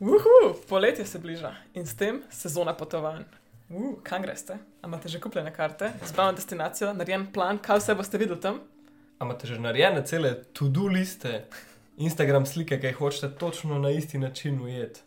Uhu, 0.00 0.54
poletje 0.68 1.06
se 1.06 1.18
bliža 1.18 1.54
in 1.74 1.86
s 1.86 1.96
tem 1.96 2.22
sezona 2.30 2.74
potovanj. 2.74 3.24
Uh, 3.68 3.96
kam 4.02 4.22
greste? 4.22 4.58
Imate 4.84 5.08
že 5.08 5.20
kupljene 5.20 5.50
karte, 5.54 5.90
izbrano 6.04 6.32
destinacijo, 6.32 6.92
narejen 6.94 7.24
plan, 7.32 7.58
kaj 7.58 7.80
vse 7.80 7.94
boste 7.98 8.18
videli 8.18 8.40
tam? 8.40 8.60
Imate 9.20 9.46
že 9.46 9.58
narejene 9.58 10.04
cele 10.06 10.36
to-do 10.54 10.86
liste, 10.86 11.48
Instagram 11.96 12.46
slike, 12.46 12.78
ki 12.78 12.86
jih 12.86 12.96
hočete 12.96 13.32
točno 13.38 13.78
na 13.78 13.90
isti 13.90 14.18
način 14.18 14.60
ujeti? 14.62 15.00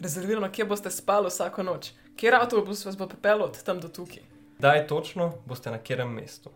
Rezervirano, 0.00 0.50
kje 0.50 0.64
boste 0.64 0.90
spali 0.90 1.30
vsako 1.30 1.62
noč, 1.62 1.92
kjer 2.16 2.34
avtobus 2.34 2.84
vas 2.84 2.98
bo 2.98 3.06
pripeljal 3.06 3.46
od 3.46 3.62
tam 3.62 3.80
do 3.80 3.88
tukaj. 3.88 4.26
Kdaj 4.58 4.86
točno 4.86 5.32
boste 5.46 5.70
na 5.70 5.78
katerem 5.78 6.10
mestu? 6.10 6.50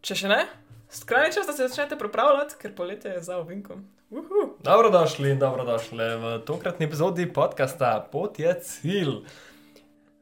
Če 0.00 0.14
še 0.24 0.32
ne, 0.32 0.40
skrajni 0.88 1.36
čas, 1.36 1.46
da 1.46 1.52
se 1.52 1.68
začnete 1.68 2.00
pripravljati, 2.00 2.56
ker 2.62 2.74
poletje 2.74 3.12
je 3.12 3.22
za 3.28 3.36
ovinkom. 3.44 3.84
Uhu. 4.14 4.54
Dobrodošli 4.62 5.30
in 5.30 5.38
dobrodošli 5.38 6.04
v 6.16 6.38
tokratni 6.46 6.86
epizodi 6.86 7.32
podcasta 7.32 8.08
Pot 8.12 8.38
je 8.38 8.60
cilj. 8.60 9.26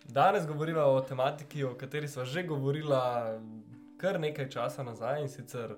Danes 0.09 0.46
govorimo 0.46 0.80
o 0.80 1.00
tematiki, 1.00 1.64
o 1.64 1.74
kateri 1.74 2.09
smo 2.09 2.24
že 2.24 2.42
govorili 2.42 2.97
kar 3.97 4.20
nekaj 4.20 4.48
časa 4.50 4.83
nazaj 4.83 5.20
in 5.23 5.28
sicer 5.28 5.74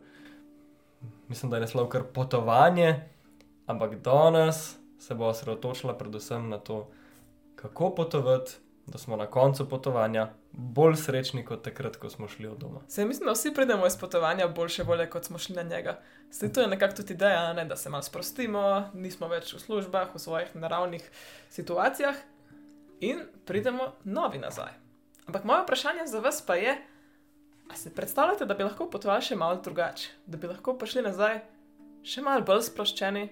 mislim, 1.28 1.50
da 1.50 1.56
je 1.56 1.60
naslov 1.60 1.88
kar 1.88 2.02
potovanje, 2.14 3.00
ampak 3.66 3.98
danes 3.98 4.76
se 4.98 5.14
bo 5.14 5.26
osredotočila 5.26 5.98
predvsem 5.98 6.48
na 6.48 6.58
to, 6.58 6.90
kako 7.56 7.94
potovati, 7.94 8.52
da 8.86 8.98
smo 8.98 9.16
na 9.16 9.26
koncu 9.26 9.68
potovanja 9.68 10.28
bolj 10.56 10.96
srečni 10.96 11.44
kot 11.44 11.64
takrat, 11.66 11.96
ko 11.96 12.10
smo 12.10 12.28
šli 12.28 12.46
od 12.46 12.58
doma. 12.58 12.80
Se 12.88 13.04
mislim, 13.04 13.26
da 13.26 13.32
vsi 13.32 13.54
pridemo 13.54 13.86
iz 13.86 13.96
potovanja 13.96 14.48
boljše 14.48 14.82
volje, 14.82 15.08
kot 15.10 15.24
smo 15.24 15.38
šli 15.38 15.56
na 15.56 15.62
njega. 15.62 16.00
Zdaj 16.30 16.52
to 16.52 16.60
je 16.60 16.68
nekako 16.68 16.96
tudi 16.96 17.14
ideja, 17.14 17.52
ne? 17.52 17.64
da 17.64 17.76
se 17.76 17.90
malo 17.90 18.02
sprostimo, 18.02 18.90
nismo 18.94 19.28
več 19.28 19.52
v 19.54 19.58
službah, 19.58 20.14
v 20.14 20.18
svojih 20.18 20.56
naravnih 20.56 21.10
situacijah 21.50 22.16
in 23.00 23.20
pridemo 23.44 23.92
novi 24.04 24.38
nazaj. 24.38 24.72
Ampak 25.26 25.44
moje 25.44 25.62
vprašanje 25.62 26.06
za 26.06 26.20
vas 26.20 26.42
pa 26.46 26.54
je, 26.54 26.76
ali 27.68 27.78
si 27.78 27.94
predstavljate, 27.94 28.46
da 28.46 28.54
bi 28.54 28.64
lahko 28.64 28.90
potovali 28.90 29.22
še 29.22 29.36
malo 29.36 29.60
drugače, 29.64 30.08
da 30.26 30.38
bi 30.38 30.46
lahko 30.46 30.78
prišli 30.78 31.02
nazaj 31.02 31.40
še 32.04 32.22
malo 32.22 32.44
bolj 32.44 32.68
sproščeni, 32.68 33.28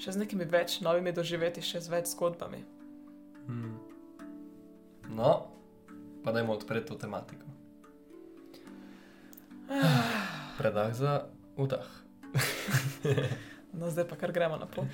še 0.00 0.12
z 0.12 0.22
nekimi 0.24 0.48
več 0.48 0.80
novimi 0.84 1.12
doživeti, 1.12 1.62
še 1.62 1.80
z 1.84 1.92
več 1.92 2.12
zgodbami. 2.14 2.62
Hmm. 3.46 3.76
No, 5.12 5.55
pa 6.26 6.32
dajmo 6.34 6.52
odpreti 6.52 6.90
to 6.90 6.94
tematiko. 6.98 7.46
Predah 10.58 10.90
za 10.94 11.22
vdah. 11.56 11.86
No, 13.76 13.90
zdaj 13.90 14.06
pa 14.08 14.16
kar 14.16 14.32
gremo 14.32 14.56
na 14.56 14.64
pot. 14.66 14.88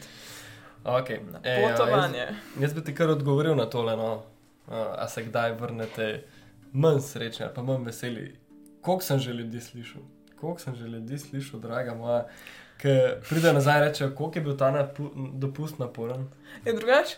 Okay. 0.85 1.21
Na 1.23 1.39
Ej, 1.47 1.71
potovanje. 1.71 2.19
jaz, 2.19 2.35
jaz 2.61 2.73
bi 2.75 2.83
ti 2.83 2.95
kar 2.95 3.13
odgovoril 3.15 3.55
na 3.55 3.69
tole, 3.71 3.95
no. 3.97 4.25
A, 4.67 5.07
se 5.09 5.23
kdaj 5.23 5.55
vrnete 5.55 6.25
manj 6.73 6.99
srečni 7.01 7.45
ali 7.47 7.55
pa 7.55 7.63
manj 7.63 7.85
veseli. 7.87 8.25
Koliko 8.81 9.05
sem 9.07 9.19
že 9.23 9.33
ljudi 9.33 9.61
slišal, 9.61 10.03
koliko 10.41 10.61
sem 10.61 10.75
že 10.75 10.91
ljudi 10.91 11.19
slišal, 11.19 11.61
draga 11.61 11.95
moja, 11.95 12.25
ki 12.83 13.23
pride 13.29 13.53
nazaj 13.53 13.79
in 13.79 13.85
reče, 13.87 14.11
koliko 14.19 14.39
je 14.39 14.43
bil 14.43 14.57
ta 14.59 14.91
dopust 15.35 15.79
naporen. 15.79 16.27
Je 16.65 16.75
drugače? 16.75 17.17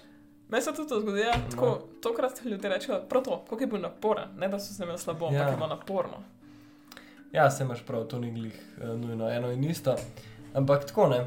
Meni 0.49 0.63
se 0.63 0.73
tudi 0.73 0.89
to 0.89 1.01
zgodi, 1.01 1.21
ja, 1.21 1.33
No. 1.35 1.51
tako, 1.51 1.69
tokrat 2.01 2.45
ljudje 2.45 2.71
rečejo, 2.71 3.01
prav 3.03 3.23
to, 3.23 3.45
koliko 3.49 3.63
je 3.65 3.69
bil 3.69 3.81
naporen, 3.81 4.29
ne 4.37 4.49
da 4.49 4.59
so 4.59 4.75
se 4.75 4.83
imeli 4.83 4.99
slabo, 4.99 5.27
ampak 5.27 5.41
Ja. 5.41 5.49
je 5.49 5.57
bilo 5.57 5.67
naporno. 5.69 6.23
Ja, 7.33 7.51
se 7.51 7.65
imaš 7.65 7.83
prav, 7.83 8.05
to 8.05 8.19
ni 8.19 8.31
glih 8.33 8.53
uh, 8.79 8.89
nujno 8.91 9.31
eno 9.31 9.51
in 9.51 9.65
isto. 9.65 9.97
Ampak 10.55 10.85
tako 10.85 11.09
ne. 11.09 11.27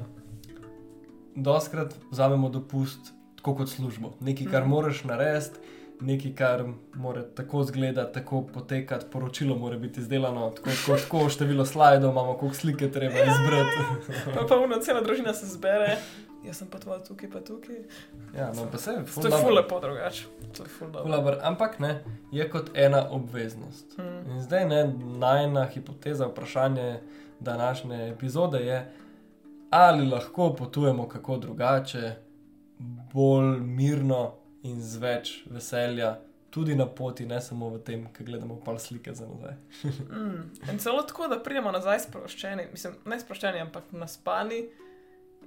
Doskrat 1.35 1.95
vzamemo 2.11 2.49
dopust 2.49 2.99
tako 3.35 3.55
kot 3.55 3.69
službo. 3.69 4.13
Nekaj, 4.19 4.47
kar 4.47 4.61
Mhm. 4.61 4.69
moraš 4.69 5.03
narediti, 5.03 5.59
nekaj, 6.01 6.33
kar 6.33 6.63
mora 6.95 7.23
tako 7.25 7.61
izgledati, 7.61 8.13
tako 8.13 8.41
potekati, 8.43 9.05
poročilo 9.07 9.55
mora 9.55 9.77
biti 9.77 9.99
izdelano, 9.99 10.49
tako, 10.49 10.69
tako, 10.71 10.97
tako 10.99 11.29
število 11.29 11.65
slajdov 11.65 12.11
imamo, 12.11 12.33
koliko 12.33 12.57
slike 12.57 12.91
treba 12.91 13.15
izbrati. 13.15 13.77
Pa 14.33 14.45
pa 14.45 14.55
uno, 14.57 14.75
cela 14.77 15.01
družina 15.01 15.33
se 15.33 15.45
zbere, 15.47 15.97
jaz 16.47 16.61
sem 16.61 16.67
potoval 16.71 17.03
tukaj, 17.03 17.29
pa 17.31 17.39
tukaj. 17.39 17.75
ja, 18.37 18.51
no, 18.55 18.67
pa 18.71 18.77
se 18.77 18.91
je 18.91 19.03
To 19.15 19.27
je 19.27 19.41
ful 19.43 19.55
lepo 19.55 19.79
drugače. 19.79 20.25
To 20.57 20.63
je 20.63 20.69
ful 20.69 20.87
dobro. 20.87 21.03
Fulaber, 21.03 21.39
ampak 21.43 21.79
ne, 21.79 22.03
je 22.31 22.49
kot 22.49 22.71
ena 22.73 23.07
obveznost. 23.11 23.97
Hmm. 23.97 24.31
In 24.31 24.41
zdaj 24.41 24.65
ne, 24.65 24.93
najna 25.19 25.65
hipoteza, 25.65 26.27
vprašanje 26.27 26.99
današnje 27.39 28.09
epizode 28.09 28.59
je, 28.59 28.93
ali 29.69 30.07
lahko 30.09 30.53
potujemo 30.55 31.07
kako 31.07 31.37
drugače, 31.37 32.15
bolj 33.13 33.59
mirno 33.59 34.33
in 34.63 34.81
z 34.81 34.97
več 34.97 35.43
veselja, 35.49 36.17
tudi 36.49 36.75
na 36.75 36.85
poti, 36.85 37.25
ne 37.25 37.41
samo 37.41 37.69
v 37.69 37.79
tem, 37.83 38.07
ki 38.13 38.23
gledamo 38.23 38.59
pa 38.65 38.77
slike 38.79 39.13
za 39.13 39.27
nazaj. 39.27 39.55
Mm. 40.17 40.71
In 40.71 40.79
celo 40.79 41.01
tako, 41.03 41.27
da 41.27 41.39
pridemo 41.43 41.71
nazaj 41.71 41.99
sproščeni, 41.99 42.67
mislim, 42.71 42.95
ne 43.05 43.19
sproščeni, 43.19 43.61
ampak 43.61 43.91
naspani. 43.91 44.63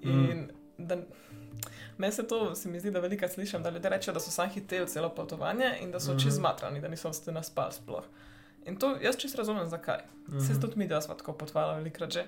In 0.03 0.47
da 0.81 0.97
meni 1.99 2.13
se 2.13 2.23
to, 2.25 2.55
se 2.55 2.69
mi 2.69 2.81
zdi, 2.81 2.91
da 2.91 3.01
veliko 3.01 3.29
slišim, 3.29 3.63
da 3.63 3.71
ljudje 3.71 3.91
rečejo, 3.91 4.15
da 4.15 4.21
so 4.21 4.31
sam 4.31 4.49
hiteli 4.49 4.89
celo 4.89 5.09
potovanje 5.11 5.79
in 5.81 5.91
da 5.91 6.01
so 6.01 6.11
Mhm. 6.11 6.21
čez 6.21 6.35
zmatrani, 6.35 6.81
da 6.81 6.89
niso 6.89 7.13
ste 7.13 7.33
naspali 7.33 7.73
sploh. 7.73 8.05
In 8.67 8.77
to 8.77 8.97
jaz 8.97 9.17
čisto 9.17 9.39
razumem, 9.39 9.69
zakaj. 9.69 9.99
Vse 10.29 10.53
Mhm. 10.53 10.61
tudi 10.61 10.77
mi, 10.77 10.87
da 10.87 11.01
smo 11.01 11.15
tako 11.15 11.33
potovali 11.35 11.77
velikrat 11.77 12.11
že. 12.11 12.27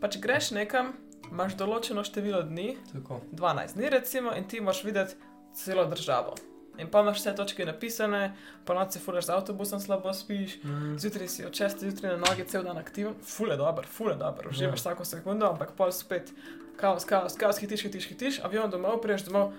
Pa 0.00 0.08
če 0.08 0.18
greš 0.20 0.50
nekam, 0.50 0.92
imaš 1.30 1.52
določeno 1.54 2.04
število 2.04 2.42
dni, 2.42 2.76
Tako. 2.92 3.20
12 3.32 3.74
dni 3.74 3.90
recimo, 3.90 4.32
in 4.32 4.44
ti 4.44 4.60
moraš 4.60 4.84
videti 4.84 5.14
celo 5.54 5.84
državo. 5.86 6.34
In 6.78 6.88
pa 6.88 7.00
imaš 7.00 7.18
vse 7.18 7.34
točke 7.34 7.64
napisane, 7.64 8.34
pa 8.64 8.74
noč 8.74 8.92
se 8.92 8.98
furaš 8.98 9.24
z 9.24 9.30
avtobusom, 9.30 9.80
slabo 9.80 10.12
spiš, 10.12 10.56
Mm. 10.56 10.98
zjutraj 10.98 11.28
si 11.28 11.44
od 11.44 11.52
6 11.52 11.78
zjutraj 11.80 12.12
na 12.12 12.18
nogi, 12.18 12.44
cel 12.44 12.62
dan 12.62 12.78
aktiven, 12.78 13.14
fule 13.22 13.56
dober, 13.56 13.86
fule 13.86 14.14
dober, 14.16 14.48
uživaš 14.48 14.70
Ja. 14.70 14.74
vsako 14.74 15.04
sekundo, 15.04 15.46
ampak 15.46 15.72
pol 15.72 15.92
spet 15.92 16.32
kaos, 16.76 17.04
kaos, 17.04 17.34
kaos, 17.34 17.58
hitiš, 17.58 17.82
hitiš, 17.82 18.06
hitiš, 18.06 18.40
avion 18.40 18.70
domov, 18.70 19.00
priješ 19.00 19.24
domov, 19.24 19.52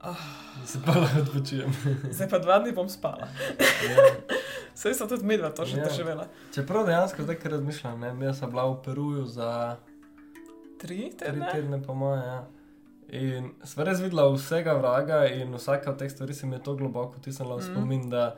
ah, 0.00 0.16
Se 0.64 0.78
pa 0.80 0.92
lahko 0.92 1.20
odpočijem. 1.20 1.72
zdaj 2.14 2.28
pa 2.28 2.38
dva 2.38 2.58
dni 2.58 2.72
bom 2.72 2.88
spala. 2.88 3.28
Ja. 3.86 3.96
Saj 4.74 4.94
so 4.94 5.06
tudi 5.06 5.24
medva 5.24 5.50
to 5.50 5.64
že 5.64 5.76
Ja. 5.76 5.84
doživela. 5.84 6.28
Čeprav 6.50 6.86
dejansko 6.86 7.22
zdaj, 7.22 7.36
ker 7.36 7.52
razmišljam, 7.52 8.00
ne, 8.00 8.14
jaz 8.22 8.38
sem 8.38 8.50
bila 8.50 8.64
v 8.66 8.82
Peruju 8.82 9.26
za 9.26 9.76
Tri 10.78 11.10
tri 11.10 11.10
tedne? 11.12 11.48
tedne, 11.52 11.78
po 11.78 11.94
moje. 11.94 12.22
Ja. 12.22 12.40
In 13.10 13.50
sva 13.62 13.84
res 13.84 13.98
videla 13.98 14.24
vsega 14.28 14.72
vraga, 14.72 15.26
in 15.26 15.52
vsaka 15.52 15.90
od 15.90 15.98
teh 15.98 16.08
stvari 16.08 16.32
se 16.32 16.46
mi 16.46 16.54
je 16.54 16.62
to 16.62 16.74
globoko 16.74 17.18
vtisnila 17.18 17.54
v 17.54 17.60
Mhm. 17.60 17.68
spomin, 17.68 18.08
da 18.08 18.36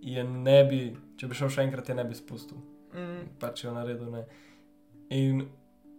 je 0.00 0.22
ne 0.22 0.64
bi, 0.64 0.80
če 1.16 1.26
bi 1.26 1.34
šel 1.34 1.48
še 1.48 1.62
enkrat, 1.62 1.88
je 1.88 1.94
ne 1.94 2.04
bi 2.04 2.14
spustil, 2.14 2.58
Mm, 2.92 3.40
pač 3.40 3.64
jo 3.64 3.72
naredil. 3.72 4.06
Ne. 4.08 4.26
In 5.10 5.48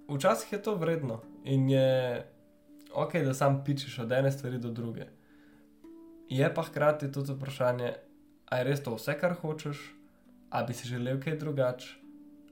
včasih 0.08 0.47
je 0.50 0.62
to 0.62 0.76
vredno 0.76 1.20
in 1.46 1.70
je 1.70 2.26
ok, 2.94 3.16
da 3.16 3.34
sam 3.34 3.64
pičiš 3.66 4.00
od 4.00 4.12
ene 4.12 4.32
stvari 4.32 4.58
do 4.58 4.70
druge. 4.70 5.06
Je 6.30 6.54
pa 6.54 6.64
hkrati 6.64 7.12
tudi 7.12 7.34
vprašanje, 7.34 7.94
ali 8.46 8.60
je 8.60 8.64
res 8.64 8.84
to 8.84 8.96
vse, 8.96 9.14
kar 9.20 9.36
hočeš, 9.42 9.94
ali 10.50 10.68
bi 10.68 10.74
si 10.74 10.88
želel 10.88 11.22
kaj 11.22 11.38
drugače, 11.38 11.98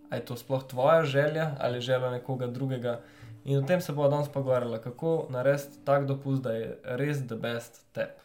ali 0.10 0.22
je 0.22 0.26
to 0.26 0.38
sploh 0.38 0.68
tvoja 0.70 1.04
želja 1.04 1.56
ali 1.60 1.82
želja 1.82 2.12
nekoga 2.12 2.48
drugega. 2.48 3.02
In 3.46 3.58
o 3.58 3.68
tem 3.68 3.82
se 3.82 3.92
bomo 3.94 4.10
danes 4.10 4.30
pogovarjali, 4.30 4.82
kako 4.82 5.28
narediti 5.30 5.80
tak 5.86 6.06
dopust, 6.06 6.44
da 6.44 6.52
je 6.52 6.80
res 6.84 7.18
the 7.28 7.36
best 7.36 7.94
tep, 7.94 8.20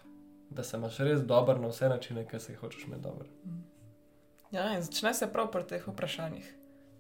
da 0.50 0.62
se 0.62 0.77
imaš 0.77 0.99
res 0.99 1.21
dober 1.21 1.61
na 1.61 1.69
vse 1.69 1.89
načine, 1.89 2.27
ki 2.29 2.41
se 2.41 2.53
jih 2.53 2.61
hočeš 2.61 2.85
imeti 2.85 3.03
dober. 3.03 3.27
Ja, 4.50 4.75
in 4.77 4.83
začne 4.83 5.15
se 5.15 5.27
prav 5.33 5.50
pri 5.50 5.65
teh 5.65 5.89
vprašanjih. 5.89 6.55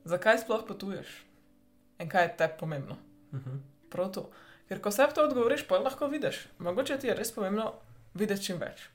Zakaj 0.04 0.38
sploh 0.38 0.64
potuješ? 0.68 1.06
In 1.98 2.08
kaj 2.08 2.24
je 2.24 2.36
te 2.36 2.48
pomembno? 2.58 2.96
Mhm. 3.32 3.58
Prav 3.90 4.12
to. 4.12 4.30
Ker 4.68 4.80
ko 4.80 4.90
se 4.90 5.06
v 5.06 5.14
to 5.14 5.24
odgovoriš, 5.24 5.64
pa 5.68 5.78
lahko 5.78 6.06
vidiš. 6.06 6.48
Mogoče 6.58 6.98
ti 6.98 7.06
je 7.06 7.14
res 7.14 7.32
pomembno 7.32 7.72
videti 8.14 8.44
čim 8.44 8.58
več. 8.60 8.88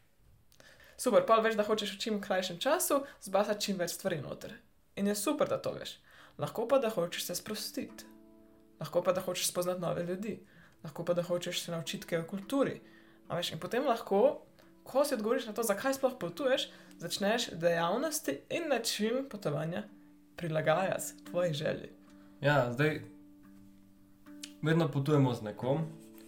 Super, 0.98 1.26
pa 1.26 1.40
veš, 1.42 1.58
da 1.58 1.66
hočeš 1.66 1.96
v 1.96 2.00
čim 2.00 2.22
krajšem 2.22 2.60
času 2.62 3.02
zbasati 3.22 3.62
čim 3.62 3.78
več 3.78 3.96
stvari 3.98 4.22
noter. 4.22 4.54
In 4.96 5.08
je 5.08 5.16
super, 5.16 5.50
da 5.50 5.58
to 5.58 5.74
veš. 5.74 5.98
Lahko 6.38 6.68
pa, 6.70 6.78
da 6.78 6.90
hočeš 6.94 7.26
se 7.26 7.36
sprostiti. 7.36 8.06
Lahko 8.80 9.02
pa, 9.02 9.14
da 9.14 9.22
hočeš 9.22 9.50
spoznati 9.50 9.82
nove 9.82 10.04
ljudi. 10.06 10.38
Lahko 10.84 11.06
pa, 11.06 11.14
da 11.14 11.24
hočeš 11.24 11.64
se 11.64 11.72
naučiti 11.72 12.08
kaj 12.08 12.22
o 12.22 12.28
kulturi. 12.30 12.80
A 13.28 13.38
veš, 13.38 13.54
in 13.56 13.60
potem 13.60 13.86
lahko, 13.88 14.46
ko 14.84 15.06
si 15.06 15.18
odgovoriš 15.18 15.50
na 15.50 15.54
to, 15.58 15.66
zakaj 15.66 15.98
sploh 15.98 16.14
potuješ, 16.20 16.70
začneš 17.02 17.50
dejavnosti 17.58 18.38
in 18.50 18.70
način 18.70 19.26
potovanja 19.30 19.84
prilagajati 20.38 21.26
tvoji 21.26 21.54
želji. 21.54 21.90
Ja, 22.42 22.72
zdaj 22.74 23.02
vedno 24.64 24.88
potujemo 24.88 25.34
z 25.34 25.42
nekom, 25.44 25.82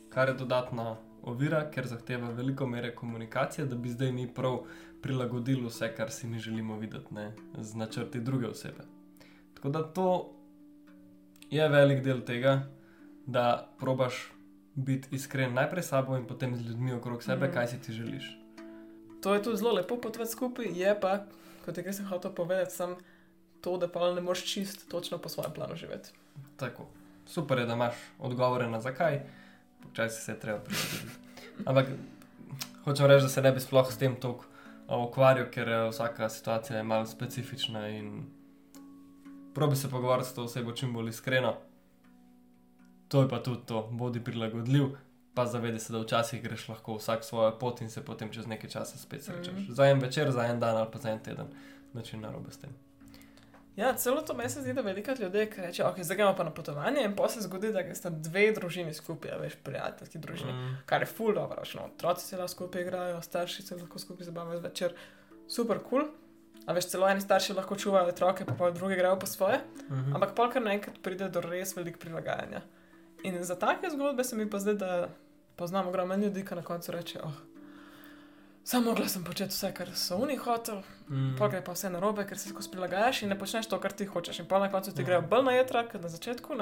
kar 0.09 0.27
je 0.27 0.33
dodatna 0.35 0.95
ovira, 1.23 1.71
ker 1.71 1.87
zahteva 1.87 2.29
veliko 2.29 2.67
mere 2.67 2.95
komunikacije, 2.95 3.65
da 3.65 3.75
bi 3.75 3.89
zdaj 3.89 4.11
mi 4.11 4.27
prav 4.27 4.59
prilagodili 5.01 5.65
vse, 5.65 5.95
kar 5.95 6.11
si 6.11 6.27
mi 6.27 6.39
želimo 6.39 6.77
videti, 6.77 7.13
ne, 7.13 7.31
z 7.57 7.75
načrti 7.75 8.19
druge 8.19 8.47
osebe. 8.47 8.83
Tako 9.53 9.69
da 9.69 9.83
to 9.83 10.33
je 11.49 11.69
velik 11.69 12.03
del 12.03 12.21
tega, 12.21 12.67
da 13.25 13.47
probaš 13.79 14.31
biti 14.75 15.07
iskren 15.11 15.53
najprej 15.53 15.83
s 15.83 15.87
sabo 15.87 16.17
in 16.17 16.25
potem 16.25 16.55
z 16.55 16.61
ljudmi 16.61 16.93
okrog 16.93 17.23
sebe, 17.23 17.45
Mhm. 17.45 17.53
kaj 17.53 17.67
si 17.67 17.81
ti 17.81 17.93
želiš. 17.93 18.37
To 19.21 19.33
je 19.33 19.43
tudi 19.43 19.57
zelo 19.57 19.71
lepo 19.71 19.97
potovati 19.97 20.31
skupaj, 20.31 20.65
je 20.67 20.99
pa, 21.01 21.25
kot 21.65 21.77
je 21.77 21.83
Kristjan 21.83 22.07
hotel 22.07 22.31
povedati, 22.31 22.71
sam 22.71 22.95
to, 23.61 23.77
da 23.77 23.87
pa 23.87 24.13
ne 24.13 24.21
moreš 24.21 24.43
čist 24.45 24.89
točno 24.89 25.17
po 25.17 25.29
svojem 25.29 25.51
planu 25.53 25.75
živeti. 25.75 26.09
Tako. 26.57 26.85
Super 27.25 27.59
je, 27.59 27.65
da 27.65 27.73
imaš 27.73 27.95
odgovore 28.19 28.69
na 28.69 28.79
zakaj, 28.79 29.19
včasih 29.91 30.23
se 30.23 30.31
je 30.31 30.39
treba 30.39 30.59
prilagoditi. 30.59 31.19
Ampak 31.65 31.87
hočem 32.83 33.05
reči, 33.05 33.23
da 33.23 33.29
se 33.29 33.41
ne 33.41 33.51
bi 33.51 33.59
sploh 33.59 33.91
s 33.91 33.97
tem 33.97 34.15
toliko 34.15 34.45
ukvarjal, 34.87 35.49
ker 35.51 35.69
eh, 35.69 35.87
vsaka 35.89 36.29
situacija 36.29 36.77
je 36.77 36.83
malo 36.83 37.05
specifična 37.05 37.87
in 37.87 38.23
probi 39.55 39.75
se 39.75 39.89
pogovarjati 39.89 40.29
s 40.29 40.33
to 40.33 40.43
osebo 40.43 40.71
čim 40.71 40.93
bolj 40.93 41.09
iskreno. 41.09 41.55
To 43.07 43.21
je 43.21 43.29
pa 43.29 43.43
tudi 43.43 43.65
to, 43.65 43.89
bodi 43.91 44.23
prilagodljiv, 44.23 44.85
pa 45.33 45.45
zavedi 45.45 45.79
se, 45.79 45.93
da 45.93 45.99
včasih 45.99 46.43
greš 46.43 46.69
lahko 46.69 46.95
vsak 46.95 47.23
svojo 47.23 47.59
pot 47.59 47.81
in 47.81 47.89
se 47.89 48.05
potem 48.05 48.31
čez 48.31 48.47
nekaj 48.47 48.69
časa 48.69 48.97
spet 48.97 49.23
srečaš. 49.23 49.53
Mhm. 49.53 49.73
Za 49.73 49.85
en 49.85 49.99
večer, 49.99 50.31
za 50.31 50.45
en 50.45 50.59
dan 50.59 50.77
ali 50.77 50.91
pa 50.91 50.99
za 50.99 51.11
en 51.11 51.19
teden. 51.19 51.47
Način 51.93 52.21
narobe 52.21 52.51
s 52.51 52.57
tem. 52.57 52.84
Ja, 53.75 53.93
celo 53.93 54.21
to 54.21 54.33
meni 54.33 54.49
se 54.49 54.61
zdi, 54.61 54.73
da 54.73 54.81
veliko 54.81 55.11
ljudi 55.19 55.49
reče, 55.57 55.83
ok, 55.83 55.99
zdaj 55.99 56.17
gremo 56.17 56.35
pa 56.35 56.43
na 56.43 56.51
potovanje 56.53 57.03
in 57.03 57.15
pa 57.15 57.29
se 57.29 57.41
zgodi, 57.41 57.73
da 57.75 57.95
sta 57.95 58.09
dve 58.09 58.51
družini 58.55 58.93
skupaj, 58.93 59.31
veš, 59.41 59.55
prijateljski 59.63 60.17
družini. 60.17 60.53
Mm. 60.53 60.77
Kar 60.85 61.01
je 61.01 61.09
ful 61.11 61.33
dobro, 61.33 61.63
no, 61.75 61.89
otroci 61.93 62.25
se 62.27 62.37
lahko 62.37 62.53
skupaj 62.53 62.81
igrajo, 62.81 63.21
starši 63.21 63.63
se 63.63 63.75
lahko 63.75 63.99
skupaj 63.99 64.25
zabavajo 64.25 64.59
zvečer, 64.59 64.95
super 65.47 65.79
kul. 65.79 65.89
Cool. 65.89 66.13
A 66.65 66.73
veš, 66.73 66.87
celo 66.89 67.09
eni 67.09 67.21
starši 67.21 67.53
lahko 67.53 67.75
čuvajo 67.77 68.09
otroke, 68.09 68.45
pa 68.45 68.55
pa 68.57 68.71
drugi 68.71 68.95
grejo 68.95 69.19
po 69.19 69.25
svoje. 69.25 69.59
Mhm. 69.89 70.15
Ampak 70.15 70.35
polkar 70.35 70.61
naenkrat 70.61 70.97
pride 71.01 71.29
do 71.29 71.41
res 71.41 71.75
velik 71.75 71.99
prilagajanja. 71.99 72.61
In 73.23 73.43
za 73.43 73.55
take 73.55 73.89
zgodbe 73.89 74.23
se 74.23 74.35
mi 74.35 74.49
pa 74.49 74.59
zdi, 74.59 74.73
da 74.73 75.09
poznam 75.55 75.87
ogromno 75.87 76.15
ljudi, 76.15 76.45
ki 76.45 76.55
na 76.55 76.63
koncu 76.63 76.91
reče, 76.91 77.19
oh, 77.23 77.31
samo 78.65 78.85
mogla 78.85 79.07
sem 79.07 79.23
početi 79.23 79.49
vse, 79.51 79.69
kar 79.73 79.89
so 79.93 80.15
oni 80.17 80.35
hoteli, 80.37 80.81
Mhm. 81.07 81.35
pa 81.37 81.47
gre 81.47 81.61
pa 81.61 81.71
vse 81.71 81.89
narobe, 81.89 82.25
ker 82.25 82.37
se 82.37 82.49
skozi 82.49 82.71
prilagajaš 82.71 83.21
in 83.21 83.29
ne 83.29 83.37
počneš 83.37 83.67
to, 83.67 83.79
kar 83.79 83.91
ti 83.93 84.05
hočeš. 84.05 84.39
In 84.39 84.45
pa 84.45 84.59
na 84.59 84.71
koncu 84.71 84.91
ti 84.91 85.01
Ja. 85.01 85.05
grejo 85.05 85.21
bolj 85.23 85.43
na 85.43 85.51
jedra, 85.53 85.83
kot 85.83 86.01
na 86.01 86.09
začetku. 86.09 86.57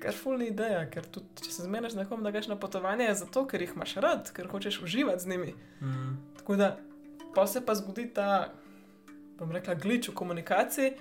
Ker 0.00 0.14
fulni 0.14 0.46
ideja, 0.46 0.86
ker 0.86 1.04
tudi 1.04 1.26
če 1.36 1.50
se 1.50 1.62
zmeniš 1.62 1.92
nekom, 1.94 2.22
da 2.22 2.30
greš 2.30 2.46
na 2.48 2.56
potovanje, 2.56 3.04
je 3.04 3.14
zato, 3.16 3.46
ker 3.46 3.60
jih 3.60 3.72
imaš 3.76 3.94
rad, 3.96 4.30
ker 4.32 4.46
hočeš 4.48 4.80
uživati 4.80 5.20
z 5.20 5.26
njimi. 5.26 5.54
Mhm. 5.82 6.14
Tako 6.38 6.56
da 6.56 6.76
pa 7.34 7.46
se 7.46 7.60
pa 7.60 7.74
zgodi 7.74 8.06
ta, 8.08 8.48
bom 9.38 9.52
rekla, 9.52 9.74
glič 9.74 10.08
v 10.08 10.14
komunikaciji, 10.14 10.92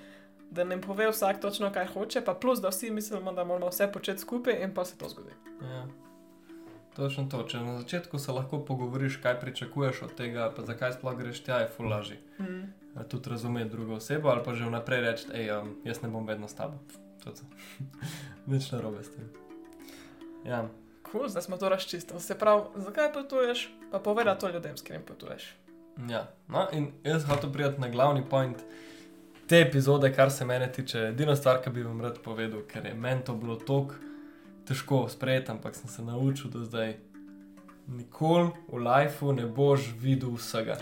da 0.51 0.63
ne 0.63 0.81
pove 0.81 1.07
vsak 1.07 1.39
točno, 1.39 1.71
kaj 1.71 1.87
hoče, 1.87 2.21
pa 2.21 2.33
plus, 2.33 2.59
da 2.59 2.69
vsi 2.69 2.91
mislimo, 2.91 3.31
da 3.31 3.43
moramo 3.43 3.67
vse 3.67 3.87
početi 3.87 4.19
skupaj 4.19 4.59
in 4.59 4.73
pa 4.73 4.85
se 4.85 4.97
to 4.97 5.09
zgodi. 5.09 5.31
Ja. 5.61 5.85
Točno 6.95 7.27
to. 7.31 7.43
Če 7.43 7.61
na 7.63 7.77
začetku 7.79 8.19
se 8.19 8.31
lahko 8.31 8.59
pogovoriš, 8.65 9.19
kaj 9.23 9.39
pričakuješ 9.39 10.01
od 10.01 10.15
tega, 10.17 10.49
pa 10.55 10.65
zakaj 10.65 10.97
sploh 10.97 11.17
greš 11.17 11.43
tja, 11.45 11.61
je 11.63 11.69
fulaži. 11.77 12.17
Mm. 12.39 12.73
Tudi 13.09 13.29
razumeti 13.29 13.69
drugo 13.69 13.95
osebo, 13.95 14.29
ali 14.29 14.43
pa 14.45 14.53
že 14.53 14.65
vnaprej 14.65 15.01
reči, 15.01 15.27
hej, 15.33 15.51
um, 15.55 15.75
jaz 15.85 16.01
ne 16.01 16.09
bom 16.09 16.27
vedno 16.27 16.47
s 16.47 16.57
tabo. 16.57 16.81
To. 17.23 17.31
Nič 18.51 18.71
narobe 18.71 19.03
s 19.03 19.13
tem. 19.15 19.29
Ja. 20.45 20.67
Cool, 21.11 21.29
zdaj 21.29 21.41
smo 21.41 21.57
to 21.57 21.69
razčistili. 21.69 22.19
Se 22.19 22.37
pravi, 22.37 22.61
zakaj 22.75 23.13
potuješ, 23.13 23.69
pa 23.91 23.99
poveda 23.99 24.35
to 24.35 24.49
ljudem, 24.49 24.77
s 24.77 24.81
katerim 24.81 25.05
potuješ. 25.05 25.55
ja. 26.09 26.27
No, 26.47 26.67
in 26.73 26.91
jaz 27.03 27.25
hočem 27.25 27.53
prijeti 27.53 27.81
na 27.81 27.89
glavni 27.89 28.23
point 28.29 28.57
te 29.47 29.61
epizode, 29.61 30.13
kar 30.13 30.31
se 30.31 30.45
mene 30.45 30.71
tiče. 30.71 30.99
Edina 30.99 31.35
stvar, 31.35 31.61
ki 31.63 31.69
bi 31.69 31.83
vam 31.83 32.01
rad 32.01 32.19
povedal, 32.23 32.61
ker 32.67 32.85
je 32.85 32.93
meni 32.93 33.23
to 33.25 33.33
bilo 33.33 33.55
tako 33.55 34.08
težko 34.69 35.07
sprejeti, 35.09 35.51
ampak 35.51 35.75
sem 35.75 35.89
se 35.89 36.05
naučil 36.05 36.51
do 36.53 36.63
zdaj. 36.65 36.97
Nikoli 37.89 38.51
v 38.69 38.77
lifeu 38.85 39.33
ne 39.33 39.47
boš 39.49 39.89
videl 39.97 40.35
vsega. 40.37 40.77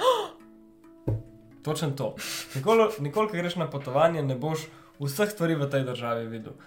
Točno 1.63 1.91
to. 1.91 2.15
Nikoli, 2.55 2.89
nikoli, 2.99 3.31
ko 3.31 3.39
greš 3.39 3.55
na 3.55 3.69
potovanje, 3.69 4.23
ne 4.23 4.35
boš 4.35 4.67
vseh 4.99 5.31
stvari 5.31 5.55
v 5.55 5.69
tej 5.71 5.87
državi 5.87 6.27
videl. 6.27 6.59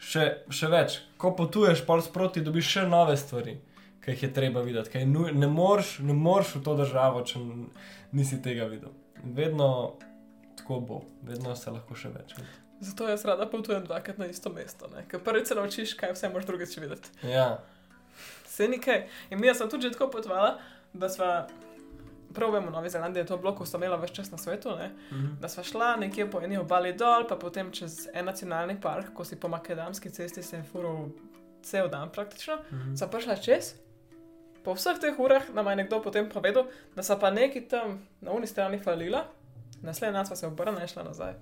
Še, 0.00 0.24
še 0.48 0.72
več, 0.72 0.98
ko 1.20 1.34
potuješ, 1.36 1.84
pol 1.84 2.00
sproti 2.04 2.44
dobiš 2.44 2.72
še 2.76 2.88
nove 2.88 3.16
stvari, 3.20 3.58
ki 4.00 4.16
jih 4.16 4.26
je 4.26 4.32
treba 4.32 4.64
videti. 4.64 4.90
kaj 4.96 5.06
Ne 5.06 5.48
moreš 5.48 5.98
ne 6.00 6.16
moreš 6.16 6.56
v 6.56 6.64
to 6.64 6.76
državo, 6.80 7.24
če 7.24 7.40
nisi 8.12 8.40
tega 8.42 8.68
videl. 8.72 8.92
Vedno 9.24 9.96
tako 10.56 10.80
bo, 10.80 11.02
vedno 11.22 11.56
se 11.56 11.70
lahko 11.70 11.96
še 11.96 12.12
več 12.12 12.36
vidi. 12.36 12.63
Zato 12.84 13.08
jaz 13.08 13.24
rada 13.24 13.46
potujem 13.48 13.84
dvakrat 13.84 14.18
na 14.20 14.26
isto 14.28 14.52
mesto, 14.52 14.88
ne? 14.92 15.06
ker 15.08 15.22
prvič 15.24 15.48
se 15.48 15.56
naučiš, 15.56 15.94
kaj 15.96 16.12
vse 16.12 16.28
moraš 16.28 16.46
drugič 16.50 16.76
videti. 16.82 17.08
Ja, 17.22 17.62
Vse 18.54 18.68
nekaj. 18.68 19.08
In 19.30 19.40
mi 19.40 19.54
smo 19.54 19.66
tudi 19.66 19.90
tako 19.92 20.10
potovali, 20.10 20.52
da 20.92 21.08
smo, 21.08 21.24
prav 22.34 22.52
vemo, 22.52 22.70
Novi 22.70 22.90
Zelandiji 22.90 23.20
je 23.20 23.26
to 23.26 23.36
bilo, 23.36 23.54
ko 23.54 23.66
sta 23.66 23.78
imela 23.80 23.96
več 23.96 24.12
čas 24.14 24.30
na 24.30 24.38
svetu, 24.38 24.76
ne? 24.78 24.90
mhm. 25.10 25.32
da 25.40 25.48
smo 25.48 25.64
šla 25.64 25.96
nekje 25.96 26.30
po 26.30 26.40
eni 26.40 26.58
obali 26.58 26.92
dol, 26.92 27.26
pa 27.28 27.36
potem 27.36 27.72
čez 27.72 28.06
en 28.14 28.24
nacionalni 28.30 28.76
park, 28.80 29.10
ko 29.14 29.24
si 29.24 29.40
po 29.40 29.48
makadamski 29.48 30.10
cesti 30.10 30.42
se 30.42 30.56
je 30.56 30.62
furil 30.72 31.08
cel 31.62 31.88
dan 31.90 32.12
praktično. 32.14 32.60
Mhm. 32.70 32.94
Sva 32.96 33.08
prišla 33.10 33.36
čez. 33.36 33.74
Po 34.64 34.72
vseh 34.78 35.00
teh 35.00 35.18
urah 35.18 35.50
nam 35.54 35.66
je 35.68 35.76
nekdo 35.76 35.98
potem 36.02 36.28
povedal, 36.30 36.70
da 36.94 37.02
so 37.02 37.18
pa 37.18 37.30
neki 37.30 37.66
tam 37.68 37.98
na 38.20 38.30
uni 38.32 38.46
strani 38.46 38.78
falila, 38.78 39.26
naslednji 39.82 40.14
dan 40.14 40.26
sva 40.26 40.36
se 40.36 40.46
obrnila 40.46 40.86
in 40.86 40.88
šla 40.88 41.02
nazaj. 41.10 41.34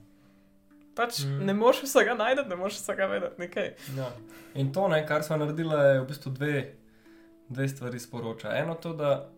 Pač 0.95 1.25
Mm. 1.25 1.47
ne 1.47 1.55
moreš 1.55 1.83
vsega 1.83 2.15
najti, 2.15 2.49
ne 2.49 2.57
moreš 2.57 2.75
vsega 2.83 3.07
vedeti, 3.07 3.41
nekaj. 3.41 3.75
Ja. 3.97 4.11
In 4.55 4.73
to, 4.73 4.89
ne, 4.89 5.07
kar 5.07 5.23
smo 5.23 5.37
naredili, 5.37 5.75
je 5.75 6.01
v 6.01 6.07
bistvu 6.07 6.33
dve, 6.33 6.75
dve 7.49 7.69
stvari 7.69 7.99
sporoča. 8.01 8.53
Eno 8.59 8.75
to, 8.75 8.93
da 8.93 9.31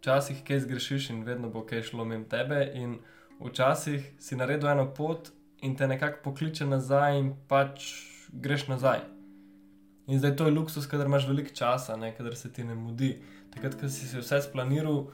včasih 0.00 0.44
kaj 0.46 0.60
zgrešiš 0.60 1.10
in 1.10 1.24
vedno 1.24 1.48
bo 1.50 1.64
kaj 1.66 1.82
šlo 1.82 2.04
mimo 2.04 2.24
tebe, 2.30 2.70
in 2.74 2.98
včasih 3.40 4.12
si 4.18 4.36
naredil 4.36 4.68
eno 4.68 4.86
pot 4.94 5.30
in 5.62 5.76
te 5.76 5.88
nekako 5.88 6.22
pokliče 6.24 6.66
nazaj, 6.66 7.18
in 7.18 7.34
pač 7.48 7.90
greš 8.32 8.68
nazaj. 8.68 9.00
In 10.06 10.18
zdaj 10.18 10.36
to 10.36 10.44
je 10.46 10.50
luksus, 10.54 10.86
kader 10.86 11.06
imaš 11.06 11.26
veliko 11.26 11.50
časa, 11.50 11.96
ne, 11.96 12.12
kader 12.14 12.36
se 12.36 12.52
ti 12.52 12.64
ne 12.64 12.74
mudi. 12.74 13.16
Takrat, 13.50 13.74
ko 13.80 13.88
si 13.88 14.06
si 14.06 14.18
vse 14.18 14.38
splaniral, 14.42 15.08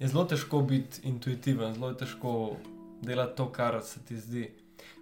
je 0.00 0.08
zelo 0.08 0.24
težko 0.24 0.62
biti 0.64 1.02
intuitiven, 1.04 1.74
zelo 1.74 1.88
je 1.92 1.96
težko 1.96 2.56
delati 3.02 3.36
to, 3.36 3.52
kar 3.52 3.82
se 3.84 4.00
ti 4.00 4.16
zdi. 4.16 4.50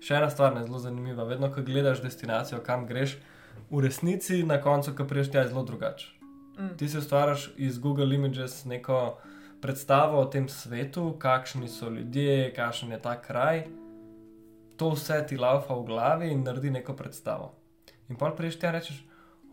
Še 0.00 0.21
ena 0.21 0.31
stvar 0.31 0.56
je 0.56 0.67
zelo 0.67 0.79
zanimiva. 0.79 1.27
Vedno, 1.27 1.50
ko 1.55 1.62
gledaš 1.67 2.03
destinacijo, 2.03 2.61
kam 2.65 2.87
greš, 2.87 3.17
v 3.71 3.83
resnici 3.85 4.43
na 4.47 4.61
koncu, 4.62 4.95
ko 4.97 5.05
priješ 5.05 5.33
tja, 5.33 5.43
je 5.43 5.53
zelo 5.53 5.65
drugače. 5.67 6.12
Mm. 6.59 6.77
Ti 6.79 6.89
si 6.89 6.99
ustvariš 6.99 7.50
iz 7.56 7.79
Google 7.79 8.15
Images 8.15 8.65
neko 8.65 9.19
predstavo 9.61 10.20
o 10.20 10.25
tem 10.25 10.49
svetu, 10.49 11.13
kakšni 11.19 11.69
so 11.69 11.91
ljudje, 11.91 12.53
kakšen 12.56 12.93
je 12.93 13.03
ta 13.03 13.17
kraj. 13.22 13.65
To 14.79 14.91
vse 14.94 15.25
ti 15.27 15.37
laufa 15.37 15.75
v 15.75 15.87
glavi 15.87 16.31
in 16.31 16.44
naredi 16.46 16.70
neko 16.70 16.94
predstavo. 16.94 17.53
In 18.08 18.17
pa 18.17 18.31
priješ 18.31 18.58
tja 18.58 18.70
in 18.70 18.79
rečeš, 18.79 19.03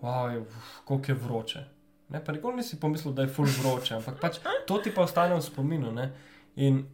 wow, 0.01 0.43
koliko 0.85 1.11
je 1.11 1.15
vroče. 1.15 1.63
Ne, 2.09 2.25
pa 2.25 2.31
nikoli 2.31 2.55
nisi 2.55 2.79
pomislil, 2.79 3.13
da 3.13 3.25
je 3.25 3.33
full 3.33 3.49
vroče, 3.49 3.95
ampak 3.95 4.19
pač 4.21 4.37
to 4.67 4.77
ti 4.77 4.93
pa 4.93 5.01
ostane 5.01 5.35
v 5.35 5.41
spominu. 5.41 5.91
Ne? 5.91 6.11
In 6.55 6.85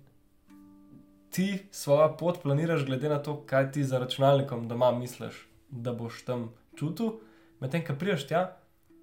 ti 1.32 1.66
svojo 1.72 2.18
pot 2.18 2.42
planiraš, 2.42 2.86
glede 2.86 3.10
na 3.10 3.22
to, 3.24 3.42
kaj 3.46 3.72
ti 3.72 3.84
za 3.84 4.00
računalnikom 4.00 4.68
doma 4.68 4.92
misliš, 4.92 5.48
da 5.70 5.94
boš 5.94 6.26
tam 6.26 6.52
čutil. 6.76 7.12
Medtem, 7.60 7.86
ko 7.88 7.96
priješ 8.00 8.28
tja, 8.28 8.58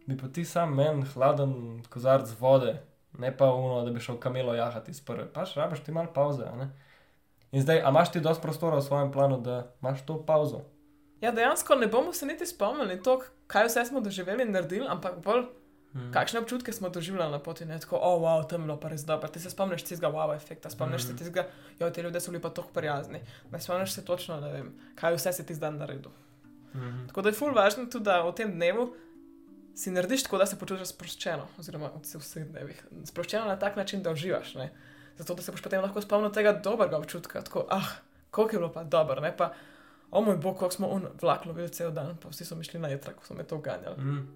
bi 0.06 0.16
pa 0.18 0.28
ti 0.28 0.44
sam 0.44 0.74
men 0.74 1.02
hladen 1.14 1.82
kozarc 1.88 2.30
vode, 2.40 2.78
ne 3.18 3.36
pa 3.36 3.52
uno, 3.52 3.84
da 3.84 3.90
bi 3.90 4.00
šel 4.00 4.16
kamelo 4.20 4.54
jahati 4.54 4.90
iz 4.90 5.00
prve. 5.00 5.26
Pač 5.32 5.56
rabiš 5.56 5.80
ti 5.84 5.92
malo 5.92 6.12
pauze. 6.14 6.44
In 7.52 7.62
zdaj, 7.62 7.80
a 7.84 7.88
imaš 7.88 8.12
ti 8.12 8.20
dosti 8.20 8.42
prostora 8.42 8.76
v 8.76 8.82
svojem 8.84 9.12
planu, 9.12 9.40
da 9.40 9.72
imaš 9.82 10.04
to 10.06 10.20
pauzo? 10.26 10.64
Ja, 11.20 11.32
dejansko 11.32 11.74
ne 11.74 11.86
bomo 11.86 12.12
se 12.12 12.26
niti 12.26 12.46
spomnili 12.46 13.02
to, 13.02 13.20
kaj 13.46 13.66
vse 13.66 13.84
smo 13.84 14.00
doživeli 14.00 14.44
in 14.44 14.52
naredili, 14.52 14.86
ampak 14.88 15.18
bolj 15.24 15.46
Hmm. 15.92 16.12
kakšne 16.12 16.40
občutke 16.40 16.72
smo 16.72 16.88
doživljali 16.88 17.32
na 17.32 17.38
poti. 17.38 17.64
Ne? 17.64 17.78
Tako, 17.80 17.96
oh, 17.96 18.20
wow, 18.22 18.48
tam 18.48 18.60
je 18.60 18.66
bilo 18.66 18.76
pa 18.80 18.88
res 18.88 19.04
dobro. 19.04 19.28
Ti 19.28 19.40
se 19.40 19.50
spomniš 19.50 19.82
tistega 19.82 20.12
wow 20.12 20.36
efekta, 20.36 20.70
spomniš 20.70 21.02
Mhm. 21.02 21.10
se 21.10 21.16
tistega, 21.16 21.46
jo, 21.80 21.90
ti 21.90 22.00
ljudje 22.00 22.20
so 22.20 22.30
bili 22.30 22.42
pa 22.42 22.50
tako 22.50 22.68
prijazni. 22.74 23.20
Ne 23.50 23.60
spomniš 23.60 23.92
se 23.92 24.04
točno, 24.04 24.40
ne 24.40 24.52
vem, 24.52 24.74
kaj 24.94 25.14
vse 25.14 25.32
si 25.32 25.46
ti 25.46 25.54
zdaj 25.54 25.72
naredil. 25.72 26.10
Mhm. 26.74 27.06
Tako 27.06 27.22
da 27.22 27.28
je 27.28 27.34
ful 27.34 27.54
važno 27.54 27.86
tudi, 27.86 28.04
da 28.04 28.20
v 28.22 28.32
tem 28.34 28.52
dnevu 28.52 28.94
si 29.74 29.90
narediš 29.90 30.22
tako, 30.22 30.38
da 30.38 30.46
se 30.46 30.58
počutiš 30.58 30.88
sproščeno, 30.88 31.46
oziroma 31.58 31.88
v 31.94 32.20
vseh 32.20 32.44
dnevih. 32.48 32.84
Sproščeno 33.04 33.46
na 33.46 33.56
tak 33.58 33.76
način, 33.76 34.02
da 34.02 34.10
uživaš. 34.10 34.54
Ne? 34.54 34.72
Zato, 35.16 35.34
da 35.34 35.42
se 35.42 35.52
boš 35.52 35.62
potem 35.62 35.82
lahko 35.82 36.00
spomnil 36.00 36.30
tega 36.30 36.52
dobrega 36.52 36.98
občutka, 36.98 37.42
tako, 37.42 37.66
ah, 37.70 37.88
koliko 38.30 38.54
je 38.56 38.58
bilo 38.58 38.72
pa 38.72 38.84
dobro, 38.84 39.20
ne 39.20 39.36
pa, 39.36 39.52
o 40.10 40.20
moj 40.20 40.36
bog, 40.36 40.58
kako 40.58 40.70
smo 40.70 40.88
un 40.88 41.06
vlak 41.22 41.46
lovili 41.46 41.68
cel 41.68 41.90
dan, 41.90 42.16
pa 42.22 42.28
vsi 42.28 42.44
so 42.44 42.56
mišli 42.56 42.80
na 42.80 42.88
jedra, 42.88 43.12
ko 43.12 43.24
so 43.24 43.34
me 43.34 43.44
to 43.44 43.58
ganjali. 43.58 43.96
Mm. 43.96 44.28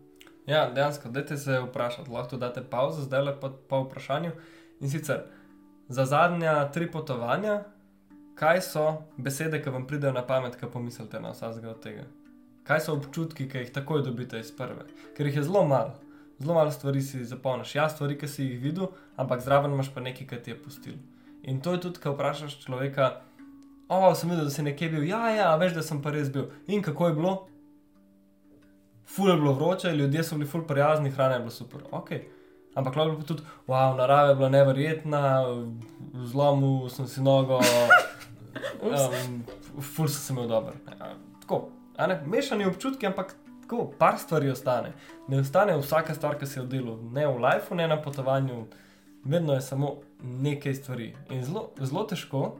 Ja, 0.47 0.71
dejansko, 0.75 1.09
dajte 1.09 1.37
se 1.37 1.61
vprašati, 1.61 2.11
lahko 2.11 2.37
date 2.37 2.63
pauzo, 2.71 3.03
zdaj 3.03 3.23
le 3.23 3.35
pa 3.41 3.51
po 3.69 3.85
vprašanju. 3.85 4.33
In 4.81 4.91
sicer 4.91 5.23
za 5.89 6.05
zadnja 6.05 6.71
tri 6.73 6.91
potovanja, 6.91 7.63
kaj 8.35 8.61
so 8.61 8.87
besede, 9.17 9.63
ki 9.63 9.71
vam 9.71 9.87
pridejo 9.87 10.13
na 10.13 10.27
pamet, 10.27 10.57
ko 10.61 10.71
pomislite 10.71 11.21
na 11.21 11.31
vsakega 11.31 11.71
od 11.71 11.83
tega? 11.83 12.07
Kaj 12.67 12.81
so 12.81 12.97
občutki, 12.97 13.49
ki 13.49 13.59
jih 13.59 13.73
takoj 13.75 14.03
dobite 14.03 14.41
iz 14.41 14.51
prve? 14.57 14.87
Ker 15.17 15.27
jih 15.27 15.37
je 15.37 15.47
zelo 15.47 15.63
malo. 15.67 15.95
Zelo 16.39 16.55
malo 16.55 16.71
stvari 16.71 17.03
si 17.03 17.25
zapomniš. 17.25 17.75
Ja, 17.75 17.89
stvari, 17.89 18.19
ki 18.19 18.29
si 18.29 18.45
jih 18.45 18.61
videl, 18.63 18.91
ampak 19.17 19.43
zraven 19.43 19.75
imaš 19.75 19.93
pa 19.95 20.03
nekaj, 20.03 20.27
kar 20.27 20.43
ti 20.43 20.51
je 20.51 20.59
pustil. 20.63 20.99
In 21.43 21.61
to 21.61 21.75
je 21.75 21.81
tudi, 21.87 22.03
ko 22.03 22.15
vprašaš 22.17 22.59
človeka, 22.65 23.13
o, 23.89 24.15
sem 24.15 24.31
videl, 24.31 24.47
da 24.47 24.51
si 24.51 24.63
nekje 24.63 24.89
bil, 24.91 25.07
ja, 25.07 25.29
ja, 25.31 25.55
veš, 25.57 25.75
da 25.79 25.87
sem 25.87 26.03
pa 26.03 26.11
res 26.15 26.31
bil. 26.35 26.51
In 26.67 26.83
kako 26.83 27.09
je 27.09 27.19
bilo? 27.19 27.35
Ful 29.14 29.28
je 29.28 29.37
bilo 29.37 29.52
vroče, 29.52 29.92
ljudje 29.92 30.25
so 30.25 30.37
bili 30.37 30.49
ful 30.49 30.62
prijazni, 30.66 31.11
hrana 31.11 31.35
je 31.35 31.38
bila 31.38 31.50
super. 31.50 31.81
Ok. 31.90 32.11
Ampak 32.75 32.97
lahko 32.97 33.16
bi 33.16 33.26
tudi, 33.26 33.42
wow, 33.66 33.97
narava 33.97 34.28
je 34.28 34.35
bila 34.35 34.49
neverjetna, 34.49 35.45
zlomil 36.14 36.88
sem 36.88 37.07
si 37.07 37.21
nogo, 37.21 37.59
um, 38.83 39.42
ful 39.81 40.09
sem 40.09 40.37
imel 40.37 40.49
dober. 40.49 40.73
Ja, 40.88 41.11
tako, 41.40 41.69
a 41.97 42.07
ne, 42.07 42.23
mešani 42.26 42.66
občutki, 42.66 43.07
ampak 43.07 43.35
tako, 43.62 43.90
par 43.99 44.16
stvari 44.19 44.50
ostane. 44.50 44.95
Ne 45.28 45.40
ostane 45.45 45.76
vsaka 45.76 46.14
stvar, 46.14 46.38
ki 46.40 46.49
si 46.49 46.59
jo 46.59 46.64
delal, 46.64 46.97
ne 47.12 47.26
v 47.28 47.37
lifeu, 47.45 47.76
ne 47.76 47.88
na 47.88 48.00
potovanju, 48.02 48.64
vedno 49.25 49.52
je 49.52 49.61
samo 49.61 49.99
nekaj 50.23 50.75
stvari. 50.81 51.12
In 51.31 51.45
zelo, 51.45 51.69
zelo 51.81 52.09
težko, 52.09 52.57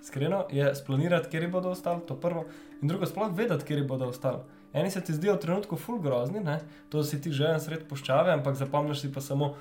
iskreno, 0.00 0.46
je 0.50 0.74
splanirati, 0.74 1.28
kje 1.28 1.48
bodo 1.48 1.76
ostali, 1.76 2.00
to 2.08 2.16
prvo, 2.20 2.46
in 2.80 2.88
drugo, 2.88 3.06
sploh 3.06 3.36
vedeti, 3.36 3.68
kje 3.68 3.84
bodo 3.84 4.08
ostali. 4.08 4.55
Eni 4.76 4.90
se 4.90 5.00
ti 5.00 5.14
zdijo 5.16 5.34
v 5.34 5.40
trenutku 5.40 5.76
ful 5.76 5.98
grozni, 5.98 6.40
ne? 6.40 6.60
to 6.92 7.02
si 7.04 7.20
ti 7.20 7.32
že 7.32 7.48
en 7.48 7.60
sred 7.60 7.86
poščave, 7.88 8.32
ampak 8.36 8.58
zapomniš 8.60 9.06
si 9.06 9.12
pa 9.12 9.22
samo 9.24 9.54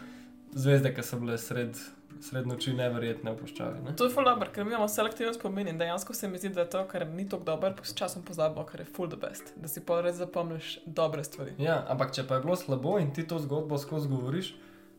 zvezde, 0.51 0.91
ki 0.95 1.03
so 1.07 1.19
bile 1.21 1.37
sred, 1.39 1.79
sred 2.19 2.49
noči 2.49 2.73
neverjetne 2.75 3.31
v 3.31 3.39
poščavi. 3.39 3.83
Ne? 3.85 3.93
To 3.95 4.09
je 4.09 4.11
ful 4.11 4.27
dobro, 4.27 4.49
ker 4.51 4.67
mi 4.67 4.75
imamo 4.75 4.89
selektivno 4.91 5.31
spomin 5.37 5.71
in 5.71 5.79
dejansko 5.79 6.13
se 6.13 6.27
mi 6.27 6.41
zdi, 6.41 6.51
da 6.57 6.65
je 6.65 6.69
to, 6.75 6.83
kar 6.91 7.07
ni 7.07 7.29
tako 7.31 7.47
dobro, 7.47 7.71
s 7.83 7.95
časom 7.95 8.25
pozabimo, 8.27 8.65
kar 8.67 8.83
je 8.83 8.89
ful 8.97 9.07
the 9.07 9.19
best, 9.21 9.53
da 9.55 9.71
si 9.71 9.83
pa 9.85 10.01
res 10.03 10.19
zapomniš 10.19 10.79
dobre 10.85 11.23
stvari. 11.23 11.55
Ja, 11.63 11.79
ampak 11.87 12.11
če 12.11 12.27
pa 12.27 12.35
je 12.35 12.47
bilo 12.47 12.59
slabo 12.59 12.97
in 12.99 13.13
ti 13.15 13.23
to 13.23 13.39
zgodbo 13.39 13.79
skozi 13.79 14.11
govoriš, 14.11 14.51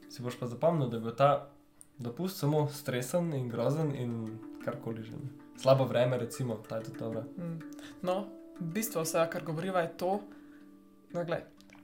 si 0.08 0.24
boš 0.24 0.40
pa 0.40 0.48
zapomnil, 0.48 0.88
da 0.88 0.96
je 0.96 1.04
bil 1.10 1.16
ta 1.18 1.30
dopust 1.98 2.40
samo 2.40 2.68
stresen 2.72 3.34
in 3.36 3.52
grozen 3.52 3.92
in 3.92 4.38
karkoli 4.64 5.04
že. 5.04 5.20
Slabo 5.56 5.84
vreme, 5.84 6.18
recimo, 6.18 6.56
ta 6.68 6.76
je 6.76 6.88
tudi 6.88 6.98
dobro. 6.98 7.22
Mm. 7.36 7.60
No, 8.02 8.26
bistvo 8.58 9.02
vsega, 9.02 9.26
kar 9.30 9.44
govoriva, 9.44 9.80
je 9.80 9.96
to, 9.96 10.20
da 11.12 11.24
no, 11.24 11.36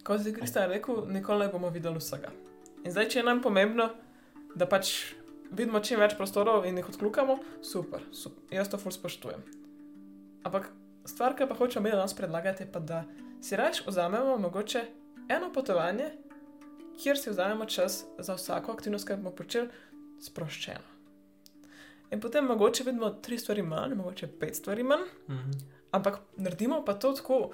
kot 0.04 0.26
je 0.26 0.34
Kristjan 0.34 0.70
rekel, 0.70 1.04
nikoli 1.08 1.46
ne 1.46 1.52
bomo 1.52 1.70
videli 1.70 1.98
vsega. 1.98 2.32
In 2.84 2.92
zdaj, 2.92 3.08
če 3.08 3.18
je 3.20 3.26
nam 3.26 3.42
pomembno, 3.42 3.88
da 4.54 4.66
pač 4.66 5.14
vidimo 5.50 5.80
čim 5.80 6.00
več 6.00 6.16
prostorov 6.18 6.66
in 6.66 6.78
jih 6.80 6.88
odkljukamo, 6.88 7.38
super, 7.62 8.02
super. 8.12 8.42
jaz 8.50 8.70
to 8.72 8.80
ful 8.80 8.92
spoštujem. 8.92 9.44
Ampak 10.44 10.70
stvar, 11.06 11.36
ki 11.36 11.46
pa 11.48 11.54
hočemo 11.54 11.84
mi 11.84 11.94
danes 11.94 12.14
predlagati, 12.18 12.66
je 12.66 12.72
pa, 12.72 12.80
da 12.80 13.04
si 13.42 13.56
raje 13.56 13.84
vzamemo 13.86 14.38
mogoče 14.38 14.82
eno 15.28 15.52
potovanje, 15.52 16.10
kjer 17.02 17.18
si 17.18 17.30
vzamemo 17.30 17.66
čas 17.66 18.04
za 18.18 18.34
vsako 18.34 18.72
aktivnost, 18.72 19.06
ki 19.06 19.18
bomo 19.20 19.34
počeli, 19.36 19.68
sproščeno. 20.22 20.90
In 22.12 22.20
potem 22.20 22.44
mogoče 22.44 22.84
vidimo 22.84 23.10
tri 23.24 23.38
stvari 23.38 23.62
manj, 23.62 23.94
mogoče 23.96 24.26
pet 24.40 24.56
stvari 24.56 24.82
manj. 24.82 25.06
Mm 25.28 25.38
-hmm. 25.38 25.81
Ampak 25.92 26.18
naredimo 26.36 26.84
pa 26.84 26.94
to 26.94 27.12
tako, 27.12 27.50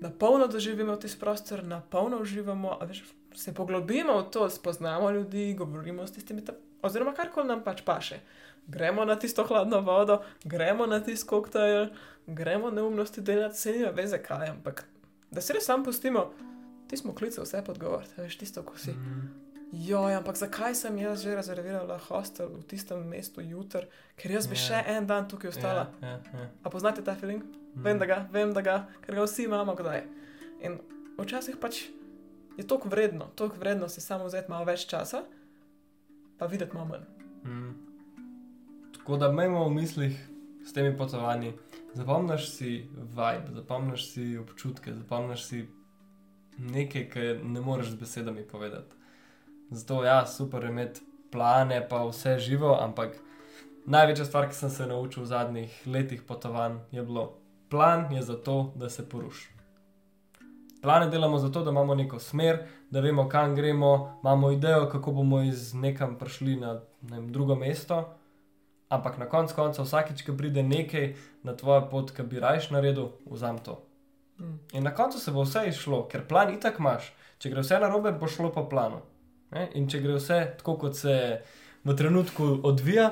da 0.00 0.10
polno 0.10 0.46
doživimo 0.46 0.96
tisti 0.96 1.20
prostor, 1.20 1.62
da 1.62 1.80
polno 1.90 2.18
uživamo, 2.20 2.78
veš, 2.82 3.04
se 3.34 3.54
poglobimo 3.54 4.18
v 4.18 4.30
to, 4.30 4.50
spoznamo 4.50 5.10
ljudi, 5.10 5.54
govorimo 5.54 6.06
s 6.06 6.12
tistimi, 6.12 6.42
oziroma 6.82 7.14
karkoli 7.14 7.48
nam 7.48 7.62
pač 7.64 7.82
paše. 7.82 8.20
Gremo 8.66 9.04
na 9.04 9.16
tisto 9.18 9.44
hladno 9.44 9.80
vodo, 9.80 10.22
gremo 10.44 10.86
na 10.86 11.00
tisti 11.00 11.28
koktejl, 11.28 11.86
gremo 12.26 12.70
neumnosti 12.70 13.20
delati, 13.20 13.58
se 13.58 13.72
nima 13.72 13.90
veze 13.90 14.18
kaj, 14.18 14.48
ampak 14.48 14.84
da 15.30 15.40
se 15.40 15.52
res 15.52 15.64
sam 15.64 15.84
pustimo, 15.84 16.30
ti 16.88 16.96
smo 16.96 17.14
klice 17.14 17.42
vse 17.42 17.62
podgovoriti, 17.66 18.20
veš 18.20 18.38
tisto, 18.38 18.62
ko 18.62 18.78
si. 18.78 18.90
Mm 18.90 18.94
-hmm. 18.94 19.43
Joj, 19.74 20.14
ampak 20.14 20.36
zakaj 20.38 20.74
sem 20.78 20.98
jaz 20.98 21.22
že 21.24 21.34
rezervirala 21.34 21.98
hostel 22.06 22.48
v 22.60 22.62
tistem 22.70 23.02
mestu 23.10 23.42
jutr, 23.42 23.88
ker 24.14 24.30
jaz 24.30 24.46
bi 24.46 24.54
yeah. 24.54 24.66
še 24.66 24.78
en 24.94 25.06
dan 25.10 25.26
tukaj 25.28 25.50
ostala. 25.50 25.88
Yeah, 25.98 26.22
yeah, 26.22 26.34
yeah. 26.38 26.50
A 26.62 26.70
poznate 26.70 27.02
ta 27.02 27.16
feeling? 27.18 27.42
Mm. 27.74 27.82
Vem, 27.82 27.98
da 27.98 28.06
ga, 28.06 28.18
vem, 28.30 28.52
da 28.54 28.62
ga, 28.62 28.76
ker 29.02 29.18
ga 29.18 29.26
vsi 29.26 29.48
imamo 29.48 29.74
kdaj. 29.74 30.04
In 30.62 30.78
včasih 31.18 31.58
pač 31.58 31.88
je 32.54 32.66
toliko 32.66 32.88
vredno, 32.88 33.32
toliko 33.34 33.58
vredno 33.58 33.88
si 33.90 34.04
samo 34.04 34.28
vzeti 34.30 34.52
malo 34.52 34.68
več 34.68 34.86
časa, 34.86 35.24
pa 36.38 36.46
videti 36.46 36.76
malo 36.76 36.94
manj. 36.94 37.06
Mm. 37.44 37.72
Tako 38.94 39.18
da 39.18 39.32
imamo 39.34 39.66
v 39.68 39.74
mislih 39.74 40.18
s 40.64 40.72
temi 40.72 40.94
potovanji, 40.96 41.52
zapomniš 41.98 42.50
si 42.50 42.86
vibe, 42.94 43.58
zapomniš 43.58 44.10
si 44.12 44.28
občutke, 44.38 44.94
zapomniš 44.94 45.48
si 45.48 45.64
nekaj, 46.58 47.08
kar 47.10 47.42
ne 47.42 47.60
moreš 47.60 47.96
z 47.96 48.00
besedami 48.00 48.46
povedati. 48.46 49.03
Zato 49.70 50.04
ja, 50.04 50.26
super 50.26 50.64
je 50.64 50.70
imeti 50.70 51.00
plane, 51.32 51.80
pa 51.88 52.04
vse 52.04 52.38
živo, 52.38 52.76
ampak 52.80 53.16
največja 53.86 54.24
stvar, 54.24 54.48
ki 54.48 54.54
sem 54.54 54.70
se 54.70 54.86
naučil 54.86 55.22
v 55.22 55.26
zadnjih 55.26 55.80
letih 55.86 56.22
potovanj, 56.22 56.78
je 56.92 57.02
bilo, 57.02 57.38
plan 57.70 58.06
je 58.12 58.22
zato, 58.22 58.72
da 58.76 58.90
se 58.90 59.08
poruši. 59.08 59.50
Plane 60.82 61.08
delamo 61.10 61.38
zato, 61.38 61.62
da 61.64 61.70
imamo 61.70 61.94
neko 61.94 62.18
smer, 62.18 62.58
da 62.90 63.00
vemo, 63.00 63.28
kam 63.28 63.54
gremo, 63.56 64.18
imamo 64.22 64.50
idejo, 64.50 64.88
kako 64.92 65.12
bomo 65.12 65.42
iz 65.42 65.74
nekam 65.74 66.18
prišli 66.18 66.56
na 66.56 66.80
ne 67.08 67.16
vem, 67.16 67.32
drugo 67.32 67.54
mesto. 67.54 68.14
Ampak 68.88 69.18
na 69.18 69.26
koncu 69.28 69.54
konca, 69.54 69.82
vsakič, 69.82 70.22
ko 70.26 70.36
pride 70.36 70.62
nekaj 70.62 71.14
na 71.42 71.56
tvojo 71.56 71.88
pot, 71.90 72.12
ki 72.12 72.22
bi 72.22 72.40
rajš 72.40 72.70
naredil, 72.70 73.08
vzam 73.26 73.58
to. 73.58 73.80
Mm. 74.38 74.58
In 74.72 74.84
na 74.84 74.94
koncu 74.94 75.18
se 75.18 75.32
bo 75.32 75.42
vse 75.42 75.64
išlo, 75.68 76.04
ker 76.08 76.26
plan 76.28 76.52
itak 76.52 76.78
imaš. 76.78 77.12
Če 77.38 77.50
gre 77.50 77.64
vse 77.64 77.80
na 77.80 77.88
robe, 77.88 78.12
bo 78.12 78.28
šlo 78.28 78.52
po 78.52 78.68
planu. 78.68 79.00
Ne? 79.54 79.68
In 79.78 79.86
če 79.90 80.00
gre 80.02 80.18
vse 80.18 80.40
tako, 80.58 80.76
kot 80.82 80.98
se 80.98 81.14
v 81.84 81.96
trenutku 81.96 82.46
odvija, 82.66 83.10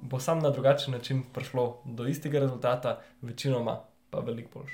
bo 0.00 0.20
sam 0.20 0.42
na 0.44 0.50
drugačen 0.50 0.94
način 0.94 1.22
prišlo 1.34 1.82
do 1.84 2.06
istega 2.06 2.38
rezultata, 2.44 3.00
večinoma 3.22 3.80
pa 4.10 4.20
veliko 4.20 4.58
boljš. 4.58 4.72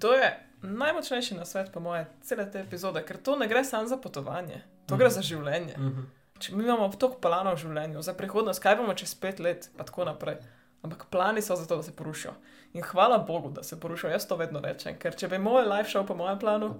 To 0.00 0.12
je 0.12 0.28
najmočnejši 0.62 1.34
na 1.34 1.44
svet, 1.44 1.70
po 1.72 1.80
moje, 1.80 2.06
cele 2.22 2.50
te 2.50 2.60
epizode, 2.60 3.02
ker 3.06 3.16
to 3.22 3.36
ne 3.36 3.48
gre 3.48 3.64
samo 3.64 3.88
za 3.88 3.96
potovanje, 3.96 4.62
to 4.86 4.94
mm. 4.94 4.98
gre 4.98 5.10
za 5.10 5.22
življenje. 5.22 5.74
Mm 5.78 5.88
-hmm. 5.88 6.04
Če 6.38 6.56
mi 6.56 6.64
imamo 6.64 6.88
toliko 6.88 7.20
planov 7.20 7.54
v 7.54 7.58
življenju, 7.58 8.02
za 8.02 8.14
prihodnost, 8.14 8.62
kaj 8.62 8.76
bomo 8.76 8.94
čez 8.94 9.14
pet 9.14 9.40
let, 9.40 9.70
pa 9.76 9.84
tako 9.84 10.04
naprej. 10.04 10.36
Ampak 10.82 11.06
plani 11.10 11.42
so 11.42 11.56
zato, 11.56 11.76
da 11.76 11.82
se 11.82 11.96
porušijo. 11.96 12.32
In 12.72 12.82
hvala 12.82 13.18
Bogu, 13.18 13.50
da 13.50 13.62
se 13.62 13.80
porušijo. 13.80 14.10
Jaz 14.10 14.26
to 14.26 14.36
vedno 14.36 14.60
rečem, 14.60 14.98
ker 14.98 15.16
če 15.16 15.28
bi 15.28 15.38
moj 15.38 15.64
life 15.64 15.90
šel 15.90 16.06
po 16.06 16.14
mojem 16.14 16.38
planu, 16.38 16.74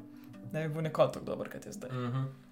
ne 0.52 0.68
bi 0.68 0.74
bil 0.74 0.82
nikoli 0.82 1.12
tako 1.12 1.24
dober, 1.24 1.50
kot 1.50 1.66
je 1.66 1.72
zdaj. 1.72 1.90
Mm 1.90 2.12
-hmm 2.12 2.47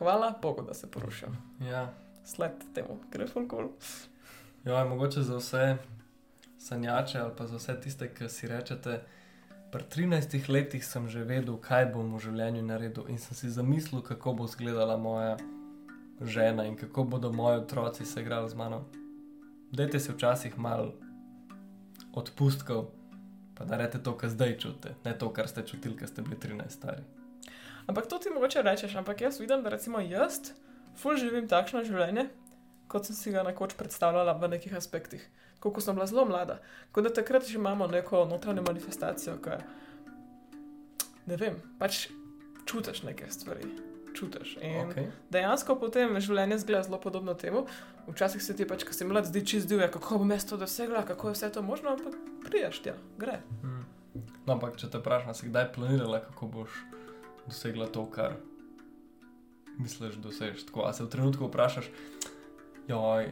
hvala 0.00 0.34
Bogu, 0.42 0.62
da 0.62 0.74
se 0.74 0.90
porušijo. 0.90 1.30
Ja. 1.60 1.92
Sled 2.24 2.52
temu, 2.74 2.98
gre 3.12 3.26
fulkul. 3.26 3.68
Ja, 4.64 4.84
mogoče 4.84 5.22
za 5.22 5.36
vse 5.36 5.76
sanjače 6.58 7.18
ali 7.18 7.32
pa 7.36 7.46
za 7.46 7.56
vse 7.56 7.80
tiste, 7.80 8.08
ki 8.14 8.28
si 8.28 8.48
rečete. 8.48 9.02
Pri 9.72 9.82
13 9.82 10.48
letih 10.48 10.84
sem 10.86 11.08
že 11.08 11.24
vedel, 11.24 11.56
kaj 11.56 11.92
bom 11.92 12.16
v 12.16 12.20
življenju 12.20 12.62
naredil, 12.62 13.04
in 13.08 13.18
sem 13.18 13.36
si 13.36 13.50
zamislil, 13.50 14.02
kako 14.02 14.32
bo 14.32 14.48
izgledala 14.48 14.96
moja 14.96 15.36
žena 16.20 16.64
in 16.66 16.76
kako 16.76 17.04
bodo 17.04 17.32
moji 17.32 17.60
otroci 17.60 18.04
se 18.04 18.20
igrali 18.20 18.50
z 18.50 18.54
mano. 18.54 18.84
Dajte 19.72 20.00
si 20.00 20.12
včasih 20.12 20.58
malo 20.58 20.94
odpustkov, 22.12 22.90
pa 23.54 23.64
da 23.64 23.76
rečete 23.76 24.02
to, 24.02 24.16
kar 24.16 24.30
zdaj 24.30 24.58
čutite, 24.58 24.94
ne 25.04 25.18
to, 25.18 25.30
kar 25.32 25.48
ste 25.48 25.62
čutili, 25.62 25.96
ko 25.96 26.06
ste 26.06 26.22
bili 26.22 26.36
13 26.36 26.68
stari. 26.68 27.19
Ampak 27.86 28.06
to 28.06 28.18
ti 28.18 28.30
mogoče 28.30 28.62
rečeš, 28.62 28.96
ampak 29.00 29.20
jaz 29.20 29.40
vidim, 29.40 29.62
da 29.62 29.72
recimo 29.72 30.00
jaz 30.00 30.52
ful 30.98 31.16
živim 31.16 31.48
takšno 31.48 31.84
življenje, 31.86 32.28
kot 32.90 33.06
sem 33.06 33.16
si 33.16 33.34
ga 33.34 33.44
nekoč 33.46 33.76
predstavljala 33.78 34.34
v 34.38 34.50
nekih 34.56 34.74
aspektih, 34.76 35.22
ko 35.60 35.72
sem 35.80 35.96
bila 35.96 36.08
zelo 36.10 36.26
mlada. 36.28 36.58
Kot 36.92 37.06
da 37.06 37.12
takrat 37.14 37.46
že 37.46 37.58
imamo 37.58 37.86
neko 37.86 38.24
notranjo 38.30 38.64
manifestacijo, 38.66 39.36
ki 39.44 39.60
ne 41.30 41.38
vem, 41.40 41.60
pač 41.78 42.08
čutiš 42.66 43.04
neke 43.06 43.30
stvari. 43.30 43.68
Čutiš. 44.10 44.56
In 44.66 44.88
okay. 44.90 45.06
dejansko 45.30 45.76
potem 45.78 46.16
življenje 46.18 46.58
zgleda 46.64 46.88
zelo 46.88 46.98
podobno 46.98 47.34
temu. 47.38 47.62
Včasih 48.08 48.42
se 48.42 48.56
ti 48.58 48.66
pač, 48.66 48.82
ko 48.82 48.94
si 48.96 49.06
mlad, 49.06 49.28
zdi 49.30 49.44
čist 49.46 49.70
divje, 49.70 49.86
kako 49.94 50.18
bo 50.18 50.26
mesto 50.26 50.58
dosegla, 50.58 51.04
kako 51.06 51.30
je 51.30 51.36
vse 51.38 51.52
to 51.54 51.62
možno, 51.62 51.94
ampak 51.94 52.16
priješ 52.42 52.82
tja, 52.82 52.96
gre. 53.22 53.38
Hmm. 53.62 53.84
No, 54.48 54.56
ampak 54.56 54.80
če 54.82 54.90
te 54.90 54.98
vprašam, 54.98 55.30
si 55.38 55.46
kdaj 55.46 55.70
planirala, 55.76 56.24
kako 56.26 56.50
boš 56.56 56.80
dosegla 57.46 57.86
to, 57.86 58.06
kar 58.10 58.36
misliš, 59.78 60.14
da 60.14 60.28
dosežeš. 60.28 60.66
Tako, 60.66 60.84
a 60.86 60.92
se 60.92 61.04
v 61.04 61.10
trenutku 61.10 61.48
vprašaš, 61.48 61.90
joj, 62.88 63.30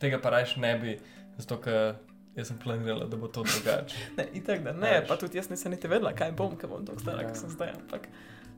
tega 0.00 0.20
pa 0.22 0.30
rajš 0.30 0.56
ne 0.56 0.74
bi, 0.78 0.98
zato 1.38 1.58
ker 1.60 1.96
jaz 2.36 2.50
sem 2.50 2.58
planirala, 2.58 3.06
da 3.10 3.16
bo 3.16 3.28
to 3.28 3.44
drugače. 3.46 3.96
ne, 4.18 4.28
itak, 4.34 4.62
da 4.62 4.72
ne, 4.72 4.98
Ajš. 4.98 5.08
pa 5.08 5.16
tudi 5.16 5.38
jaz 5.38 5.50
nisem 5.50 5.74
niti 5.74 5.88
vedela, 5.88 6.14
kaj 6.14 6.32
bom, 6.32 6.56
kaj 6.58 6.70
bom 6.70 6.86
tako 6.86 7.02
stara, 7.02 7.22
ja. 7.22 7.28
kot 7.28 7.42
sem 7.42 7.50
zdaj. 7.50 7.74
Ampak, 7.80 8.08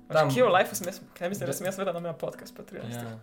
Tam, 0.06 0.30
kje 0.30 0.44
v 0.46 0.50
life 0.54 0.76
sem 0.78 0.86
jaz, 0.86 1.00
kaj 1.18 1.32
mislim, 1.32 1.48
da 1.50 1.54
sem 1.56 1.66
jaz 1.66 1.78
vedela, 1.78 1.98
da 1.98 2.04
imam 2.04 2.18
podcast 2.18 2.54
pa 2.56 2.62
13. 2.62 2.94
Ja. 2.94 3.16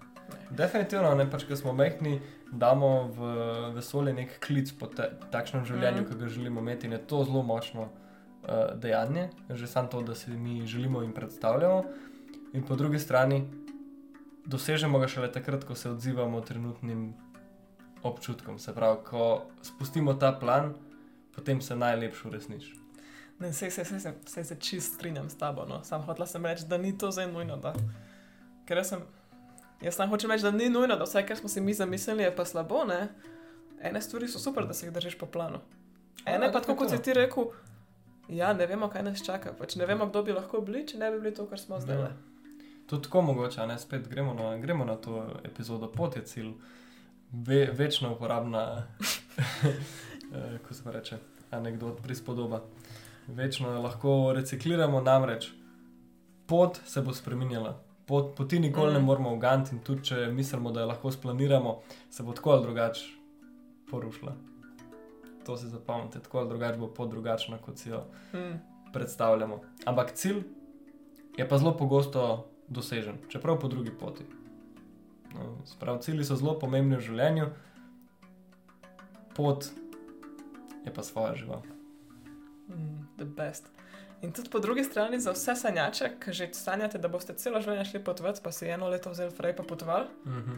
Definitivno, 0.51 1.13
ne 1.15 1.25
pač, 1.31 1.45
ker 1.47 1.57
smo 1.57 1.71
mehni, 1.73 2.17
damo 2.51 2.89
v 3.15 3.29
vesolje 3.77 4.13
nek 4.13 4.35
klic 4.43 4.71
po 4.79 4.89
te, 4.91 5.07
takšnem 5.31 5.65
življenju, 5.69 6.03
mm 6.03 6.09
ki 6.09 6.19
ga 6.19 6.31
želimo 6.31 6.61
imeti 6.61 6.87
in 6.87 6.97
je 6.97 7.01
to 7.07 7.23
zelo 7.23 7.43
močno 7.43 7.87
uh, 8.43 8.79
dejanje, 8.79 9.29
že 9.49 9.67
samo 9.67 9.87
to, 9.87 10.01
da 10.01 10.15
si 10.15 10.31
mi 10.31 10.67
želimo 10.67 11.03
in 11.03 11.11
predstavljamo, 11.11 11.83
in 12.53 12.63
po 12.63 12.75
drugi 12.75 12.99
strani 12.99 13.43
dosežemo 14.45 14.99
ga 14.99 15.07
šele 15.07 15.31
takrat, 15.31 15.63
ko 15.63 15.75
se 15.75 15.89
odzivamo 15.89 16.41
trenutnim 16.41 17.13
občutkom. 18.03 18.59
Se 18.59 18.73
pravi, 18.75 18.97
ko 19.09 19.41
spustimo 19.61 20.13
ta 20.13 20.31
plan, 20.31 20.73
potem 21.35 21.61
se 21.61 21.75
najlepše 21.75 22.27
uresniči. 22.27 22.75
Ne, 23.39 23.53
se, 23.53 23.71
se, 23.71 23.85
se, 23.85 23.99
se, 23.99 24.13
se, 24.25 24.43
se 24.43 24.55
čist 24.59 24.93
strinjam 24.93 25.29
s 25.29 25.37
tabo. 25.37 25.65
No. 25.65 25.83
Sam 25.83 26.01
hotel 26.01 26.25
sem 26.25 26.45
reči, 26.45 26.65
da 26.67 26.77
ni 26.77 26.97
to 26.97 27.11
zdaj 27.11 27.31
nujno. 27.31 27.57
Da. 27.57 27.73
Ker 28.67 28.77
jaz 28.77 28.93
sem, 28.93 29.01
jaz 29.81 29.95
sam 29.95 30.09
hočem 30.09 30.31
reči, 30.31 30.43
da 30.43 30.51
ni 30.51 30.69
nujno, 30.69 30.95
da 30.95 31.03
vse, 31.03 31.25
kar 31.27 31.37
smo 31.37 31.49
si 31.49 31.61
mi 31.61 31.73
zamislili, 31.73 32.23
je 32.23 32.35
pa 32.35 32.45
slabo. 32.45 32.85
Ne? 32.85 33.07
Ene 33.81 34.01
stvari 34.01 34.27
so 34.27 34.39
super, 34.39 34.67
da 34.67 34.73
se 34.73 34.85
jih 34.85 34.93
držiš 34.93 35.17
po 35.17 35.25
planu. 35.25 35.59
Ene 36.25 36.45
Ja, 36.45 36.51
pa, 36.51 36.59
tako 36.59 36.73
tako 36.73 36.75
kot 36.75 36.89
si 36.91 37.01
ti 37.01 37.13
rekel, 37.13 37.51
ja, 38.29 38.53
ne 38.53 38.67
vemo, 38.67 38.89
kaj 38.89 39.03
nas 39.03 39.25
čaka. 39.25 39.53
Pač 39.57 39.75
ne 39.75 39.85
vemo, 39.85 40.07
kdo 40.11 40.23
bi 40.23 40.35
lahko 40.35 40.61
bili, 40.61 40.85
če 40.87 40.97
ne 40.97 41.11
bi 41.11 41.19
bili 41.23 41.33
to, 41.35 41.47
kar 41.49 41.59
smo 41.59 41.79
zdaj. 41.79 41.99
Ja. 41.99 42.11
To 42.91 42.99
tako 42.99 43.21
mogoče, 43.21 43.61
a 43.61 43.65
ne 43.65 43.79
spet 43.79 44.07
gremo 44.09 44.33
na, 44.33 44.57
gremo 44.57 44.85
na 44.85 44.95
to 44.95 45.25
epizodo, 45.43 45.91
pot 45.91 46.15
je 46.15 46.25
cilj, 46.25 46.53
Ve, 47.33 47.63
večno 47.73 48.11
uporabna, 48.13 48.83
eh, 50.35 50.57
ko 50.67 50.73
se 50.73 50.91
reče, 50.91 51.17
anekdot, 51.51 52.03
prispodoba. 52.03 52.59
Večno 53.27 53.71
lahko 53.81 54.33
recikliramo, 54.37 55.01
namreč 55.01 55.49
pot 56.45 56.79
se 56.85 57.01
bo 57.01 57.13
spremenjala. 57.13 57.73
Pot, 58.05 58.35
poti 58.35 58.59
nikoli 58.59 58.91
mm. 58.91 58.93
ne 58.93 58.99
moramo 58.99 59.33
uganti, 59.33 59.75
in 59.75 59.81
tudi 59.81 60.03
če 60.11 60.27
mislimo, 60.31 60.71
da 60.71 60.83
jo 60.83 60.87
lahko 60.91 61.11
splaniramo, 61.11 61.79
se 62.09 62.23
bo 62.23 62.33
tako 62.33 62.51
ali 62.51 62.63
drugače 62.67 63.05
porušila. 63.91 64.35
To 65.45 65.57
si 65.57 65.67
zapomnite, 65.67 66.19
tako 66.19 66.37
ali 66.39 66.49
drugače 66.49 66.77
bo 66.77 66.87
pot 66.87 67.09
drugačna, 67.09 67.57
kot 67.57 67.77
si 67.77 67.89
jo 67.89 68.03
Mm. 68.33 68.59
predstavljamo. 68.93 69.61
Ampak 69.85 70.11
cilj 70.13 70.43
je 71.37 71.49
pa 71.49 71.57
zelo 71.57 71.77
pogosto 71.77 72.47
dosežen, 72.67 73.17
čeprav 73.29 73.59
po 73.59 73.67
drugi 73.67 73.91
poti. 73.91 74.23
No, 75.33 75.57
Sprav, 75.65 75.97
cilji 75.99 76.23
so 76.23 76.35
zelo 76.35 76.59
pomembni 76.59 76.95
v 76.95 77.01
življenju, 77.01 77.47
pot 79.35 79.65
je 80.85 80.93
pa 80.93 81.03
svoja 81.03 81.35
živa. 81.35 81.61
Mm, 82.69 83.07
the 83.17 83.25
best. 83.25 83.67
In 84.21 84.31
tudi 84.31 84.49
po 84.49 84.59
drugi 84.59 84.83
strani 84.83 85.19
za 85.19 85.31
vse 85.31 85.55
sanjače, 85.55 86.11
ki 86.19 86.31
že 86.33 86.49
sanjate, 86.53 86.97
da 86.97 87.07
boste 87.07 87.33
celo 87.33 87.59
življenje 87.61 87.85
šli 87.85 88.03
potovati, 88.03 88.41
pa 88.43 88.51
si 88.51 88.67
eno 88.67 88.87
leto 88.87 89.09
vzeli 89.09 89.31
frej 89.31 89.55
pa 89.55 89.63
potovali. 89.63 90.07
Mhm. 90.25 90.51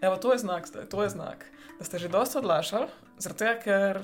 Evo, 0.00 0.16
to 0.16 0.32
je 0.32 0.38
znak, 0.38 0.66
zdaj, 0.66 0.88
to 0.88 1.02
je 1.02 1.10
znak, 1.12 1.44
da 1.78 1.84
ste 1.84 1.98
že 1.98 2.08
dosto 2.08 2.40
odlašali, 2.40 2.88
zaradi 3.20 3.38
tega, 3.38 3.54
ker 3.60 4.02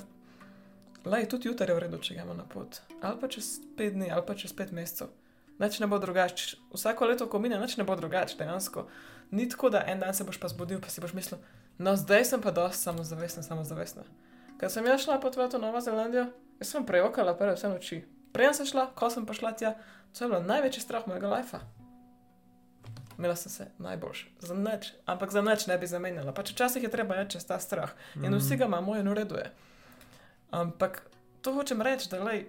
lej, 1.08 1.28
tudi 1.28 1.48
jutri 1.48 1.70
je 1.70 1.76
v 1.76 1.84
redu, 1.86 1.98
če 1.98 2.18
gremo 2.18 2.34
na 2.36 2.44
pot. 2.44 2.82
Ali 3.00 3.16
pa 3.16 3.30
čez 3.32 3.60
pet 3.78 3.96
dni, 3.96 4.10
ali 4.12 4.24
pa 4.26 4.36
čez 4.36 4.52
pet 4.52 4.76
mesecev. 4.76 5.08
Nič 5.56 5.80
ne 5.80 5.88
bo 5.88 5.96
drugače. 5.96 6.60
Vsako 6.74 7.08
leto, 7.08 7.28
ko 7.32 7.40
mine, 7.40 7.56
nič 7.56 7.78
ne 7.80 7.84
bo 7.88 7.96
drugače, 7.96 8.36
dejansko. 8.36 8.84
Ni 9.32 9.48
tako, 9.48 9.72
da 9.72 9.80
en 9.88 10.04
dan 10.04 10.12
se 10.14 10.24
boš 10.24 10.36
pa 10.36 10.52
zbudil, 10.52 10.82
pa 10.84 10.92
si 10.92 11.00
boš 11.00 11.16
mislil, 11.16 11.40
no 11.78 11.96
zdaj 11.96 12.28
sem 12.28 12.44
pa 12.44 12.52
dosti 12.52 12.82
samozavestna, 12.82 13.42
samozavestna. 13.42 14.04
Ker 14.60 14.68
sem 14.72 14.84
jaz 14.84 15.00
šla 15.04 15.16
potovati 15.20 15.56
v 15.56 15.64
Novo 15.64 15.80
Zelandijo, 15.80 16.28
jaz 16.60 16.68
sem 16.68 16.84
prejokala 16.84 17.34
prve 17.36 17.56
vse 17.56 17.72
noči. 17.72 18.04
Prej 18.36 18.52
sem 18.60 18.68
šla, 18.68 18.90
ko 18.92 19.08
sem 19.08 19.24
pa 19.24 19.32
šla 19.32 19.56
tja, 19.56 19.74
to 20.12 20.24
je 20.24 20.28
bilo 20.28 20.44
največji 20.44 20.84
strah 20.84 21.08
mojega 21.08 21.32
lajfa. 21.32 21.64
Imela 23.18 23.36
sem 23.36 23.52
se 23.52 23.66
najboljš, 23.78 24.26
za 24.40 24.54
nič, 24.54 24.92
ampak 25.06 25.32
za 25.32 25.42
nič 25.42 25.66
ne 25.66 25.78
bi 25.78 25.86
zamenjala. 25.86 26.32
Pač 26.32 26.52
včasih 26.52 26.82
je 26.82 26.90
treba 26.92 27.16
reči 27.16 27.38
čez 27.38 27.46
ta 27.48 27.56
strah 27.60 27.94
in 28.20 28.34
vsi 28.34 28.56
ga 28.56 28.68
imamo 28.68 28.96
in 28.96 29.08
ureduje. 29.08 29.50
Ampak 30.50 31.02
to 31.40 31.54
hočem 31.56 31.82
reči, 31.82 32.10
da 32.10 32.20
lej, 32.24 32.46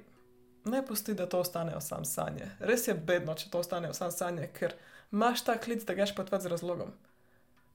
ne 0.65 0.85
pusti, 0.85 1.13
da 1.13 1.25
to 1.25 1.39
ostanejo 1.39 1.81
sam 1.81 2.05
sanje. 2.05 2.51
Res 2.59 2.87
je 2.87 2.93
bedno, 2.93 3.35
če 3.35 3.49
to 3.49 3.63
ostanejo 3.63 3.93
sam 3.93 4.11
sanje, 4.11 4.49
ker 4.53 4.75
imaš 5.11 5.43
ta 5.47 5.57
klic, 5.57 5.85
da 5.87 5.95
greš 5.95 6.15
potovati 6.15 6.43
z 6.43 6.51
razlogom. 6.51 6.91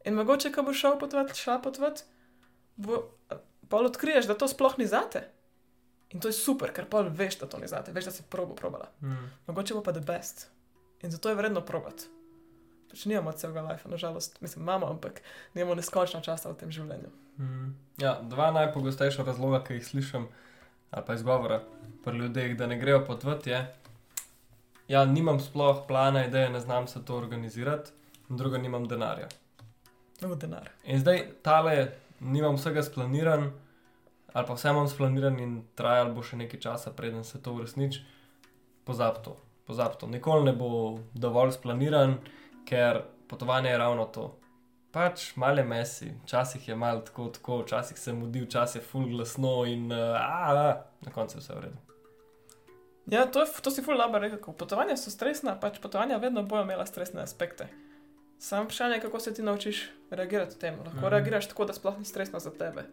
In 0.05 0.15
mogoče, 0.19 0.53
ko 0.53 0.63
boš 0.67 0.81
šel 0.81 0.99
potovati, 0.99 1.39
šla 1.39 1.59
potovati, 1.63 2.03
bo, 2.77 3.05
pol 3.69 3.87
odkriješ, 3.89 4.29
da 4.29 4.37
to 4.39 4.49
sploh 4.49 4.77
ni 4.79 4.87
zate. 4.87 5.29
In 6.13 6.21
to 6.21 6.29
je 6.29 6.37
super, 6.37 6.75
ker 6.77 6.89
pol 6.91 7.09
veš, 7.09 7.39
da 7.41 7.49
to 7.49 7.61
ni 7.63 7.71
zate, 7.71 7.93
veš, 7.93 8.11
da 8.11 8.17
si 8.19 8.27
probo 8.29 8.55
probala. 8.59 8.91
Mhm. 9.01 9.31
Mogoče 9.47 9.75
bo 9.75 9.83
pa 9.83 9.95
the 9.97 10.05
best. 10.05 10.49
In 11.03 11.11
zato 11.11 11.29
je 11.29 11.39
vredno 11.39 11.61
probati. 11.61 12.11
Pač 12.93 13.07
nimamo 13.09 13.33
celega 13.33 13.63
life, 13.65 13.89
nažalost, 13.89 14.37
mislim, 14.45 14.63
imamo, 14.67 14.87
ampak 14.93 15.23
nimamo 15.55 15.79
neskončno 15.79 16.21
časa 16.21 16.51
v 16.53 16.59
tem 16.61 16.73
življenju. 16.73 17.09
Mhm. 17.41 17.71
Ja, 18.03 18.19
dva 18.23 18.51
najpogostejša 18.53 19.25
razloga, 19.25 19.63
ki 19.65 19.79
jih 19.79 19.87
slišim, 19.87 20.27
ali 20.91 21.07
pa 21.07 21.17
izgovora 21.17 21.63
pri 22.05 22.19
ljudeh, 22.19 22.57
da 22.57 22.67
ne 22.69 22.77
grejo 22.77 23.01
potvati, 23.07 23.51
je, 23.51 23.63
ja, 24.93 25.05
nimam 25.09 25.41
sploh 25.41 25.87
plana, 25.89 26.27
ideje, 26.27 26.51
ne 26.53 26.61
znam 26.61 26.89
se 26.89 27.01
to 27.05 27.17
organizirati, 27.17 27.97
in 28.29 28.37
druga, 28.37 28.59
nimam 28.59 28.85
denarja. 28.89 29.31
No, 30.21 30.35
denar. 30.35 30.69
In 30.85 31.01
zdaj 31.01 31.25
tale, 31.43 31.95
nimam 32.21 32.61
vsega 32.61 32.83
splaniran, 32.83 33.49
ali 34.33 34.47
pa 34.47 34.55
vse 34.55 34.69
imam 34.69 34.89
splaniran 34.89 35.41
in 35.41 35.57
trajalo 35.75 36.13
bo 36.15 36.23
še 36.23 36.37
nekaj 36.45 36.61
časa, 36.61 36.93
preden 36.93 37.25
se 37.25 37.41
to 37.43 37.57
uresniči, 37.57 38.05
pozab 38.85 39.25
to. 39.25 39.39
Pozab 39.67 39.97
to. 39.97 40.07
Nikoli 40.11 40.45
ne 40.51 40.53
bo 40.53 40.69
dovolj 41.15 41.57
splaniran, 41.57 42.19
ker 42.69 43.03
potovanje 43.29 43.71
je 43.71 43.79
ravno 43.79 44.05
to. 44.05 44.39
Pač 44.93 45.37
male 45.37 45.65
mesi, 45.65 46.13
včasih 46.25 46.69
je 46.69 46.77
malo 46.77 47.01
tako, 47.01 47.29
tako, 47.29 47.63
včasih 47.63 47.99
se 47.99 48.13
mudi, 48.13 48.43
včasih 48.45 48.83
je 48.83 48.87
full 48.87 49.09
glasno 49.09 49.65
in 49.65 49.93
uh, 49.93 49.99
a, 49.99 50.53
a, 50.53 50.83
na 51.01 51.13
koncu 51.13 51.39
je 51.39 51.41
vse 51.41 51.55
v 51.55 51.61
redu. 51.61 51.77
Ja, 53.07 53.27
to, 53.27 53.41
je, 53.41 53.47
to 53.63 53.71
si 53.71 53.83
ful 53.83 53.97
dobro 53.99 54.21
rekel. 54.21 54.55
Potovanja 54.55 54.97
so 54.97 55.11
stresna, 55.11 55.57
pač 55.61 55.81
potovanja 55.83 56.21
vedno 56.23 56.43
bojo 56.43 56.63
imela 56.63 56.87
stresne 56.87 57.23
aspekte. 57.23 57.67
Sam 58.39 58.65
vprašanje 58.65 58.95
je, 58.95 59.01
kako 59.01 59.21
se 59.21 59.35
ti 59.35 59.43
naučiš 59.43 59.91
reagirati 60.11 60.59
temu. 60.59 60.79
Lahko 60.85 60.97
Mhm. 60.97 61.07
mm. 61.07 61.09
reagiraš 61.09 61.49
tako, 61.49 61.65
da 61.65 61.73
sploh 61.73 61.99
ni 61.99 62.05
stresno 62.05 62.39
za 62.39 62.51
tebe. 62.51 62.85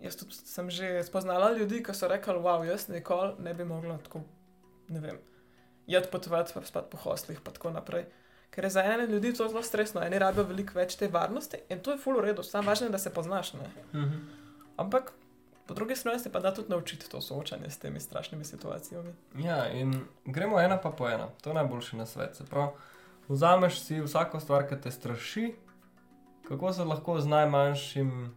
Jaz 0.00 0.16
tudi 0.16 0.34
sem 0.34 0.70
že 0.70 1.02
spoznala 1.02 1.52
ljudi, 1.52 1.82
ki 1.82 1.94
so 1.94 2.08
rekli, 2.08 2.34
wow, 2.34 2.64
jaz 2.64 2.88
nikoli 2.88 3.34
ne 3.38 3.54
bi 3.54 3.64
mogla 3.64 3.98
tako, 3.98 4.20
ne 4.88 5.00
vem, 5.00 5.18
jeti 5.86 6.08
potovati, 6.12 6.52
pa 6.54 6.62
spati 6.64 6.90
po 6.90 6.96
hoslih, 6.96 7.40
pa 7.40 7.50
tako 7.50 7.70
naprej. 7.70 8.04
Ker 8.54 8.64
je 8.64 8.70
za 8.70 8.84
ene 8.86 9.06
ljudi 9.06 9.34
to 9.34 9.48
zelo 9.48 9.62
stresno, 9.62 10.02
eni 10.02 10.18
rabijo 10.18 10.44
veliko 10.46 10.78
več 10.78 10.94
te 10.96 11.08
varnosti 11.08 11.58
in 11.68 11.80
to 11.82 11.90
je 11.90 11.98
ful 11.98 12.14
v 12.20 12.28
redu, 12.28 12.42
samo 12.46 12.70
važno 12.70 12.86
je, 12.86 12.92
da 12.94 12.98
se 13.02 13.10
poznaš. 13.10 13.52
Ne? 13.58 13.70
Mhm. 13.94 14.18
Ampak 14.76 15.12
po 15.66 15.74
drugi 15.74 15.96
strani 15.96 16.18
se 16.18 16.32
pa 16.32 16.40
da 16.40 16.54
tudi 16.54 16.70
naučiti 16.70 17.10
to 17.10 17.20
soočanje 17.20 17.70
s 17.70 17.78
temi 17.78 18.00
strašnimi 18.00 18.44
situacijami. 18.44 19.12
Ja, 19.38 19.72
in 19.72 20.04
gremo 20.24 20.60
ena 20.60 20.78
pa 20.78 20.90
po 20.90 21.08
ena, 21.08 21.28
to 21.40 21.50
je 21.50 21.54
najboljši 21.54 21.96
na 21.96 22.06
svet. 22.06 22.36
Se 22.36 22.44
pravi, 22.44 22.70
vzameš 23.28 23.80
si 23.80 24.00
vsako 24.00 24.40
stvar, 24.40 24.68
ki 24.68 24.80
te 24.80 24.90
straši, 24.90 25.54
kako 26.48 26.72
se 26.72 26.84
lahko 26.84 27.20
z 27.20 27.26
najmanjšim, 27.26 28.34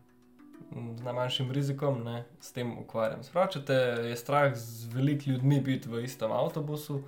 z 0.95 1.03
najmanjšim 1.03 1.51
rizikom 1.51 2.03
ne, 2.03 2.23
s 2.39 2.51
tem 2.51 2.77
ukvarjam. 2.77 3.23
Se 3.23 3.31
pravi, 3.31 3.51
če 3.51 3.65
te 3.65 3.77
je 4.09 4.15
strah 4.17 4.55
z 4.55 4.89
velikimi 4.93 5.35
ljudmi 5.35 5.61
biti 5.61 5.89
v 5.89 6.03
istem 6.03 6.31
avtobusu, 6.31 7.03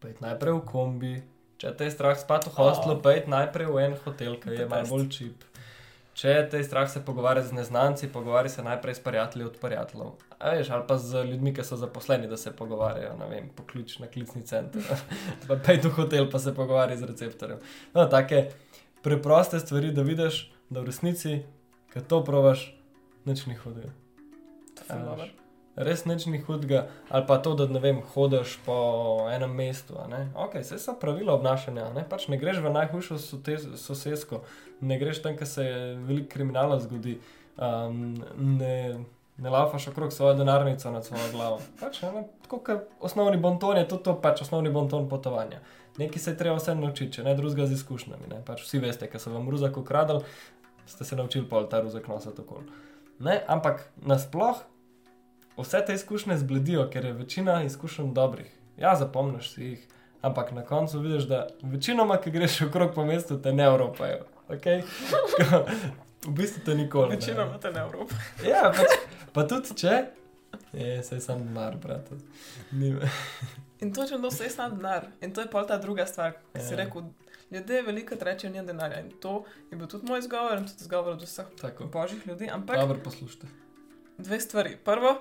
pojdi 0.00 0.20
najprej 0.20 0.58
v 0.58 0.66
kombi. 0.66 1.14
Če 1.56 1.72
te 1.76 1.84
je 1.88 1.90
strah 1.90 2.18
spati 2.20 2.50
v 2.50 2.58
hostlu, 2.58 2.92
Oh. 2.92 3.02
pojdi 3.02 3.30
najprej 3.32 3.66
v 3.66 3.84
en 3.84 3.94
hotel, 4.04 4.36
ki 4.40 4.50
je 4.50 4.66
malo 4.68 4.86
bolj 4.90 5.08
čip. 5.08 5.44
Če 6.16 6.48
te 6.50 6.60
je 6.60 6.64
strah 6.64 6.88
se 6.88 7.00
pogovarjati 7.04 7.48
z 7.48 7.52
neznanci, 7.52 8.08
pogovarjaj 8.08 8.50
se 8.50 8.62
najprej 8.64 8.94
s 8.94 9.00
prijatelji 9.04 9.44
od 9.44 9.56
prijateljev. 9.60 10.12
A 10.38 10.50
veš, 10.50 10.70
ali 10.70 10.84
pa 10.88 10.98
z 10.98 11.24
ljudmi, 11.24 11.54
ki 11.54 11.64
so 11.64 11.76
zaposleni, 11.76 12.28
da 12.28 12.36
se 12.36 12.52
pogovarjajo, 12.56 13.16
ne 13.20 13.28
vem, 13.28 13.48
poklič 13.56 13.98
na 13.98 14.06
klicni 14.06 14.42
center. 14.42 14.82
pa 15.48 15.56
pejdi 15.56 15.88
v 15.88 15.92
hotel, 15.92 16.30
pa 16.30 16.38
se 16.38 16.54
pogovarjaj 16.54 16.96
z 16.96 17.10
receptorjem. 17.12 17.58
No, 17.94 18.06
take 18.08 18.50
preproste 19.02 19.60
stvari, 19.60 19.92
da 19.92 20.02
vidiš, 20.02 20.50
da 20.70 20.80
v 20.80 20.88
resnici, 20.88 21.42
ki 21.92 22.04
to 22.08 22.24
provaš, 22.24 22.68
nič 23.24 23.46
ni 23.46 23.56
hudega. 23.56 23.92
To 24.76 24.92
je 24.92 25.02
dobro. 25.04 25.45
Res 25.76 26.06
nič 26.08 26.24
ni 26.32 26.38
hudega, 26.40 26.86
ali 27.12 27.26
pa 27.28 27.36
to, 27.44 27.52
da 27.54 27.66
ne 27.68 27.80
vem, 27.84 27.98
hodiš 28.14 28.54
po 28.64 28.76
enem 29.28 29.52
mestu. 29.52 29.98
Ok, 30.32 30.54
vse 30.62 30.78
so 30.80 30.94
pravila 30.96 31.34
obnašanja, 31.36 31.90
ne? 31.92 32.04
pač 32.08 32.30
ne 32.32 32.38
greš 32.40 32.62
v 32.64 32.72
najhujšo 32.72 33.18
sosesko, 33.76 34.40
ne 34.80 34.96
greš 34.96 35.20
tam, 35.20 35.36
kjer 35.36 35.50
se 35.50 35.66
veliko 36.08 36.30
kriminala 36.32 36.78
zgodi, 36.80 37.18
um, 37.60 38.14
ne, 38.40 39.04
ne 39.36 39.52
lafaš 39.52 39.90
okrog 39.92 40.14
svojo 40.16 40.38
denarnico 40.38 40.90
nad 40.90 41.04
svojo 41.04 41.28
glavo. 41.32 41.60
Pač, 41.80 42.00
ne, 42.08 42.24
tako 42.46 42.62
kot 42.64 42.86
osnovni 43.04 43.36
bonton 43.36 43.76
je 43.76 43.88
tudi 43.88 44.08
to, 44.08 44.14
pač 44.20 44.46
osnovni 44.46 44.72
bonton 44.72 45.10
potovanja. 45.12 45.60
Nekaj 46.00 46.22
se 46.22 46.32
je 46.32 46.38
treba 46.40 46.56
vse 46.56 46.74
naučiti, 46.74 47.18
če 47.18 47.24
ne 47.24 47.34
drugega 47.36 47.66
z 47.68 47.76
izkušnjami. 47.76 48.30
Ne? 48.32 48.40
Pač 48.48 48.64
vsi 48.64 48.80
veste, 48.80 49.08
ker 49.12 49.20
so 49.20 49.32
vam 49.32 49.48
ruzak 49.52 49.76
ukradli, 49.76 50.24
ste 50.88 51.04
se 51.04 51.16
naučili 51.16 51.44
pol 51.48 51.68
ta 51.68 51.82
ruzak 51.84 52.08
nositi 52.08 52.40
okoli. 52.40 52.64
Ne, 53.18 53.38
ampak 53.48 53.88
nasploh 54.04 54.60
vse 55.58 55.84
te 55.86 55.94
izkušnje 55.94 56.36
zbledijo, 56.36 56.90
ker 56.90 57.04
je 57.04 57.12
večina 57.12 57.62
izkušenj 57.62 58.12
dobrih. 58.12 58.46
Ja, 58.76 58.96
zapomniš 58.96 59.50
si 59.50 59.64
jih, 59.64 59.86
ampak 60.22 60.52
na 60.52 60.62
koncu 60.62 60.98
vidiš, 61.00 61.22
da 61.22 61.46
večinoma, 61.62 62.16
ki 62.16 62.30
greš 62.30 62.60
okrog 62.62 62.94
po 62.94 63.04
mestu, 63.04 63.38
te 63.38 63.52
ne 63.52 63.64
evropajo. 63.64 64.24
Okay? 64.48 64.82
v 66.26 66.30
bistvu 66.30 66.62
te 66.64 66.74
nikoli. 66.74 67.08
ne. 67.08 67.16
Večina 67.16 67.44
imate 67.44 67.70
na 67.70 67.80
Evropi. 67.80 68.14
Ja, 68.44 68.72
pač, 68.76 68.94
pa 69.32 69.42
tudi 69.44 69.74
če, 69.76 70.04
Je, 70.72 71.02
saj 71.02 71.20
sam 71.20 71.38
denar, 71.38 71.76
brat. 71.76 72.08
In 73.80 73.94
točno 73.94 74.18
to 74.18 74.30
se 74.30 74.44
je 74.44 74.50
sam 74.50 74.76
denar. 74.76 75.06
In 75.20 75.34
to 75.34 75.40
je 75.40 75.50
pa 75.50 75.64
ta 75.64 75.78
druga 75.78 76.06
stvar, 76.06 76.32
ki 76.52 76.60
si 76.60 76.72
Ja. 76.72 76.76
rekel. 76.76 77.02
Ljudje 77.50 77.82
veliko 77.82 78.14
rečejo, 78.20 78.52
ni 78.52 78.66
denarja. 78.66 79.00
In 79.00 79.10
to 79.20 79.44
je 79.70 79.76
bil 79.76 79.86
tudi 79.86 80.06
moj 80.06 80.18
izgovor, 80.18 80.58
in 80.58 80.64
tudi 80.64 80.80
izgovor 80.80 81.12
od 81.12 81.22
vseh 81.22 81.46
Tako. 81.60 81.84
božjih 81.84 82.26
ljudi. 82.26 82.48
Ampak 82.52 82.76
Dobro, 82.76 82.98
poslušajte. 83.04 83.46
dve 84.18 84.40
stvari. 84.40 84.76
Prvo, 84.84 85.20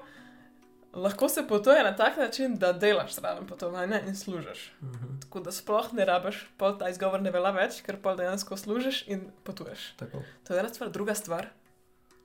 lahko 0.95 1.29
se 1.29 1.43
potuje 1.43 1.84
na 1.84 1.95
tak 1.95 2.17
način, 2.17 2.55
da 2.55 2.73
delaš 2.73 3.13
zraven 3.13 3.47
potovanja 3.47 4.01
in 4.01 4.15
služiš. 4.15 4.71
Mhm. 4.81 5.19
Tako 5.21 5.39
da 5.39 5.51
sploh 5.51 5.93
ne 5.93 6.05
rabiš, 6.05 6.47
pol 6.58 6.77
ta 6.77 6.89
izgovor 6.89 7.21
ne 7.21 7.31
velja 7.31 7.51
več, 7.51 7.81
ker 7.81 7.97
pol 7.97 8.15
dejansko 8.15 8.58
služiš 8.58 9.08
in 9.08 9.31
potuješ. 9.43 9.93
Tako. 9.97 10.21
To 10.43 10.53
je 10.53 10.60
ena 10.60 10.69
stvar. 10.69 10.89
Druga 10.89 11.15
stvar, 11.15 11.47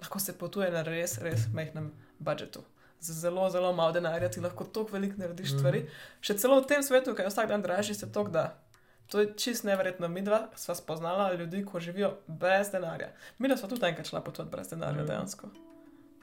lahko 0.01 0.19
se 0.19 0.33
potuje 0.35 0.71
na 0.71 0.83
res, 0.83 1.19
res 1.19 1.47
majhnem 1.53 1.91
budžetu. 2.19 2.63
Z 3.01 3.13
zelo, 3.15 3.51
zelo 3.51 3.73
malo 3.73 3.93
denarja 3.93 4.29
ti 4.29 4.41
lahko 4.41 4.65
toliko 4.67 4.93
veliko 4.93 5.17
narediš 5.17 5.51
Mhm. 5.51 5.59
stvari. 5.59 5.87
Še 6.21 6.35
celo 6.37 6.61
v 6.61 6.67
tem 6.67 6.83
svetu, 6.83 7.15
ki 7.15 7.23
je 7.23 7.29
vsak 7.29 7.49
dan 7.49 7.63
dražji, 7.63 7.95
se 7.95 8.13
to 8.13 8.25
da. 8.25 8.59
To 9.07 9.21
je 9.21 9.35
čist 9.35 9.65
neverjetno. 9.65 10.09
Mi 10.09 10.23
dva 10.23 10.49
sva 10.55 10.75
spoznala 10.75 11.33
ljudi, 11.33 11.65
ko 11.65 11.81
živijo 11.81 12.13
brez 12.29 12.71
denarja. 12.71 13.09
Mi 13.39 13.49
dva 13.49 13.57
sva 13.57 13.69
tudi 13.69 13.87
enkrat 13.87 14.07
šla 14.07 14.21
potovati 14.21 14.53
brez 14.53 14.69
denarja, 14.69 14.97
Mhm. 14.97 15.07
dejansko. 15.07 15.49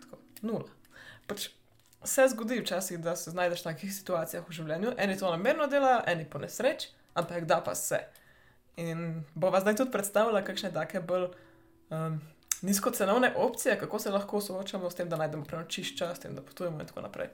Tako, 0.01 0.17
nula. 0.41 0.69
Pač 1.27 1.49
se 2.03 2.27
zgodi 2.27 2.59
včasih, 2.61 2.99
da 2.99 3.15
se 3.15 3.31
znajdeš 3.31 3.59
v 3.59 3.63
takih 3.63 3.93
situacijah 3.93 4.49
v 4.49 4.53
življenju. 4.53 4.93
Eni 4.97 5.17
to 5.17 5.31
namerno 5.31 5.67
delajo, 5.67 6.01
eni 6.07 6.25
po 6.29 6.39
nesreč, 6.39 6.89
ampak 7.13 7.45
da 7.45 7.61
pa 7.63 7.75
se. 7.75 7.99
In 8.77 9.23
bova 9.35 9.59
zdaj 9.59 9.75
tudi 9.75 9.91
predstavila, 9.91 10.43
kakšne 10.45 10.71
take 10.73 11.01
bolj 11.01 11.29
um, 11.89 12.19
nizkocenovne 12.61 13.33
opcije, 13.35 13.79
kako 13.79 13.99
se 13.99 14.11
lahko 14.11 14.41
soočamo 14.41 14.89
s 14.89 14.95
tem, 14.95 15.09
da 15.09 15.17
najdemo 15.17 15.45
prenočišča, 15.45 16.15
s 16.15 16.19
tem, 16.19 16.35
da 16.35 16.41
potujemo 16.41 16.79
in 16.81 16.87
tako 16.87 17.01
naprej. 17.01 17.27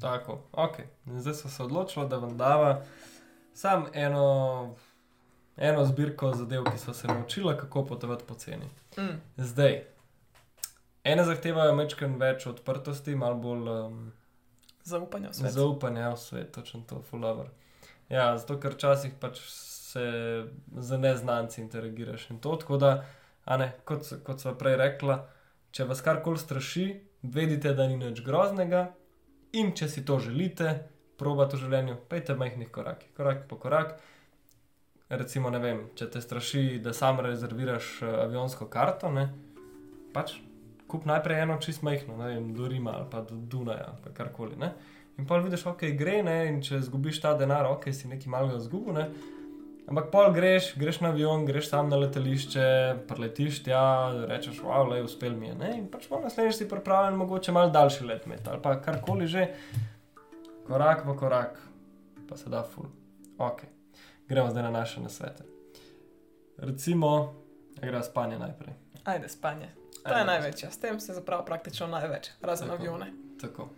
Tako, 0.00 0.40
ok. 0.52 0.82
Zdaj 1.06 1.34
smo 1.34 1.50
se 1.50 1.62
odločili, 1.62 2.08
da 2.08 2.16
vam 2.16 2.36
dava 2.38 2.82
sam 3.54 3.86
eno, 3.92 4.74
eno 5.56 5.84
zbirko 5.84 6.32
zadev, 6.34 6.64
ki 6.64 6.78
smo 6.78 6.94
se 6.94 7.06
naučili, 7.06 7.56
kako 7.58 7.84
potovati 7.84 8.24
po 8.26 8.34
ceni. 8.34 8.66
Mm. 8.98 9.20
Zdaj, 9.36 9.84
ene 11.04 11.24
zahtevajo 11.26 11.74
mečken 11.76 12.16
več 12.20 12.46
odprtosti, 12.50 13.16
malo 13.18 13.38
bolj 13.42 13.70
um, 13.72 14.02
Zaupanje 14.84 15.28
v 15.30 15.34
svet. 15.34 15.52
zaupanja 15.54 16.10
v 16.10 16.18
svet, 16.18 16.50
točno 16.54 16.82
to, 16.88 17.02
fulover. 17.06 17.50
Ja, 18.10 18.32
zato 18.38 18.58
ker 18.60 18.74
včasih 18.74 19.14
pač 19.20 19.38
se 19.46 20.06
z 20.78 20.98
neznanci 20.98 21.60
interagiraš 21.62 22.30
in 22.30 22.40
to, 22.42 22.56
tako 22.56 22.80
da, 22.82 22.92
ne, 23.46 23.72
kot, 23.84 24.08
kot 24.26 24.42
sva 24.42 24.56
prej 24.58 24.76
rekla, 24.80 25.20
če 25.70 25.86
vas 25.86 26.02
karkoli 26.02 26.40
straši, 26.40 26.86
vedite, 27.22 27.74
da 27.78 27.86
ni 27.86 27.96
nič 28.00 28.24
groznega 28.26 28.88
in 29.54 29.70
če 29.76 29.88
si 29.88 30.04
to 30.04 30.18
želite, 30.18 30.74
probate 31.20 31.56
v 31.56 31.62
življenju, 31.62 31.98
pejte 32.10 32.34
majhnih 32.34 32.72
korakih, 32.74 33.12
korak 33.14 33.46
po 33.48 33.60
korak. 33.62 34.00
Recimo, 35.12 35.52
ne 35.52 35.60
vem, 35.62 35.84
če 35.94 36.08
te 36.10 36.22
straši, 36.24 36.80
da 36.82 36.94
sam 36.96 37.20
rezerviraš 37.22 37.98
eh, 38.02 38.16
avionsko 38.24 38.66
karto, 38.72 39.12
ne, 39.12 39.28
pač 40.16 40.40
kup 40.92 41.06
najprej 41.08 41.46
eno 41.46 41.58
čist 41.60 41.82
majhno, 41.86 42.16
ne 42.20 42.34
vem, 42.34 42.50
do 42.56 42.68
Rima 42.68 42.98
ali 42.98 43.08
pa 43.10 43.24
do 43.24 43.34
Dunaja, 43.36 43.88
ali 43.88 44.02
pa 44.04 44.12
karkoli. 44.16 44.58
Ne. 44.60 44.72
In 45.18 45.26
pa 45.28 45.38
vidiš, 45.40 45.66
ok, 45.72 45.86
gre, 45.96 46.22
ne, 46.24 46.38
in 46.48 46.60
če 46.64 46.80
izgubiš 46.80 47.20
ta 47.24 47.34
denar, 47.38 47.68
ok, 47.72 47.88
si 47.92 48.08
nekaj 48.08 48.32
malega 48.32 48.60
izgubil, 48.60 48.96
ne. 48.96 49.08
Ampak 49.90 50.12
pol 50.12 50.30
greš, 50.32 50.72
greš 50.78 51.00
na 51.02 51.10
avion, 51.10 51.42
greš 51.44 51.66
sam 51.72 51.90
na 51.90 51.98
letališče, 51.98 52.66
preletiš 53.08 53.64
tja, 53.66 53.82
rečeš, 54.30 54.62
wow, 54.62 54.86
le, 54.88 55.02
uspel 55.02 55.34
mi 55.36 55.50
je. 55.50 55.56
Ne? 55.58 55.72
In 55.80 55.88
pač 55.90 56.06
pol 56.08 56.22
naslednjič 56.22 56.60
si 56.60 56.68
pripravljen, 56.70 57.18
mogoče 57.18 57.52
malo 57.52 57.72
daljši 57.74 58.06
let 58.06 58.28
imeti 58.28 58.48
ali 58.48 58.62
pa 58.62 58.76
karkoli 58.80 59.26
že, 59.26 59.48
korak 60.68 61.04
po 61.04 61.16
korak, 61.18 61.58
pa 62.28 62.38
se 62.38 62.50
da 62.50 62.62
ful. 62.62 62.86
Ok, 63.42 63.66
gremo 64.30 64.54
zdaj 64.54 64.70
na 64.70 64.72
naše 64.78 65.02
nasvete. 65.02 65.44
Recimo, 66.62 67.34
gre 67.82 68.02
spanje 68.06 68.38
najprej. 68.38 68.74
Ajde, 69.04 69.28
spanje. 69.28 69.81
To 70.02 70.12
je 70.12 70.24
največja, 70.24 70.70
s 70.70 70.78
tem 70.78 71.00
se 71.00 71.14
zaprav 71.14 71.44
praktično 71.44 71.86
največ, 71.86 72.30
razen 72.40 72.68
Tako. 72.68 72.78
avione. 72.78 73.12
Tako. 73.40 73.68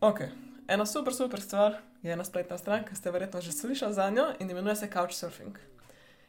Ok, 0.00 0.20
ena 0.68 0.86
super, 0.86 1.14
super 1.14 1.40
stvar 1.40 1.74
je 2.02 2.12
ena 2.12 2.24
spletna 2.24 2.58
stran, 2.58 2.84
ki 2.84 2.94
ste 2.94 3.10
verjetno 3.10 3.40
že 3.40 3.52
slišali 3.52 3.94
za 3.94 4.10
njo 4.10 4.28
in 4.38 4.50
imenuje 4.50 4.76
se 4.76 4.88
Couchsurfing. 4.88 5.58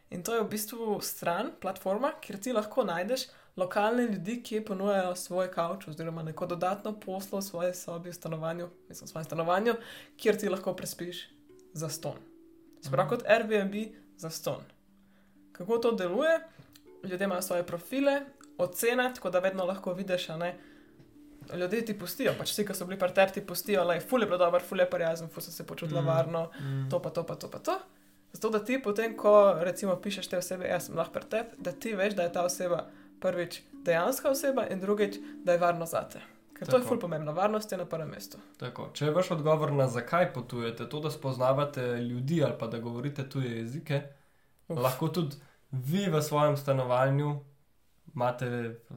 In 0.09 0.23
to 0.23 0.33
je 0.33 0.43
v 0.43 0.49
bistvu 0.49 1.01
stran, 1.01 1.51
platforma, 1.61 2.11
kjer 2.21 2.39
ti 2.39 2.53
lahko 2.53 2.83
najdeš 2.83 3.21
lokalne 3.55 4.03
ljudi, 4.03 4.39
ki 4.43 4.61
ponujajo 4.61 5.15
svoj 5.15 5.51
kavč 5.51 5.87
oziroma 5.87 6.23
neko 6.23 6.45
dodatno 6.45 6.99
poslo 6.99 7.39
v 7.39 7.43
svoji 7.43 7.73
sobi, 7.73 8.09
v 8.09 8.13
stanovanju, 8.13 8.69
mislim, 8.89 9.05
v 9.05 9.11
svojem 9.11 9.25
stanovanju, 9.25 9.73
kjer 10.17 10.37
ti 10.37 10.49
lahko 10.49 10.73
prespiš 10.73 11.29
za 11.73 11.89
ston. 11.89 12.17
Sprav 12.81 13.05
Mhm. 13.05 13.09
kot 13.09 13.23
Airbnb 13.27 13.75
za 14.17 14.29
ston. 14.29 14.63
Kako 15.51 15.77
to 15.77 15.91
deluje? 15.91 16.39
Ljudje 17.03 17.25
imajo 17.25 17.41
svoje 17.41 17.63
profile, 17.63 18.21
ocene, 18.57 19.11
tako 19.15 19.29
da 19.29 19.39
vedno 19.39 19.65
lahko 19.65 19.93
vidiš, 19.93 20.29
a 20.29 20.37
ne. 20.37 20.57
Ljudje 21.53 21.85
ti 21.85 21.95
pustijo, 21.95 22.33
pač 22.37 22.51
vsi, 22.51 22.65
ki 22.65 22.73
so 22.73 22.85
bili 22.85 22.99
pri 22.99 23.09
tebi, 23.11 23.31
ti 23.31 23.41
pustijo, 23.43 23.85
da 23.85 23.93
je 23.93 24.01
fulje 24.01 24.25
bilo 24.25 24.37
dobro, 24.37 24.59
fulje 24.61 24.85
prijazen, 24.87 25.29
fulje 25.29 25.43
se 25.45 25.65
počutila 25.65 26.01
Mm. 26.01 26.05
varno, 26.07 26.49
Mm. 26.59 26.89
to 26.89 26.99
pa 26.99 27.09
to, 27.09 27.23
pa 27.23 27.35
to, 27.35 27.49
pa 27.49 27.59
to. 27.59 27.79
Zato, 28.31 28.49
da 28.49 28.59
ti 28.61 28.79
potem, 28.79 29.17
ko 29.17 29.31
recimo 29.59 29.95
pišeš 29.95 30.27
te 30.27 30.37
osebe, 30.37 30.67
jaz 30.67 30.85
sem 30.85 30.95
lahko 30.95 31.13
pri 31.13 31.23
tebi, 31.25 31.49
da 31.57 31.71
ti 31.71 31.93
veš, 31.93 32.13
da 32.13 32.23
je 32.23 32.31
ta 32.31 32.43
oseba 32.43 32.85
prvič 33.19 33.61
dejanska 33.75 34.29
oseba 34.29 34.67
in 34.67 34.79
drugič, 34.79 35.15
da 35.35 35.51
je 35.51 35.57
varno 35.59 35.85
zate. 35.85 36.19
Ker 36.53 36.67
to 36.67 36.75
je 36.75 36.81
Tako. 36.81 36.89
ful 36.89 36.99
pomembno, 36.99 37.33
varnost 37.33 37.71
je 37.71 37.77
na 37.77 37.85
prvem 37.85 38.09
mestu. 38.09 38.37
Tako, 38.57 38.89
če 38.93 39.05
je 39.05 39.11
vaš 39.11 39.31
odgovor 39.31 39.71
na 39.71 39.87
zakaj 39.87 40.33
potujete, 40.33 40.85
to, 40.85 40.99
da 40.99 41.09
spoznavate 41.09 41.81
ljudi 41.81 42.43
ali 42.43 42.53
pa 42.59 42.67
da 42.67 42.79
govorite 42.79 43.23
tuje 43.25 43.57
jezike, 43.57 44.01
Uf. 44.67 44.77
lahko 44.77 45.07
tudi 45.09 45.35
vi 45.71 46.09
v 46.09 46.21
svojem 46.21 46.57
stanovanju 46.57 47.39
imate, 48.15 48.45
eh, 48.45 48.95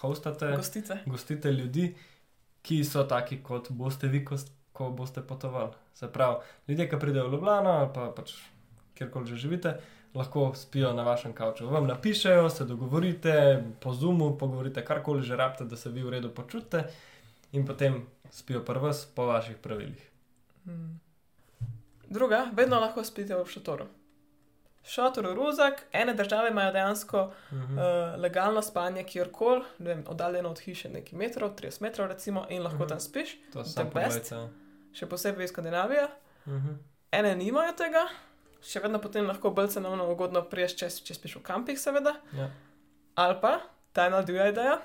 hostate, 0.00 0.56
Gostice. 0.56 0.98
gostite 1.06 1.52
ljudi, 1.52 1.94
ki 2.62 2.84
so 2.84 3.04
taki, 3.04 3.42
kot 3.42 3.70
boste 3.70 4.08
vi, 4.08 4.24
ko, 4.24 4.36
ko 4.72 4.90
boste 4.90 5.22
potovali. 5.22 5.72
Se 5.94 6.12
pravi, 6.12 6.36
ljudje, 6.68 6.88
ki 6.88 6.98
pridejo 6.98 7.28
v 7.28 7.32
Ljubljano 7.32 7.70
ali 7.70 7.90
pa 7.94 8.12
pač 8.16 8.32
kjerkoli 8.94 9.26
že 9.26 9.36
živite, 9.36 9.80
lahko 10.14 10.52
spijo 10.54 10.92
na 10.92 11.02
vašem 11.02 11.32
kavču. 11.32 11.68
Vam 11.68 11.86
napišejo, 11.86 12.50
se 12.50 12.64
dogovorite, 12.64 13.64
po 13.80 13.94
zumu, 13.94 14.38
pogovorite 14.38 14.84
karkoli 14.84 15.22
že 15.22 15.36
rabite, 15.36 15.64
da 15.64 15.76
se 15.76 15.90
vi 15.90 16.02
v 16.02 16.10
redu 16.10 16.30
počutite, 16.30 16.84
in 17.52 17.66
potem 17.66 18.06
spijo 18.30 18.64
pri 18.64 18.78
vas 18.78 19.06
po 19.14 19.26
vaših 19.26 19.56
pravilih. 19.56 20.10
Hmm. 20.64 21.00
Druga, 22.08 22.50
vedno 22.52 22.80
lahko 22.80 23.04
spite 23.04 23.36
v 23.36 23.46
šotoru. 23.46 23.86
Šotor 24.84 25.24
je 25.24 25.34
ruzak, 25.34 25.82
ene 25.92 26.14
države 26.14 26.50
imajo 26.50 26.72
dejansko 26.72 27.32
Mhm. 27.52 27.78
uh, 27.78 27.84
legalno 28.18 28.62
spanje 28.62 29.04
kjerkoli, 29.04 29.62
oddaljeno 30.06 30.50
od 30.50 30.58
hiše 30.58 30.88
nekaj 30.88 31.12
metrov, 31.14 31.50
30 31.52 31.80
metrov 31.80 32.08
recimo, 32.08 32.46
in 32.48 32.62
lahko 32.62 32.78
Mhm. 32.78 32.88
tam 32.88 33.00
spiš, 33.00 33.36
To 33.52 33.64
sam 33.64 33.84
best. 33.84 33.92
pogledajte. 33.92 34.48
še 34.92 35.06
posebej 35.06 35.44
iz 35.44 35.50
Skandinavije. 35.50 36.08
Mhm. 36.46 36.68
Ene 37.12 37.36
nimajo 37.36 37.72
tega, 37.74 38.06
še 38.62 38.80
vedno 38.80 38.98
potem 38.98 39.26
lahko 39.26 39.50
bolj 39.50 39.68
cenovno 39.68 40.08
ugodno 40.08 40.42
priješ, 40.42 40.74
če, 40.74 40.90
če 41.00 41.14
spiš 41.14 41.36
v 41.36 41.42
kampih, 41.42 41.78
seveda. 41.78 42.12
Ja. 42.32 42.50
Ali 43.14 43.36
pa 43.40 43.60
ta 43.92 44.06
ena 44.06 44.22
divja 44.22 44.48
ideja, 44.48 44.78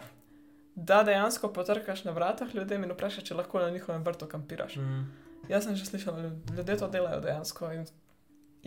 da 0.75 1.03
dejansko 1.03 1.47
potrkaš 1.49 2.03
na 2.03 2.11
vratah 2.11 2.47
ljudem 2.49 2.83
in 2.83 2.91
vprašaš, 2.91 3.23
če 3.23 3.33
lahko 3.35 3.59
na 3.59 3.69
njihovem 3.69 4.03
vrtu 4.03 4.27
kampiraš. 4.27 4.75
Mhm. 4.75 5.03
Jaz 5.49 5.63
sem 5.63 5.75
že 5.75 5.85
slišala, 5.85 6.17
ljud- 6.19 6.57
ljudje 6.57 6.77
to 6.77 6.87
delajo 6.89 7.19
dejansko 7.19 7.71
in 7.71 7.85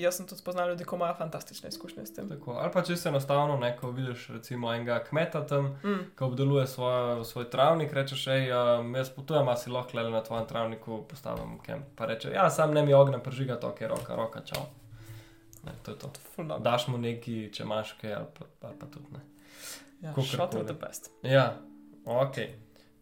jaz 0.00 0.16
sem 0.16 0.26
tudi 0.26 0.40
spoznala 0.40 0.68
ljudi, 0.68 0.84
ki 0.84 0.94
imajo 0.94 1.14
fantastične 1.14 1.68
izkušnje 1.68 2.06
s 2.06 2.14
tem. 2.14 2.28
Tako. 2.28 2.52
Ali 2.52 2.72
pa 2.72 2.82
čisto 2.82 3.08
enostavno, 3.08 3.56
ne, 3.56 3.76
ko 3.76 3.90
vidiš 3.90 4.28
recimo 4.28 4.72
enega 4.72 4.98
kmeta 5.00 5.46
tam, 5.46 5.66
Mm. 5.84 6.10
ko 6.16 6.26
obdeluje 6.26 6.66
svoj, 6.66 7.24
svoj 7.24 7.50
travnik, 7.50 7.92
rečeš, 7.92 8.26
hej, 8.26 8.50
um, 8.52 8.94
jaz 8.94 9.10
potujem, 9.10 9.48
a 9.48 9.56
si 9.56 9.70
lahko 9.70 9.96
le 9.96 10.10
na 10.10 10.20
tvojem 10.20 10.46
travniku 10.46 11.02
postavim 11.04 11.58
kem. 11.58 11.84
Pa 11.96 12.06
reče, 12.06 12.30
ja, 12.30 12.50
sam 12.50 12.74
ne 12.74 12.82
mi 12.82 12.94
ognja 12.94 13.18
prižiga, 13.18 13.56
to 13.56 13.74
je 13.80 13.88
roka, 13.88 14.16
roka, 14.16 14.40
čau. 14.42 14.62
Ne, 15.64 15.72
to 15.82 15.90
je 15.90 15.98
to. 15.98 16.10
Ful 16.34 16.44
dobro. 16.44 16.62
Daš 16.62 16.88
mu 16.88 16.98
neki, 16.98 17.50
če 17.52 17.62
imaš 17.62 17.92
kaj, 17.92 18.14
ali 18.14 18.26
pa, 18.38 18.68
ali 18.68 18.78
pa 18.78 18.86
tudi 18.86 19.06
ne. 19.12 19.20
Ja, 20.00 20.14
shot 20.16 20.54
of 20.54 20.64
the 20.64 20.72
best. 20.72 21.10
Ja, 21.22 21.56
ok. 22.04 22.36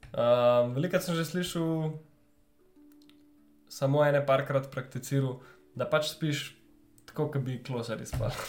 Um, 0.08 0.74
Veliko 0.74 0.98
sem 1.00 1.14
že 1.14 1.24
slišal, 1.24 1.92
samo 3.68 4.04
ene 4.04 4.26
parkrat 4.26 4.70
prakticiral, 4.70 5.38
da 5.74 5.86
pač 5.86 6.08
spiš 6.10 6.57
tako, 7.18 7.32
kot 7.32 7.42
bi. 7.42 7.62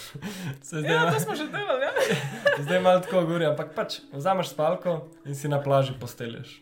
Se 0.62 0.80
zdaj, 0.80 0.92
Ja, 0.92 1.04
ja, 1.04 1.12
to 1.12 1.20
smo 1.20 1.36
že 1.36 1.48
delali, 1.48 1.82
ja. 1.82 1.92
zdaj 2.64 2.80
malo 2.80 3.00
tako 3.00 3.22
govori, 3.22 3.46
ampak 3.46 3.74
pač 3.76 4.00
vzameš 4.14 4.50
spalko 4.50 5.08
in 5.26 5.36
si 5.36 5.50
na 5.50 5.62
plaži 5.62 5.94
posteljaš. 6.00 6.62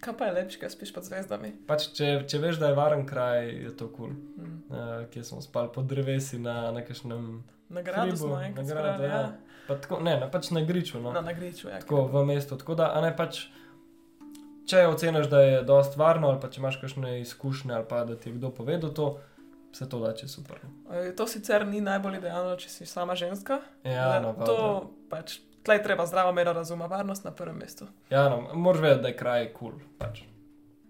Kaj 0.00 0.14
pa 0.18 0.24
je 0.24 0.32
lepše, 0.32 0.58
kaj 0.58 0.70
spiš 0.70 0.92
pod 0.94 1.04
zvezdami? 1.04 1.52
Pač, 1.66 1.90
če, 1.92 2.22
če 2.30 2.38
veš, 2.38 2.60
da 2.62 2.70
je 2.70 2.78
varen 2.78 3.02
kraj, 3.06 3.48
je 3.50 3.72
to 3.76 3.88
kul. 3.90 4.12
Cool. 4.12 4.14
Mm. 4.38 4.58
Uh, 4.70 5.06
kje 5.10 5.24
smo 5.26 5.40
spali 5.42 5.72
pod 5.74 5.88
drevesi 5.90 6.38
na 6.38 6.70
nekakšnem. 6.72 7.42
Nagrado 7.68 8.06
Hribu, 8.06 8.16
smo 8.16 8.38
enkrat 8.40 8.64
nagrado, 8.64 8.92
spravili, 8.94 9.08
ja. 9.10 9.20
ja. 9.20 9.64
Pa 9.66 9.76
tako, 9.82 9.98
ne, 10.00 10.14
na, 10.22 10.28
pač 10.30 10.52
na 10.54 10.62
griču. 10.64 11.02
No. 11.02 11.12
Na 11.12 11.20
nagriču, 11.20 11.66
ja. 11.68 11.82
Tako 11.82 12.06
v 12.14 12.22
mestu. 12.30 12.56
Tako 12.56 12.78
da, 12.78 12.92
a 12.94 13.02
ne 13.04 13.10
pač, 13.16 13.42
če 14.70 14.86
oceniš, 14.86 15.26
da 15.28 15.42
je 15.42 15.58
dost 15.66 15.98
varno, 15.98 16.30
ali 16.30 16.40
pa 16.40 16.48
če 16.48 16.62
imaš 16.62 16.78
kakšne 16.80 17.18
izkušnje, 17.26 17.74
ali 17.74 17.90
pa 17.90 18.04
da 18.08 18.16
ti 18.16 18.30
je 18.30 18.38
kdo 18.38 18.54
povedal 18.54 18.94
to, 18.94 19.10
se 19.72 19.88
to 19.88 19.98
da 19.98 20.12
če 20.12 20.28
super. 20.28 20.56
E, 20.90 21.14
To 21.14 21.26
sicer 21.26 21.66
ni 21.66 21.80
najbolj 21.80 22.16
idealno, 22.16 22.56
če 22.56 22.68
si 22.68 22.86
sama 22.86 23.14
ženska. 23.14 23.60
Ja, 23.84 24.20
no, 24.20 24.32
to 24.34 24.44
to... 24.46 24.94
pač. 25.08 25.38
Tlej 25.60 25.82
treba 25.82 26.06
zdravo 26.06 26.32
mero 26.32 26.52
razuma, 26.52 26.86
varnost 26.86 27.24
na 27.24 27.30
prvem 27.30 27.56
mestu. 27.56 27.86
ja, 28.10 28.28
no, 28.28 28.54
moraš 28.54 28.80
vedeti, 28.80 29.02
da 29.02 29.08
je 29.08 29.16
kraj 29.16 29.52
kul. 29.52 29.70
Cool, 29.70 29.80
pač. 29.98 30.22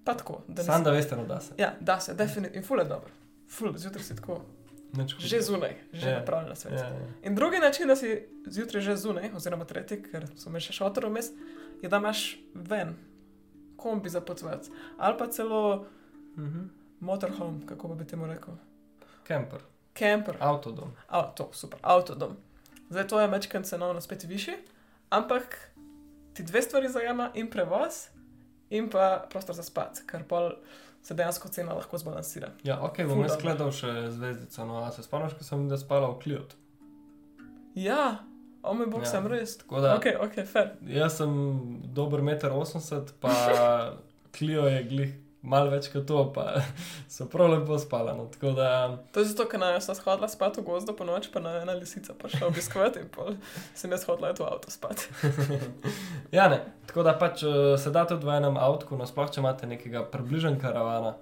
Pa 0.04 0.14
tako, 0.14 0.42
da 0.48 0.62
Sam 0.62 0.84
da 0.84 0.90
veste, 0.90 1.16
no 1.16 1.24
da 1.24 1.40
se. 1.40 1.54
Ja, 1.58 1.74
da 1.80 2.00
se, 2.00 2.14
definitivno. 2.14 2.56
In 2.56 2.64
ful 2.64 2.78
je 2.78 2.84
dobro. 2.84 3.10
Ful, 3.48 3.72
zjutraj 3.74 4.04
si 4.04 4.16
tako, 4.16 4.40
že 5.18 5.40
zunaj, 5.42 5.74
že 5.92 6.08
Ja. 6.08 6.18
napravljen 6.18 6.48
na 6.48 6.54
svet. 6.54 6.72
Ja, 6.74 6.86
ja. 6.86 7.06
In 7.22 7.34
drugi 7.34 7.58
način, 7.58 7.88
da 7.88 7.96
si 7.96 8.12
zjutraj 8.46 8.82
že 8.82 8.96
zunaj, 8.96 9.30
oziroma 9.32 9.64
tretji, 9.64 10.02
ker 10.02 10.28
so 10.36 10.50
me 10.50 10.60
še 10.60 10.72
šotor 10.72 11.06
vmes, 11.06 11.28
je, 11.82 11.88
da 11.88 11.96
imaš 11.96 12.22
ven 12.54 12.94
kombi 13.76 14.08
za 14.08 14.20
potovati. 14.20 14.70
Ali 14.98 15.18
pa 15.18 15.26
celo 15.28 15.86
Mhm. 16.36 16.68
motorhome, 17.00 17.66
kako 17.66 17.88
bi 17.88 18.06
temu 18.06 18.26
rekel. 18.26 18.54
Camper, 19.28 19.60
Camper, 19.98 20.36
avtodom. 20.40 20.92
avto, 21.08 21.50
super, 21.52 21.78
avtodom. 21.82 22.36
Zdaj 22.90 23.08
to 23.08 23.20
je 23.20 23.28
mečken 23.28 23.64
cenovno 23.64 24.00
spet 24.00 24.24
višji, 24.24 24.54
ampak 25.10 25.56
ti 26.34 26.42
dve 26.42 26.62
stvari 26.62 26.88
zajema 26.88 27.30
in 27.34 27.50
prevoz, 27.50 28.06
in 28.70 28.88
pa 28.90 29.26
prostor 29.30 29.54
za 29.54 29.62
spat, 29.62 30.00
kar 30.06 30.24
pol 30.24 30.52
se 31.02 31.14
dejansko 31.14 31.48
cena 31.48 31.74
lahko 31.74 31.98
zbalansira. 31.98 32.50
Ja, 32.64 32.80
ok, 32.84 33.02
bom 33.08 33.20
jaz 33.22 33.36
gledal 33.40 33.70
še 33.72 34.10
zvezdico. 34.10 34.64
No, 34.64 34.80
a 34.84 34.90
se 34.92 35.02
spomniš, 35.02 35.36
ko 35.38 35.44
sem 35.44 35.68
da 35.68 35.76
spala 35.80 36.08
v 36.08 36.18
Kliot? 36.24 36.56
Ja, 37.74 38.24
o 38.62 38.74
moj 38.74 38.88
bog, 38.90 39.04
ja. 39.04 39.12
sem 39.12 39.26
res. 39.30 39.58
Tako 39.60 39.80
da, 39.84 39.94
Ok, 39.96 40.08
ok, 40.24 40.40
fair. 40.48 40.72
Jaz 40.88 41.20
sem 41.20 41.32
dober 41.94 42.24
1,80 42.24 42.96
m, 42.96 43.14
pa 43.20 43.34
Klio 44.38 44.66
je 44.68 44.82
glih 44.84 45.14
malo 45.48 45.72
več 45.72 45.88
kot 45.92 46.06
to, 46.08 46.22
pa 46.34 46.60
so 47.14 47.26
prav 47.30 47.52
lepo 47.52 47.78
spala. 47.80 48.14
No. 48.16 48.26
Tako 48.32 48.52
da, 48.56 48.70
To 49.12 49.22
je 49.22 49.30
zato, 49.32 49.48
ker 49.50 49.62
naj 49.62 49.80
sem 49.84 49.98
hodila 50.04 50.28
spat 50.30 50.60
v 50.60 50.66
gozdu 50.66 50.94
po 50.96 51.06
noč, 51.08 51.30
pa 51.32 51.42
naj 51.44 51.62
ena 51.62 51.76
lisica 51.78 52.16
prišla 52.18 52.50
obiskovati 52.50 53.04
in 53.04 53.08
pol 53.12 53.38
sem 53.78 53.92
jaz 53.94 54.04
hodila 54.08 54.34
v 54.36 54.48
avto 54.48 54.72
spat. 54.74 55.08
ja, 56.36 56.48
ne. 56.52 56.60
Tako 56.88 57.06
da 57.06 57.16
pač 57.20 57.42
eh, 57.46 57.76
se 57.80 57.94
da 57.94 58.04
tudi 58.08 58.28
v 58.28 58.36
enem 58.38 58.60
avtu, 58.60 58.90
no 58.96 59.08
sploh 59.08 59.32
če 59.32 59.42
imate 59.42 59.68
nekega 59.70 60.04
približen 60.12 60.60
karavana, 60.60 61.16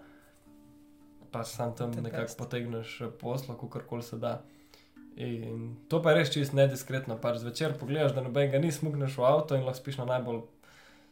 pa 1.33 1.43
sam 1.45 1.75
tam 1.79 1.95
nekako 1.95 2.39
potegneš 2.43 3.01
eh, 3.01 3.15
poslo, 3.23 3.59
kakorkoli 3.59 4.07
se 4.07 4.21
da. 4.23 4.41
In 5.17 5.77
to 5.89 6.03
pa 6.05 6.13
je 6.13 6.17
res 6.19 6.31
čist 6.33 6.53
nediskretno. 6.53 7.17
Pač 7.17 7.41
zvečer 7.41 7.79
pogledaš, 7.81 8.13
da 8.13 8.21
nobenega 8.21 8.61
ni, 8.61 8.69
smugneš 8.73 9.17
v 9.17 9.25
avto 9.25 9.57
in 9.57 9.65
lahko 9.65 9.81
spiš 9.81 10.03
na 10.03 10.11
najbolj. 10.11 10.43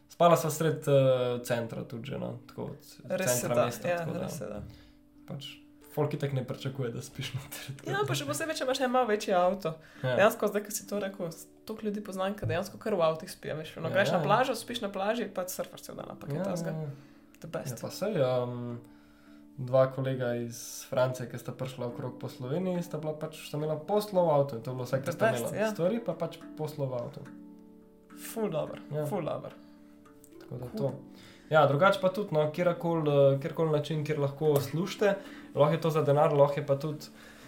Spala 0.09 0.37
sva 0.37 0.49
sred 0.49 0.85
uh, 0.87 0.95
centra, 1.41 1.83
tudi 1.83 2.07
že, 2.07 2.17
no, 2.17 2.39
tako 2.47 2.63
od 2.63 3.11
Res 3.11 3.31
se 3.31 3.41
centra 3.41 3.55
da, 3.55 3.65
mesta. 3.65 3.87
ja, 3.87 3.97
tako 3.97 4.11
da 4.11 4.19
res 4.19 4.37
se 4.37 4.45
da. 4.45 4.61
Pač, 5.25 5.47
folk 5.91 6.13
itak 6.13 6.33
ne 6.33 6.43
pričakuje, 6.43 6.91
da 6.91 7.01
spiš 7.01 7.33
noter. 7.33 7.75
tako 7.75 7.89
Ja, 7.89 7.97
da- 7.97 8.07
pa 8.07 8.15
še 8.15 8.25
posebej, 8.25 8.55
če 8.55 8.63
imaš 8.63 8.79
en 8.79 8.91
malo 8.91 9.07
večji 9.07 9.33
avto. 9.33 9.73
Ja. 10.01 10.15
Dejansko, 10.15 10.47
zdaj, 10.47 10.63
ko 10.63 10.71
si 10.71 10.87
to 10.87 10.99
rekel, 10.99 11.29
toliko 11.65 11.85
ljudi 11.85 12.01
poznam, 12.01 12.33
ki 12.33 12.45
dejansko 12.45 12.77
kar 12.77 12.93
v 12.93 13.03
avtih 13.03 13.27
spijo. 13.27 13.55
Veš, 13.55 13.75
no, 13.75 13.87
Ja, 13.87 13.93
greš 13.93 14.09
ja, 14.09 14.17
na 14.17 14.23
plažo, 14.23 14.55
spiš 14.55 14.81
na 14.81 14.89
plaži, 14.89 15.27
pa 15.27 15.43
surfaš 15.45 15.81
cel 15.81 15.95
dan, 15.95 16.15
pa 16.15 16.27
kaj 16.27 16.37
Ja, 16.37 16.43
tasga. 16.45 16.71
ja, 16.71 16.81
ja. 16.81 16.89
Ja, 17.45 17.75
pa 17.77 17.89
sej, 17.91 18.15
um, 18.17 18.79
dva 19.57 19.87
kolega 19.87 20.35
iz 20.37 20.57
Francije, 20.85 21.27
ki 21.27 21.37
sta 21.37 21.51
prišla 21.51 21.87
okrog 21.87 22.15
po 22.17 22.27
Sloveniji, 22.27 22.81
sta, 22.81 22.97
bila 22.97 23.13
pač, 23.15 23.37
sta 23.41 23.57
imela 23.57 23.75
poslov 23.77 24.27
avto 24.29 24.55
in 24.55 24.61
to 24.61 24.71
je 24.71 24.75
bilo 24.75 24.85
vse, 24.85 24.99
kar 24.99 25.13
sta 25.13 25.29
imela. 25.29 25.51
ja. 25.53 25.69
Stvari 25.69 25.99
pa 25.99 26.13
pač 26.13 26.39
poslov 26.55 26.93
avto. 26.93 27.21
Full 28.25 28.49
dobro, 28.49 28.79
Ja. 28.89 29.05
full 29.05 29.23
dobro. 29.23 29.51
Tako 30.45 30.57
da 30.57 30.77
to. 30.77 30.93
Ja, 31.49 31.67
drugače 31.67 31.99
pa 32.01 32.09
tudi, 32.09 32.29
no, 32.31 32.51
kjerkoli 32.51 33.01
uh, 33.09 33.41
kjerkoli 33.41 33.71
način, 33.71 34.05
kjer 34.05 34.19
lahko 34.19 34.59
slušate, 34.61 35.15
lahko 35.55 35.73
je 35.73 35.81
to 35.81 35.89
za 35.89 36.01
denar, 36.01 36.33
lahko 36.33 36.59
je 36.59 36.65
pa 36.65 36.75
tudi, 36.75 37.05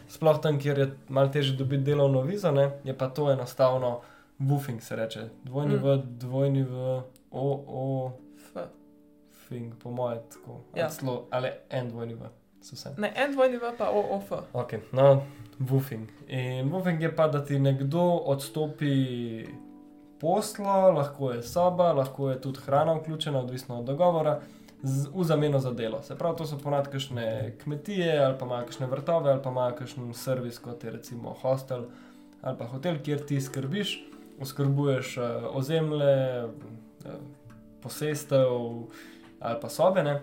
sploh 0.07 0.39
tam, 0.39 0.59
kjer 0.59 0.79
je 0.79 0.87
malo 1.09 1.27
težje 1.29 1.55
dobiti 1.55 1.83
delovno 1.83 2.21
vizo, 2.21 2.51
ne, 2.51 2.67
je 2.83 2.93
pa 2.93 3.07
to 3.07 3.31
enostavno 3.31 3.99
woofing, 4.39 4.79
se 4.79 4.95
reče. 4.95 5.19
Dvojni 5.43 5.75
Mm. 5.75 5.79
v, 5.79 5.97
dvojni 5.97 6.63
v, 6.63 7.01
o, 7.31 7.45
o, 7.67 8.11
F. 8.37 8.57
fing, 9.39 9.73
po 9.75 9.91
moje 9.91 10.21
tako. 10.29 10.59
Ja. 10.75 10.89
Celo- 10.89 11.23
Ali 11.31 11.49
en 11.69 11.89
dvojni 11.89 12.13
v, 12.13 12.29
so 12.61 12.75
vse. 12.75 12.93
Ne, 12.97 13.13
en 13.17 13.31
dvojni 13.31 13.57
v, 13.57 13.73
pa 13.77 13.89
OOF. 13.89 14.31
Ok, 14.53 14.73
no, 14.91 15.21
woofing. 15.59 16.07
In 16.27 16.69
woofing 16.69 17.01
je 17.01 17.15
pa, 17.15 17.27
da 17.27 17.41
ti 17.41 17.59
nekdo 17.59 18.01
odstopi 18.25 19.45
poslo, 20.19 20.91
lahko 20.91 21.31
je 21.31 21.43
soba, 21.43 21.91
lahko 21.93 22.29
je 22.29 22.41
tudi 22.41 22.59
hrana 22.65 22.93
vključena, 22.93 23.39
odvisno 23.39 23.79
od 23.79 23.85
dogovora, 23.85 24.39
z, 24.83 25.07
v 25.15 25.23
zameno 25.23 25.59
za 25.59 25.71
delo. 25.71 26.01
Se 26.01 26.17
pravi, 26.17 26.37
to 26.37 26.45
so 26.45 26.57
ponad 26.57 26.89
kakšne 26.91 27.55
kmetije, 27.63 28.19
ali 28.25 28.37
pa 28.39 28.45
imajo 28.45 28.65
kakšne 28.65 28.87
vrtove, 28.87 29.31
ali 29.31 29.41
pa 29.43 29.49
imajo 29.49 29.75
kakšen 29.75 30.13
servis, 30.13 30.59
kot 30.59 30.83
je 30.83 30.91
recimo 30.91 31.35
hostel 31.41 31.85
ali 32.41 32.57
pa 32.57 32.65
hotel, 32.65 32.99
kjer 33.03 33.25
ti 33.25 33.41
skrbiš, 33.41 34.03
oskrbuješ 34.39 35.17
uh, 35.17 35.25
ozemlje, 35.57 36.45
uh, 36.45 37.13
posestev 37.81 38.51
ali 39.39 39.59
pa 39.61 39.69
sobe. 39.69 40.03
Ne? 40.03 40.21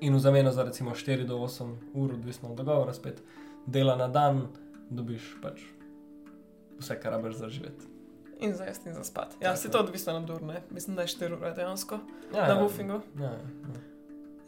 In 0.00 0.14
v 0.14 0.20
zameno 0.20 0.52
za 0.52 0.62
recimo 0.62 0.90
4 0.90 1.24
do 1.26 1.38
8 1.38 1.74
ur, 1.94 2.12
odvisno 2.12 2.50
od 2.50 2.56
dogovora, 2.56 2.92
spet 2.94 3.22
dela 3.66 3.96
na 3.96 4.08
dan, 4.08 4.46
dobiš 4.90 5.36
pač 5.42 5.64
vse, 6.78 7.00
kar 7.00 7.12
rabiš 7.12 7.40
za 7.40 7.48
živeti. 7.48 7.91
In 8.42 8.54
za 8.54 8.64
jesti 8.64 8.88
in 8.88 8.94
za 8.94 9.04
spat. 9.04 9.36
Ja, 9.40 9.56
si 9.56 9.70
to 9.70 9.78
odvisno 9.78 10.16
od 10.16 10.30
ur, 10.30 10.42
ne? 10.42 10.62
Mislim, 10.70 10.96
da 10.96 11.02
je 11.02 11.08
4 11.08 11.32
ure 11.32 11.52
dejansko 11.52 11.98
Ja, 12.34 12.48
na 12.48 12.60
woofingu. 12.60 13.00
Ja, 13.18 13.24
ja. 13.24 13.38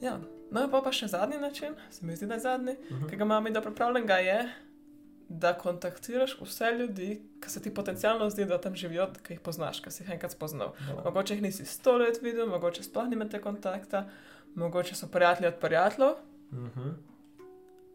Ja. 0.02 0.18
No, 0.50 0.68
pa 0.70 0.80
pa 0.80 0.92
še 0.92 1.06
zadnji 1.08 1.38
način, 1.38 1.74
se 1.90 2.06
mi 2.06 2.16
zdi, 2.16 2.26
da 2.26 2.34
je 2.34 2.40
zadnji, 2.40 2.76
Mhm. 2.90 3.08
ki 3.08 3.16
ga 3.16 3.24
imam 3.24 3.44
da 3.46 3.60
pripravljenega, 3.60 4.14
je, 4.16 4.52
da 5.28 5.54
kontaktiraš 5.54 6.36
vse 6.40 6.64
ljudi, 6.72 7.08
ki 7.40 7.50
se 7.50 7.62
ti 7.62 7.72
potencialno 7.72 8.30
zdi, 8.30 8.44
da 8.44 8.60
tam 8.60 8.74
živijo, 8.74 9.08
ki 9.22 9.32
jih 9.32 9.40
poznaš, 9.40 9.80
ki 9.80 9.90
si 9.90 10.02
jih 10.02 10.10
enkrat 10.10 10.32
spoznal. 10.32 10.72
Voilà. 10.80 11.04
Mogoče 11.04 11.34
jih 11.34 11.42
nisi 11.42 11.64
sto 11.66 11.92
let 11.94 12.22
videl, 12.22 12.46
mogoče 12.46 12.82
sploh 12.82 13.08
nimate 13.08 13.40
kontakta, 13.40 14.04
mogoče 14.54 14.94
so 14.94 15.06
prijatelji 15.08 15.48
od 15.48 15.54
prijateljev, 15.56 16.14
Mhm. 16.52 16.90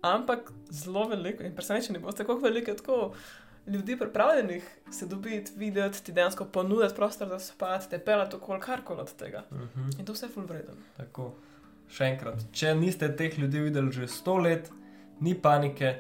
ampak 0.03 0.51
zelo 0.71 1.03
veliko 1.05 1.43
in 1.43 1.55
presenečeni 1.55 1.99
boste, 1.99 2.23
kako 2.23 2.39
veliko 2.39 2.71
je 2.71 2.77
tako 2.77 3.13
ljudi 3.69 3.97
pripravljenih 3.97 4.77
se 4.91 5.05
dobiti, 5.05 5.51
videti, 5.55 6.03
ti 6.03 6.11
dejansko 6.11 6.45
ponuditi 6.45 6.95
prostor 6.95 7.27
za 7.27 7.39
spat, 7.39 7.89
te 7.89 7.99
pelati 7.99 8.35
okoli 8.35 8.59
karkoli 8.59 9.01
od 9.01 9.15
tega. 9.15 9.43
Mhm. 9.51 9.89
In 9.99 10.05
to 10.05 10.13
vse 10.13 10.25
je 10.25 10.29
full 10.29 10.45
vreden. 10.45 10.75
Tako. 10.97 11.33
Še 11.89 12.05
enkrat, 12.05 12.43
če 12.53 12.75
niste 12.77 13.07
teh 13.17 13.39
ljudi 13.39 13.63
videli 13.65 13.91
že 13.91 14.07
100 14.07 14.33
let, 14.43 14.67
ni 15.19 15.33
panike, 15.33 15.95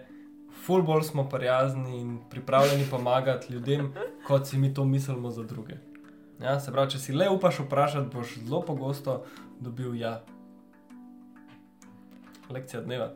full 0.65 0.83
bolj 0.85 1.07
smo 1.07 1.23
prijazni 1.29 1.97
in 1.97 2.19
pripravljeni 2.29 2.85
pomagati 2.91 3.53
ljudem, 3.53 3.93
kot 4.27 4.47
si 4.47 4.57
mi 4.57 4.73
to 4.73 4.85
mislimo 4.85 5.31
za 5.31 5.43
druge. 5.43 5.79
Ja, 6.39 6.59
se 6.59 6.71
pravi, 6.71 6.93
če 6.93 6.99
si 6.99 7.13
le 7.13 7.29
upaš 7.29 7.63
vprašati, 7.65 8.11
boš 8.13 8.37
zelo 8.45 8.61
pogosto 8.65 9.23
dobil 9.59 9.95
ja. 9.99 10.19
Lekcija 12.49 12.81
dneva. 12.81 13.11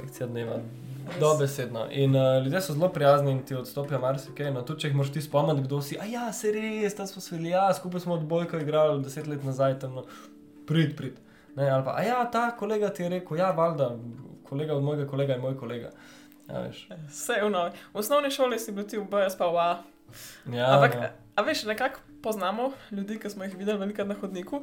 Lekcija 0.00 0.26
dneva. 0.26 0.60
Res. 1.06 1.18
Dobesedno. 1.20 1.86
In 1.90 2.16
uh, 2.16 2.44
ljudje 2.44 2.60
so 2.60 2.72
zelo 2.72 2.88
prijazni 2.88 3.32
in 3.32 3.42
ti 3.46 3.54
odstopijo 3.54 3.98
marsikaj. 4.00 4.52
No, 4.54 4.62
tudi 4.62 4.84
če 4.84 4.88
jih 4.88 4.96
moraš 4.96 5.12
ti 5.12 5.22
spomniti, 5.22 5.66
kdo 5.66 5.80
si. 5.82 5.98
A 6.00 6.06
ja, 6.06 6.28
se 6.32 6.52
res, 6.54 6.94
tam 6.96 7.06
smo 7.10 7.22
svili, 7.22 7.50
ja, 7.50 7.66
skupaj 7.74 8.04
smo 8.04 8.14
odbojko 8.14 8.60
igrali 8.62 9.02
deset 9.02 9.26
let 9.26 9.44
nazaj, 9.44 9.78
tam 9.82 9.98
no, 9.98 10.04
prid, 10.66 10.94
prid. 10.96 11.18
Ne, 11.56 11.68
ali 11.70 11.84
pa, 11.84 11.96
a 11.98 12.04
ja, 12.06 12.20
ta 12.32 12.50
kolega 12.56 12.88
ti 12.88 13.02
je 13.02 13.08
rekel, 13.08 13.36
ja, 13.36 13.50
valjda, 13.50 13.90
kolega 14.48 14.76
od 14.76 14.82
mojega 14.82 15.06
kolega 15.10 15.32
je 15.32 15.40
moj 15.42 15.56
kolega. 15.58 15.90
Ja. 16.48 16.68
Vse 17.08 17.32
je 17.40 17.44
v 17.44 17.50
novi. 17.50 17.70
V 17.92 17.98
osnovni 17.98 18.30
šoli 18.30 18.58
si 18.58 18.72
bil 18.72 18.86
ti 18.88 18.98
v 18.98 19.04
BS, 19.10 19.36
pa 19.38 19.50
A. 19.50 19.72
Ja, 20.52 20.74
Ampak, 20.76 20.94
ja. 20.94 21.12
a 21.36 21.42
veš, 21.42 21.64
nekako 21.64 22.00
poznamo 22.22 22.72
ljudi, 22.90 23.18
ki 23.18 23.30
smo 23.30 23.44
jih 23.44 23.56
videli 23.58 23.78
velikrat 23.78 24.08
na 24.08 24.14
hodniku, 24.14 24.62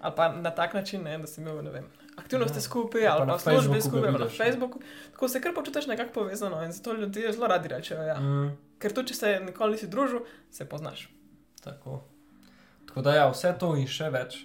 ali 0.00 0.14
pa 0.16 0.28
na 0.32 0.50
tak 0.50 0.74
način, 0.74 1.02
ne, 1.02 1.18
da 1.18 1.26
si 1.26 1.40
imel, 1.40 1.62
ne 1.62 1.70
vem, 1.70 1.86
aktivnosti 2.18 2.56
Ja. 2.56 2.62
skupaj, 2.62 3.06
Ali 3.06 3.26
pa 3.26 3.32
ali 3.32 3.42
pa 3.44 3.50
v 3.50 3.68
ga 3.68 3.80
skupaj, 3.80 4.02
ali 4.02 4.12
pa 4.12 4.18
na 4.18 4.24
ne. 4.24 4.30
Facebooku. 4.32 4.80
Tako 5.12 5.28
se 5.28 5.40
kar 5.40 5.54
počutiš 5.54 5.86
nekako 5.86 6.12
povezano 6.12 6.62
in 6.62 6.72
zato 6.72 6.92
ljudje 6.92 7.32
zelo 7.32 7.46
radi 7.46 7.68
rečejo, 7.68 8.02
ja. 8.02 8.20
Mm, 8.20 8.56
Ker 8.78 8.92
tudi, 8.92 9.08
če 9.08 9.14
se 9.14 9.40
nikoli 9.40 9.72
nisi 9.72 9.86
družil, 9.86 10.20
se 10.50 10.64
poznaš. 10.64 11.08
tako. 11.60 12.02
Tako 12.88 13.02
da, 13.02 13.14
ja, 13.14 13.30
vse 13.30 13.52
to 13.58 13.76
in 13.76 13.86
še 13.86 14.10
več 14.10 14.38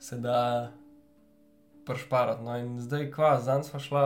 se 0.00 0.16
da 0.16 0.70
pršparati. 1.86 2.42
No, 2.42 2.56
in 2.56 2.80
zdaj, 2.80 3.10
kva, 3.10 3.40
zdaj 3.40 3.62
smo 3.62 3.80
šla 3.80 4.04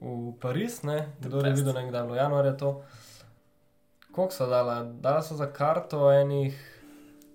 v 0.00 0.32
Pariz, 0.40 0.82
ne, 0.82 1.08
kdo 1.20 1.40
je 1.40 1.52
videl, 1.52 1.74
nekdaj 1.74 2.02
bilo 2.02 2.16
januarja 2.16 2.56
to. 2.56 2.82
Koliko 4.12 4.32
so 4.32 4.46
dala? 4.46 4.82
Dala 4.84 5.22
so 5.22 5.34
za 5.34 5.46
karto 5.46 6.10
enih. 6.12 6.56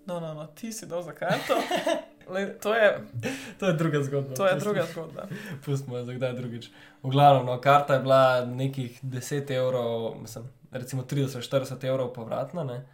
No, 0.06 0.20
no, 0.20 0.34
no, 0.34 0.48
ti 0.48 0.72
si 0.72 0.86
dal 0.86 1.02
za 1.02 1.12
karto. 1.12 1.58
Le, 2.28 2.54
to 2.56 2.74
je, 2.74 3.00
To 3.60 3.66
je 3.66 3.74
druga 3.74 4.02
zgodba. 4.02 4.34
to 4.34 4.46
je 4.46 4.52
pustimo- 4.52 4.64
druga 4.64 4.86
zgodba. 4.86 5.28
Pustimo 5.66 5.98
jo 5.98 6.04
za 6.04 6.14
kdaj 6.14 6.34
drugič. 6.34 6.72
V 7.02 7.10
glavnem, 7.10 7.46
no, 7.46 7.58
karta 7.58 7.94
je 7.94 8.00
bila 8.02 8.22
nekih 8.46 9.00
10 9.02 9.52
evrov, 9.54 9.90
mislim, 10.18 10.44
recimo 10.72 11.04
30-40 11.04 11.42
evrov 11.84 12.10
povratna, 12.12 12.64
ne? 12.64 12.86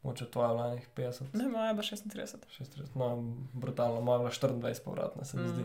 moče 0.00 0.26
tvoja 0.26 0.52
vlanih 0.52 0.88
50. 0.90 1.22
Ne, 1.32 1.44
moja 1.46 1.66
je 1.66 1.74
bila 1.74 1.82
36. 1.82 2.36
36, 2.52 2.94
no, 2.94 3.08
brutalno, 3.52 4.00
moja 4.00 4.14
je 4.16 4.18
bila 4.20 4.30
24 4.30 4.80
povratna, 4.80 5.24
se 5.24 5.36
mi 5.36 5.42
Mm. 5.42 5.48
zdi. 5.48 5.64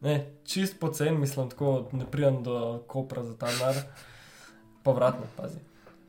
Ne, 0.00 0.14
čist 0.44 0.80
pocen, 0.80 1.20
mislim, 1.20 1.50
tako 1.50 1.88
ne 1.92 2.06
pridem 2.06 2.42
do 2.42 2.56
kopra 2.86 3.22
za 3.22 3.36
ta 3.36 3.46
denar. 3.48 3.74
Povratno, 4.82 5.26
pazi. 5.36 5.58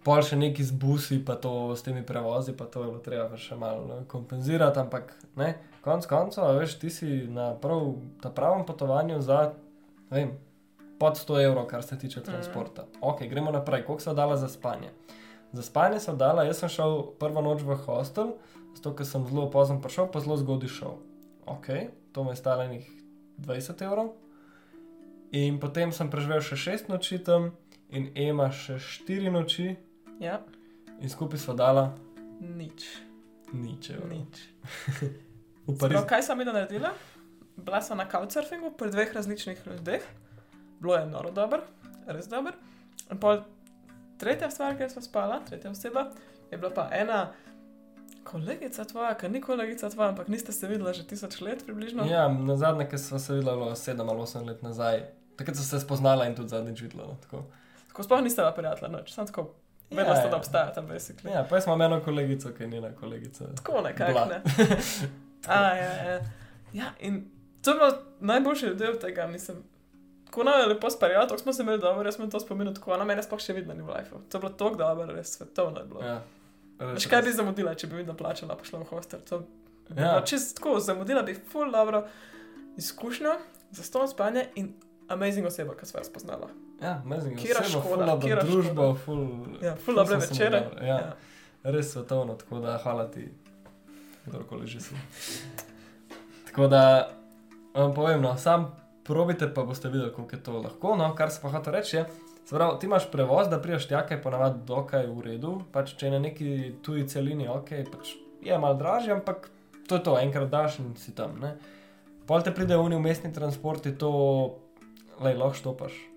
Pol 0.03 0.19
še 0.19 0.35
neki 0.35 0.63
z 0.67 0.75
busi, 0.75 1.17
pa 1.23 1.37
to 1.39 1.71
s 1.75 1.83
temi 1.85 2.03
prevozi, 2.03 2.51
pa 2.51 2.67
to 2.67 2.83
je 2.83 2.89
bilo 2.91 2.99
treba 3.03 3.39
še 3.39 3.55
malo 3.55 3.85
ne, 3.87 3.99
kompenzirati, 4.11 4.81
ampak 4.81 5.13
ne, 5.39 5.53
konc 5.85 6.07
koncev, 6.11 6.49
veš, 6.59 6.75
ti 6.81 6.91
si 6.91 7.07
na 7.31 7.53
prav, 7.55 7.93
pravem 8.35 8.65
potovanju 8.67 9.21
za, 9.23 9.53
ne 10.11 10.17
vem, 10.17 10.33
pod 10.99 11.15
100 11.19 11.39
evrov, 11.45 11.69
kar 11.71 11.83
se 11.87 11.97
tiče 11.99 12.23
transporta. 12.23 12.85
Ok, 13.01 13.23
gremo 13.31 13.51
naprej, 13.51 13.85
koliko 13.87 14.03
so 14.03 14.13
dala 14.13 14.35
za 14.37 14.51
spanje? 14.51 14.91
Za 15.53 15.63
spanje 15.63 15.99
so 15.99 16.15
dala, 16.19 16.43
jaz 16.43 16.59
sem 16.63 16.71
šel 16.71 17.15
prvo 17.19 17.41
noč 17.45 17.63
v 17.63 17.75
hostel, 17.85 18.35
zato 18.75 18.93
ker 18.97 19.07
sem 19.07 19.23
zelo 19.27 19.47
pozno 19.53 19.79
prišel, 19.81 20.11
pa 20.11 20.19
zelo 20.19 20.35
zgodaj 20.39 20.71
šel. 20.71 20.99
Ok, 21.47 21.67
to 22.11 22.23
me 22.23 22.35
je 22.35 22.41
stalo 22.43 22.67
nekih 22.67 22.91
20 23.39 23.83
evrov. 23.85 24.13
In 25.31 25.59
potem 25.59 25.91
sem 25.91 26.11
preživel 26.11 26.43
še 26.45 26.59
6 26.59 26.91
noči 26.91 27.19
tam, 27.23 27.51
in 27.93 28.11
Ema 28.15 28.49
še 28.53 28.79
4 28.81 29.31
noči, 29.33 29.73
Ja, 30.19 30.41
in 30.99 31.09
skupaj 31.09 31.39
sva 31.39 31.53
dala 31.53 31.85
nič. 32.39 32.85
nič. 33.53 33.89
evrov. 33.89 34.09
nič. 34.09 34.35
V 35.63 35.77
Prav, 35.79 35.79
Parizu. 35.79 36.07
kaj 36.07 36.21
sem 36.27 36.39
videla 36.39 36.59
naredila? 36.59 36.91
Bila 37.55 37.79
sem 37.81 37.97
na 37.97 38.03
couchsurfingu 38.09 38.73
pri 38.75 38.91
dveh 38.91 39.13
različnih 39.15 39.61
ljudeh, 39.65 40.03
bilo 40.79 40.95
je 40.95 41.05
noro 41.07 41.31
dobro, 41.31 41.61
res 42.07 42.27
dobro. 42.27 42.51
In 43.11 43.19
pol 43.19 43.45
tretja 44.19 44.49
stvar, 44.51 44.75
kjer 44.75 44.91
smo 44.91 45.01
spala, 45.01 45.39
tretja 45.47 45.71
oseba, 45.71 46.09
je 46.51 46.57
bila 46.57 46.73
pa 46.75 46.89
ena 46.91 47.31
kolegica 48.23 48.83
tvoja, 48.85 49.13
ki 49.15 49.29
ni 49.29 49.41
kolegica 49.41 49.89
tvoja, 49.89 50.09
ampak 50.09 50.27
niste 50.27 50.51
se 50.51 50.67
videla 50.67 50.93
že 50.93 51.07
tisoč 51.07 51.41
let 51.41 51.65
približno. 51.65 52.05
Ja, 52.11 52.27
na 52.27 52.57
zadnje, 52.57 52.89
ki 52.89 52.97
sva 52.97 53.19
se 53.19 53.39
videla, 53.39 53.75
7 53.75 54.09
ali 54.09 54.19
8 54.19 54.47
let 54.47 54.63
nazaj. 54.63 55.03
Takrat 55.37 55.57
so 55.57 55.63
se 55.63 55.79
spoznala 55.79 56.27
in 56.27 56.35
tudi 56.35 56.49
zadnjič 56.49 56.81
videla. 56.81 57.07
No, 57.07 57.17
tako. 57.21 57.45
Tako 57.87 58.03
sploh 58.03 58.23
niste 58.23 58.41
bila 58.41 58.53
prijatelja, 58.53 58.91
noč, 58.91 59.13
sem 59.13 59.27
tako, 59.27 59.51
vedela 59.91 60.15
ste, 60.15 60.29
da 60.29 60.37
obstajata, 60.37 60.81
basically. 60.81 61.31
Ja, 61.33 61.45
pa 61.49 61.55
jaz 61.55 61.67
imam 61.67 61.81
eno 61.81 62.01
kolegico, 62.03 62.51
ki 62.57 62.63
je 62.63 62.67
njena 62.67 62.95
kolegica. 62.95 63.45
Tako 63.55 63.81
nekako, 63.81 64.25
ne. 64.29 64.41
A, 65.47 65.75
ja, 65.75 65.93
ja. 65.93 66.19
ja, 66.73 66.85
in 66.99 67.31
to 67.61 67.71
je 67.71 67.75
bilo 67.75 67.91
najboljši 68.19 68.67
od 68.67 68.99
tega, 69.01 69.27
mislim. 69.27 69.57
Ko 70.31 70.43
nam 70.43 70.59
je 70.59 70.65
lepo 70.65 70.89
sparjalo, 70.89 71.25
tako 71.25 71.39
smo 71.39 71.53
se 71.53 71.61
imeli 71.61 71.79
dobro, 71.79 72.07
jaz 72.07 72.15
sem 72.15 72.31
to 72.31 72.39
spominjal, 72.39 72.73
tako 72.73 72.93
ona 72.93 73.05
mene 73.05 73.23
sploh 73.23 73.39
še 73.39 73.53
videla 73.53 73.73
ni 73.73 73.83
v 73.83 73.91
lifeu. 73.97 74.21
To 74.29 74.37
je 74.37 74.41
bilo 74.41 74.51
tako 74.53 74.75
dobro, 74.75 75.05
res 75.05 75.37
svetovno 75.37 75.79
je 75.79 75.85
bilo. 75.85 76.01
Ja. 76.01 76.21
Ja, 76.79 76.93
res, 76.93 77.05
kaj 77.05 77.21
bi 77.21 77.33
zamudila, 77.33 77.75
če 77.75 77.87
bi 77.87 77.99
vidno 77.99 78.15
plačala, 78.17 78.55
pa 78.57 78.65
šla 78.65 78.79
v 78.79 78.89
hostel. 78.89 79.19
To 79.29 79.43
Ja. 79.89 79.95
bilo 79.95 80.21
Čist 80.25 80.55
tako, 80.57 80.79
zamudila 80.79 81.21
bi 81.21 81.35
full 81.51 81.71
dobro 81.71 82.07
izkušnjo, 82.77 83.33
za 83.71 83.83
ston 83.83 84.07
spanje 84.07 84.45
in 84.55 84.73
amazing 85.07 85.47
oseba, 85.47 85.75
ki 85.75 85.85
sva 85.85 85.99
jo 85.99 86.03
spoznala. 86.03 86.49
Ja. 86.83 86.97
Katera 87.03 87.61
oseba, 87.63 87.81
škoda, 87.81 88.05
katera 88.19 88.43
družba, 88.43 88.89
ful, 89.05 89.21
Ja, 89.63 89.75
ful 89.75 89.95
dobre 89.95 90.17
večere. 90.19 90.59
dobro, 90.67 90.85
Ja, 90.85 91.15
res 91.63 91.93
svetovno, 91.93 92.35
tako 92.35 92.59
da 92.59 92.77
hvala 92.83 93.07
ti, 93.11 93.29
kdorkoli 94.25 94.67
že 94.67 94.81
si. 94.83 94.95
Tako 96.49 96.67
da 96.67 97.09
vam 97.73 97.93
povem, 97.93 98.21
no, 98.21 98.35
sam 98.37 98.67
probite, 99.03 99.47
pa 99.53 99.63
boste 99.63 99.89
videli, 99.89 100.11
koliko 100.13 100.35
je 100.35 100.43
to 100.43 100.59
lahko. 100.59 100.95
No, 100.95 101.15
kar 101.15 101.31
se 101.31 101.39
pa 101.41 101.49
hoče 101.49 101.71
reči, 101.71 101.95
je, 101.97 102.05
se 102.45 102.55
pravi, 102.55 102.79
ti 102.79 102.85
imaš 102.85 103.07
prevoz, 103.11 103.47
da 103.49 103.61
priješ 103.61 103.87
tja, 103.87 104.03
kaj 104.07 104.21
ponavadi 104.21 104.59
dokaj 104.67 105.07
v 105.07 105.21
redu, 105.21 105.61
pač 105.71 105.95
če 105.95 106.07
je 106.07 106.11
na 106.11 106.19
neki 106.19 106.75
tuji 106.83 107.07
celini, 107.07 107.47
ok, 107.47 107.69
pač 107.91 108.13
je 108.43 108.57
malo 108.59 108.75
dražje, 108.75 109.15
ampak 109.15 109.49
to 109.87 109.95
je 109.95 110.03
to, 110.03 110.19
enkrat 110.19 110.49
daš 110.51 110.79
in 110.79 110.95
si 110.99 111.15
tam. 111.15 111.39
Ne? 111.39 111.55
Pol 112.27 112.43
te 112.43 112.51
pride 112.55 112.75
v 112.77 112.95
umestni 112.95 113.33
transporti, 113.33 113.95
to 113.95 114.11
lej, 115.19 115.35
lahko 115.35 115.55
štopaš. 115.59 116.12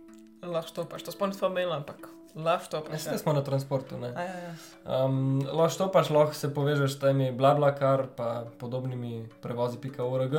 Lahko 0.46 0.72
štopaš, 0.72 1.04
to 1.06 1.14
spomnim 1.14 1.37
sva 1.37 1.50
imela, 1.50 1.80
ampak 1.80 2.09
lahko 2.37 2.64
štopaš. 2.64 2.92
Mislim, 2.92 3.14
da 3.14 3.18
smo 3.18 3.32
na 3.32 3.44
transportu. 3.44 3.98
Ne? 3.98 4.12
A, 4.16 4.22
ja, 4.22 4.38
ja. 4.38 5.04
Um, 5.04 5.40
lahko 5.46 5.72
štopaš, 5.74 6.11
lahko 6.11 6.35
se 6.35 6.54
povežeš 6.54 6.96
s 6.96 7.00
temi 7.02 7.30
BlaBlaCar, 7.32 8.06
pa 8.16 8.44
podobnimi 8.59 9.24
prevozi.org. 9.42 10.37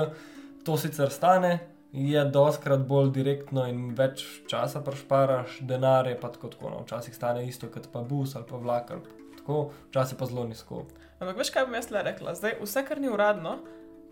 To 0.65 0.77
sicer 0.77 1.09
stane, 1.09 1.59
je 1.91 2.25
doskrat 2.25 2.79
bolj 2.79 3.11
direktno 3.15 3.65
in 3.69 3.93
več 3.97 4.25
časa 4.51 4.81
prešparaš, 4.85 5.61
denar 5.61 6.07
je 6.07 6.17
pa 6.19 6.29
tako, 6.33 6.51
tako 6.53 6.69
no. 6.73 6.81
včasih 6.83 7.15
stane 7.15 7.47
isto 7.47 7.69
kot 7.73 7.87
pa 7.93 8.03
bus 8.03 8.35
ali 8.35 8.45
pa 8.49 8.57
vlak 8.57 8.91
ali 8.91 9.01
tako, 9.37 9.71
včasih 9.89 10.19
pa 10.19 10.25
zelo 10.25 10.43
nizko. 10.47 10.83
Ampak 11.19 11.39
veš, 11.39 11.51
kaj 11.55 11.65
bom 11.65 11.77
jaz 11.79 11.89
le 11.91 12.03
rekla? 12.05 12.35
Zdaj, 12.37 12.59
vse, 12.61 12.83
kar 12.85 13.01
ni 13.01 13.09
uradno, 13.09 13.57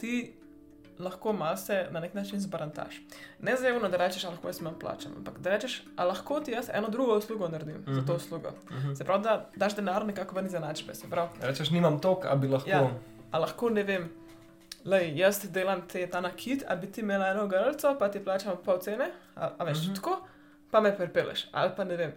ti 0.02 0.34
lahko 1.00 1.34
malo 1.34 1.58
se 1.58 1.88
na 1.92 2.00
nek 2.00 2.14
način 2.14 2.40
zbarantaš. 2.40 3.02
Ne 3.42 3.56
zajemno, 3.56 3.90
da 3.90 3.98
rečeš, 3.98 4.24
lahko 4.24 4.48
jaz 4.48 4.60
imam 4.62 4.80
plačem, 4.80 5.12
ampak 5.18 5.40
da 5.40 5.50
rečeš, 5.50 5.84
a 5.96 6.06
lahko 6.06 6.40
ti 6.40 6.52
jaz 6.52 6.70
eno 6.74 6.90
drugo 6.90 7.18
uslugo 7.18 7.48
naredim 7.48 7.76
mm 7.76 7.84
-hmm. 7.86 7.94
za 7.96 8.02
to 8.02 8.14
Mhm. 8.14 8.16
uslugo. 8.16 8.48
Uh 8.48 8.76
-huh. 8.78 8.96
Se 8.98 9.04
pravi, 9.04 9.24
da 9.24 9.50
daš 9.56 9.76
denar 9.76 10.06
nekako 10.06 10.36
ven 10.36 10.46
iz 10.46 10.54
enačbe. 10.54 10.94
Rečeš, 11.42 11.70
nimam 11.70 12.00
tok, 12.00 12.26
a 12.26 12.36
bi 12.36 12.48
lahko. 12.48 12.70
Ja. 12.70 12.90
a 13.32 13.40
lahko 13.40 13.70
ne 13.70 13.84
vem. 13.84 14.10
Lej, 14.86 15.18
jaz 15.18 15.42
ti 15.42 15.48
delam 15.48 15.82
te, 15.88 16.08
ta 16.08 16.22
nakit, 16.22 16.64
a 16.68 16.76
bi 16.76 16.88
ti 16.92 17.02
imela 17.02 17.28
eno 17.28 17.48
grlco, 17.48 17.96
pa 18.00 18.10
ti 18.12 18.20
plačam 18.24 18.54
pol 18.66 18.78
cene, 18.80 19.06
a, 19.36 19.50
a 19.58 19.64
veš, 19.64 19.78
mm 19.78 19.82
Mhm. 19.82 19.92
-hmm. 19.92 19.96
tako, 19.96 20.28
pa 20.72 20.82
me 20.82 20.98
pripeleš. 20.98 21.48
Ali 21.52 21.72
pa 21.78 21.84
ne 21.84 21.96
vem, 21.98 22.12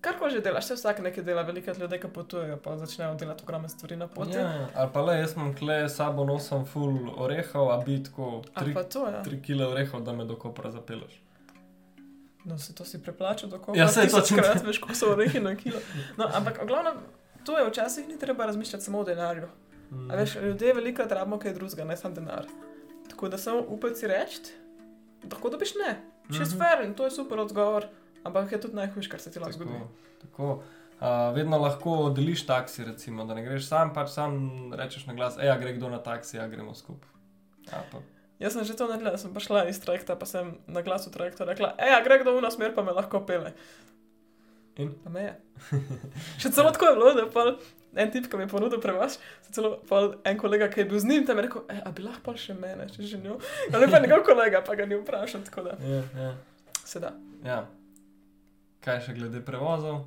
karkoli 0.00 0.30
že 0.30 0.40
delaš, 0.40 0.64
se 0.64 0.74
vsak 0.74 0.98
nekaj 1.00 1.24
dela, 1.24 1.42
veliko 1.42 1.72
ljudi, 1.72 1.98
ki 1.98 2.08
potujejo, 2.08 2.56
pa 2.58 2.76
začnejo 2.76 3.14
delati 3.14 3.42
ogromne 3.42 3.68
stvari 3.68 3.96
na 3.96 4.06
poti. 4.08 4.32
Ja, 4.32 4.40
ja. 4.42 4.68
ali 4.74 4.90
pa 4.92 5.00
le, 5.02 5.16
jaz 5.16 5.32
imam 5.34 5.54
kle, 5.54 5.88
sabo 5.88 6.24
nosim 6.24 6.64
full 6.64 6.92
orehov, 7.16 7.70
a 7.70 7.78
bi 7.78 8.02
tako 8.02 8.42
Ali 8.54 8.70
3 8.70 8.74
pa 8.74 8.82
to, 8.84 9.06
ja. 9.06 9.22
kg 9.22 9.60
orehov, 9.62 10.02
da 10.02 10.12
me 10.12 10.24
do 10.24 10.36
kopra 10.36 10.70
zapeleš. 10.70 11.22
No, 12.44 12.58
se 12.58 12.74
to 12.74 12.84
si 12.84 12.98
preplačal, 12.98 13.50
tako 13.50 13.74
Ja, 13.76 13.88
saj 13.88 14.08
to 14.08 14.20
sem- 14.22 14.38
krat 14.38 14.62
veš, 14.62 14.78
koliko 14.78 14.94
so 14.96 15.10
orehi 15.10 15.40
na 15.40 15.56
kilo. 15.56 15.80
No, 16.16 16.28
ampak 16.32 16.62
v 16.62 16.66
glavnem, 16.66 16.94
to 17.44 17.58
je 17.58 17.66
včasih 17.66 18.08
ni 18.08 18.18
treba 18.18 18.46
razmišljati 18.46 18.84
samo 18.84 18.98
o 18.98 19.04
denarju. 19.04 19.48
Mm. 19.90 20.10
A 20.10 20.16
veš, 20.16 20.36
ljudje 20.36 20.74
veliko 20.74 21.02
rabimo 21.04 21.38
kaj 21.38 21.52
drugega, 21.52 21.84
ne 21.84 21.96
samo 21.96 22.14
denar. 22.14 22.46
Tako 23.10 23.28
da 23.28 23.38
samo 23.38 23.64
upaj 23.68 23.94
si 23.94 24.06
reči, 24.06 24.40
lahko 25.24 25.50
dobiš 25.50 25.74
ne. 25.76 25.96
Čez 26.28 26.50
Mhm. 26.50 26.58
fair 26.58 26.84
in 26.84 26.94
to 26.94 27.04
je 27.04 27.10
super 27.10 27.38
odgovor, 27.40 27.86
ampak 28.28 28.52
je 28.52 28.60
tudi 28.66 28.76
najhujš, 28.78 29.08
kar 29.10 29.20
se 29.20 29.32
ti 29.34 29.40
lahko 29.42 29.56
zgodi. 29.58 29.80
Tako. 30.22 30.58
Uh, 30.98 31.30
vedno 31.30 31.58
lahko 31.62 32.10
deliš 32.10 32.42
taksi, 32.48 32.84
recimo, 32.84 33.22
da 33.24 33.34
ne 33.38 33.44
greš 33.46 33.68
sam, 33.70 33.92
pač 33.94 34.10
sam 34.10 34.32
rečeš 34.74 35.06
na 35.06 35.14
glas, 35.14 35.36
ej, 35.38 35.50
a 35.52 35.58
gre 35.60 35.76
kdo 35.76 35.90
na 35.92 36.00
taksi, 36.02 36.40
a 36.42 36.48
gremo 36.50 36.74
skupaj. 36.74 37.10
Ja, 37.70 37.84
pa. 37.92 38.00
Jaz 38.42 38.54
sem 38.54 38.66
že 38.66 38.74
to 38.78 38.86
naredila, 38.90 39.14
sem 39.18 39.30
prišla 39.34 39.66
iz 39.70 39.78
trajekta, 39.82 40.14
pa 40.18 40.26
sem 40.26 40.56
na 40.66 40.82
glasu 40.82 41.10
trajekta 41.14 41.46
rekla, 41.46 41.72
ej, 41.78 41.94
a 41.94 42.02
gre 42.02 42.18
kdo 42.22 42.34
v 42.34 42.42
nas 42.42 42.58
smer, 42.58 42.74
pa 42.74 42.82
me 42.82 42.94
lahko 42.94 43.22
pele. 43.26 43.54
In? 44.78 44.90
Pa 45.04 45.10
me 45.10 45.22
je. 45.22 45.32
Še 46.42 46.50
celo 46.54 46.74
tako 46.74 46.90
je 46.90 46.98
bilo, 46.98 47.14
da 47.14 47.24
pa 47.30 47.46
en 47.98 48.10
tip, 48.14 48.26
ki 48.30 48.38
mi 48.38 48.46
je 48.46 48.50
ponudil 48.52 48.82
prevoz, 48.82 49.16
se 49.46 49.54
celo 49.54 49.78
en 50.26 50.38
kolega, 50.38 50.66
ki 50.70 50.82
je 50.82 50.90
bil 50.90 50.98
z 50.98 51.10
njim, 51.10 51.26
tam 51.26 51.38
je 51.38 51.46
rekel, 51.46 51.62
ej, 51.70 51.82
a 51.86 51.94
bi 51.94 52.02
lahko 52.06 52.34
še 52.38 52.58
mene, 52.58 52.90
če 52.90 53.06
že 53.06 53.22
njo. 53.22 53.38
Ali 53.70 53.86
pa 53.90 54.02
njegov 54.02 54.26
kolega, 54.26 54.66
pa 54.66 54.74
ga 54.78 54.86
ni 54.86 54.98
vprašal, 54.98 55.46
tako 55.46 55.66
da 55.70 55.78
Ja, 55.82 56.02
ja, 56.18 56.30
se 56.82 56.98
da. 57.02 57.14
ja. 57.46 57.62
Kaj 58.80 59.00
še 59.00 59.14
glede 59.14 59.40
prevozov? 59.40 60.04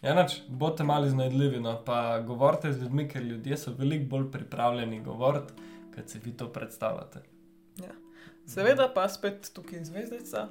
Ja, 0.00 0.14
nač, 0.14 0.38
bote 0.48 0.80
malo 0.82 1.06
iznajdljivi, 1.06 1.60
no, 1.60 1.74
pa 1.84 2.20
govorite 2.20 2.72
z 2.72 2.82
ljudmi, 2.82 3.04
ker 3.06 3.22
ljudje 3.22 3.56
so 3.56 3.72
veliko 3.72 4.08
bolj 4.08 4.30
pripravljeni 4.30 5.02
govoriti, 5.02 5.52
kot 5.94 6.08
si 6.08 6.18
vi 6.18 6.32
to 6.32 6.48
predstavljate. 6.48 7.20
Seveda 8.46 8.88
pa 8.88 9.04
spet 9.06 9.50
tukaj 9.54 9.84
zvezdica, 9.84 10.48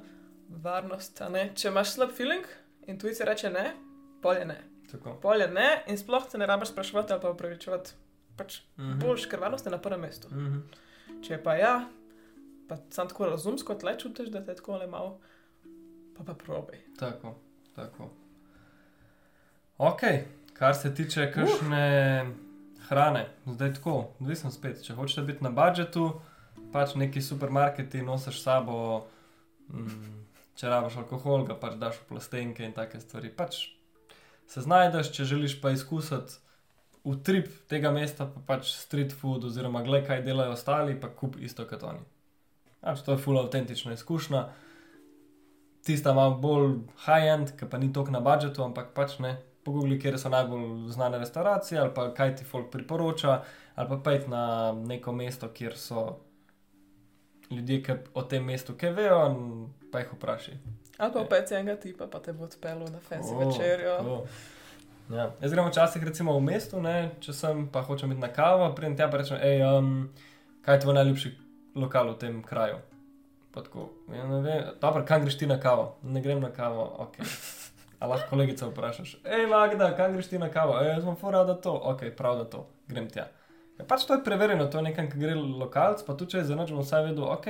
varnost. 0.57 1.21
Če 1.53 1.67
imaš 1.67 1.89
slab 1.89 2.11
feeling 2.11 2.45
in 2.87 2.99
tujci 2.99 3.25
reče 3.25 3.49
ne, 3.49 3.65
pol 4.21 4.35
je 4.35 4.45
ne. 4.45 4.59
Tako. 4.87 5.17
Pol 5.21 5.41
je 5.41 5.47
ne 5.49 5.65
in 5.87 5.97
sploh 5.97 6.23
se 6.25 6.37
ne 6.37 6.45
rabiš 6.45 6.69
spraševati 6.69 7.13
ali 7.13 7.21
pa 7.21 7.29
upravičevati. 7.29 7.91
Pač 8.37 8.61
Mhm. 8.77 8.99
boljš, 8.99 9.25
ker 9.25 9.39
varnost 9.39 9.65
je 9.65 9.71
na 9.71 9.77
prvem 9.77 9.99
mestu. 9.99 10.29
Mhm. 10.31 10.59
Če 11.21 11.41
pa 11.43 11.55
ja, 11.55 11.73
pa 12.69 12.77
sam 12.89 13.07
tako 13.07 13.25
razumsko 13.25 13.75
tle 13.75 13.97
čutiš, 13.99 14.29
da 14.29 14.45
te 14.45 14.55
tako 14.55 14.77
le 14.77 14.87
malo, 14.87 15.19
pa 16.19 16.33
pa 16.33 16.33
probej. 16.33 16.79
Tako, 16.99 17.35
tako. 17.75 18.09
Ok, 19.77 20.01
kar 20.53 20.75
se 20.75 20.95
tiče 20.95 21.31
kakšne 21.31 22.23
uh. 22.23 22.33
hrane, 22.87 23.27
zdaj 23.45 23.73
tako, 23.73 24.11
odvisno 24.19 24.51
spet. 24.51 24.83
Če 24.83 24.97
hočeš 24.97 25.23
biti 25.23 25.43
na 25.43 25.53
budžetu, 25.55 26.11
pač 26.73 26.97
neki 26.99 27.23
supermarketi 27.23 28.03
nosiš 28.03 28.41
s 28.41 28.43
sabo, 28.43 29.07
mm, 29.71 30.19
če 30.59 30.67
rabiš 30.67 30.99
alkohol, 30.99 31.47
ga 31.47 31.55
pač 31.55 31.79
daš 31.79 32.01
v 32.03 32.11
plastenke 32.11 32.67
in 32.67 32.75
take 32.75 32.99
stvari. 32.99 33.31
Pač 33.31 33.69
se 34.51 34.65
znajdeš, 34.65 35.13
če 35.15 35.31
želiš 35.31 35.61
pa 35.63 35.71
izkusiti 35.71 36.43
utrip 37.07 37.47
tega 37.71 37.93
mesta, 37.95 38.27
pa 38.27 38.43
pač 38.43 38.73
street 38.75 39.15
food, 39.15 39.47
oziroma 39.47 39.85
gled, 39.87 40.03
kaj 40.03 40.25
delajo 40.27 40.57
ostali, 40.59 40.99
pa 40.99 41.07
kup 41.07 41.39
isto 41.39 41.63
kot 41.69 41.87
oni. 41.87 42.03
Pač 42.83 43.07
to 43.07 43.15
je 43.15 43.23
full 43.23 43.39
autentična 43.39 43.95
izkušnja 43.95 44.49
tista 45.85 46.13
malo 46.13 46.37
bolj 46.37 46.79
high-end, 47.05 47.55
ki 47.59 47.69
pa 47.69 47.77
ni 47.77 47.93
toliko 47.93 48.11
na 48.11 48.19
budžetu, 48.19 48.63
ampak 48.63 48.91
pač 48.93 49.19
ne, 49.19 49.37
pogoogliti, 49.63 50.01
kje 50.01 50.17
so 50.17 50.29
najbolj 50.29 50.89
znane 50.91 51.19
restauracije, 51.19 51.79
ali 51.81 51.93
pa 51.95 52.09
kaj 52.13 52.35
ti 52.35 52.45
folk 52.45 52.71
priporoča, 52.71 53.41
ali 53.75 53.89
pa 53.89 53.97
pojdi 53.97 54.27
na 54.27 54.73
neko 54.73 55.11
mesto, 55.11 55.49
kjer 55.53 55.77
so 55.77 56.19
ljudje, 57.51 57.83
ki 57.83 57.97
o 58.13 58.23
tem 58.23 58.45
mestu 58.45 58.75
kaj 58.77 58.93
vejo, 58.93 59.19
in 59.31 59.67
pa 59.91 60.03
jih 60.03 60.13
vprašaj. 60.13 60.59
Ali 60.99 61.13
pa 61.13 61.19
opet 61.19 61.51
enega 61.51 61.79
tipa, 61.79 62.07
pa 62.07 62.19
te 62.19 62.33
bo 62.33 62.43
odpeljal 62.43 62.91
na 62.91 62.99
fancy 62.99 63.33
O, 63.33 63.39
večerjo. 63.39 63.97
o. 63.99 64.25
Ja. 65.09 65.31
Jaz 65.41 65.51
grem 65.51 65.65
včasih 65.69 66.03
recimo 66.03 66.35
v 66.37 66.41
mestu, 66.43 66.81
ne, 66.81 67.11
če 67.19 67.33
sem 67.33 67.63
pa 67.71 67.81
hočem 67.81 68.11
iti 68.11 68.21
na 68.21 68.29
kavo, 68.33 68.67
pridem 68.75 68.97
tja 68.97 69.07
in 69.07 69.15
rečem, 69.17 69.39
hej, 69.41 69.63
um, 69.65 70.09
kaj 70.61 70.75
je 70.75 70.81
tvoj 70.83 70.93
najljubši 70.99 71.31
lokal 71.75 72.11
v 72.13 72.17
tem 72.21 72.43
kraju. 72.43 72.77
Pa 73.59 73.65
tako, 73.65 73.89
ja, 74.09 74.23
ne 74.25 74.39
vem, 74.39 74.69
dobro, 74.79 75.03
kam 75.03 75.21
greš 75.21 75.35
ti 75.35 75.47
na 75.47 75.59
kavo? 75.59 75.89
Ne 76.05 76.21
grem 76.21 76.39
na 76.39 76.47
kavo, 76.49 76.85
ok. 76.99 77.19
A 77.99 78.07
lahko 78.07 78.29
kolegica 78.29 78.67
vprašaš, 78.67 79.17
hej, 79.25 79.43
Magda, 79.47 79.89
kam 79.93 80.13
greš 80.13 80.27
ti 80.27 80.39
na 80.39 80.47
kavo? 80.49 80.77
Ej, 80.77 80.93
jaz 80.93 81.03
sem 81.03 81.17
fora, 81.17 81.43
da 81.43 81.57
to, 81.57 81.73
ok, 81.85 82.05
prav 82.13 82.37
da 82.37 82.45
to, 82.47 82.61
grem 82.87 83.09
tja. 83.09 83.25
Ja, 83.75 83.83
pač 83.85 84.05
to 84.05 84.13
je 84.13 84.23
preverjeno, 84.23 84.67
to 84.67 84.79
je 84.79 84.85
nekam, 84.85 85.07
ki 85.07 85.19
gre 85.19 85.33
lokalc, 85.35 85.99
pa 86.01 86.13
tudi 86.13 86.31
če 86.31 86.37
je 86.37 86.45
za 86.45 86.55
noč, 86.55 86.71
bom 86.71 86.79
vsaj 86.79 87.03
vedel, 87.05 87.25
ok, 87.25 87.47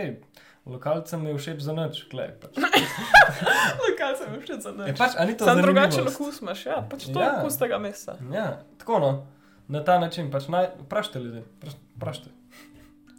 lokalcem 0.67 1.27
je 1.27 1.35
všeč 1.35 1.61
za 1.61 1.73
noč, 1.73 2.01
klej. 2.05 2.33
Pač. 2.37 2.57
Lokal 3.83 4.15
sem 4.15 4.33
všeč 4.35 4.59
za 4.59 4.69
Je 4.71 4.77
noč. 4.79 4.97
pač, 4.97 5.13
a 5.13 5.25
ni 5.25 5.33
to 5.33 5.45
Sam 5.45 5.61
drugačen 5.61 6.07
okus 6.07 6.41
imaš, 6.41 6.65
ja, 6.65 6.81
pač 6.83 7.05
to 7.05 7.13
je 7.13 7.25
Ja. 7.25 7.37
okus 7.37 7.57
tega 7.57 7.77
mesa. 7.77 8.17
Ja, 8.29 8.47
tako 8.77 8.99
no, 8.99 9.11
na 9.67 9.83
ta 9.83 9.99
način 9.99 10.31
pač 10.31 10.47
naj, 10.47 10.69
vprašajte 10.79 11.19
ljudi, 11.19 11.41
vpraš- 11.55 11.77
vprašajte. 11.95 12.29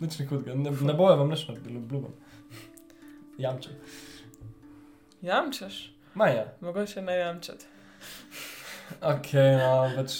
Nič 0.00 0.18
ni 0.18 0.26
hudega, 0.26 0.54
ne, 0.56 0.70
ne 0.72 0.94
bojo 0.94 1.14
vam 1.14 1.28
nič 1.28 1.46
naredili, 1.46 1.76
obljubim. 1.76 2.14
Jamčem. 3.40 3.72
Jamčeš, 5.22 5.92
Maja, 6.14 6.44
mogoče 6.60 7.02
ne 7.02 7.16
jamčeti. 7.16 7.66
ok, 9.02 9.32
no, 9.58 9.70
pač 9.96 10.10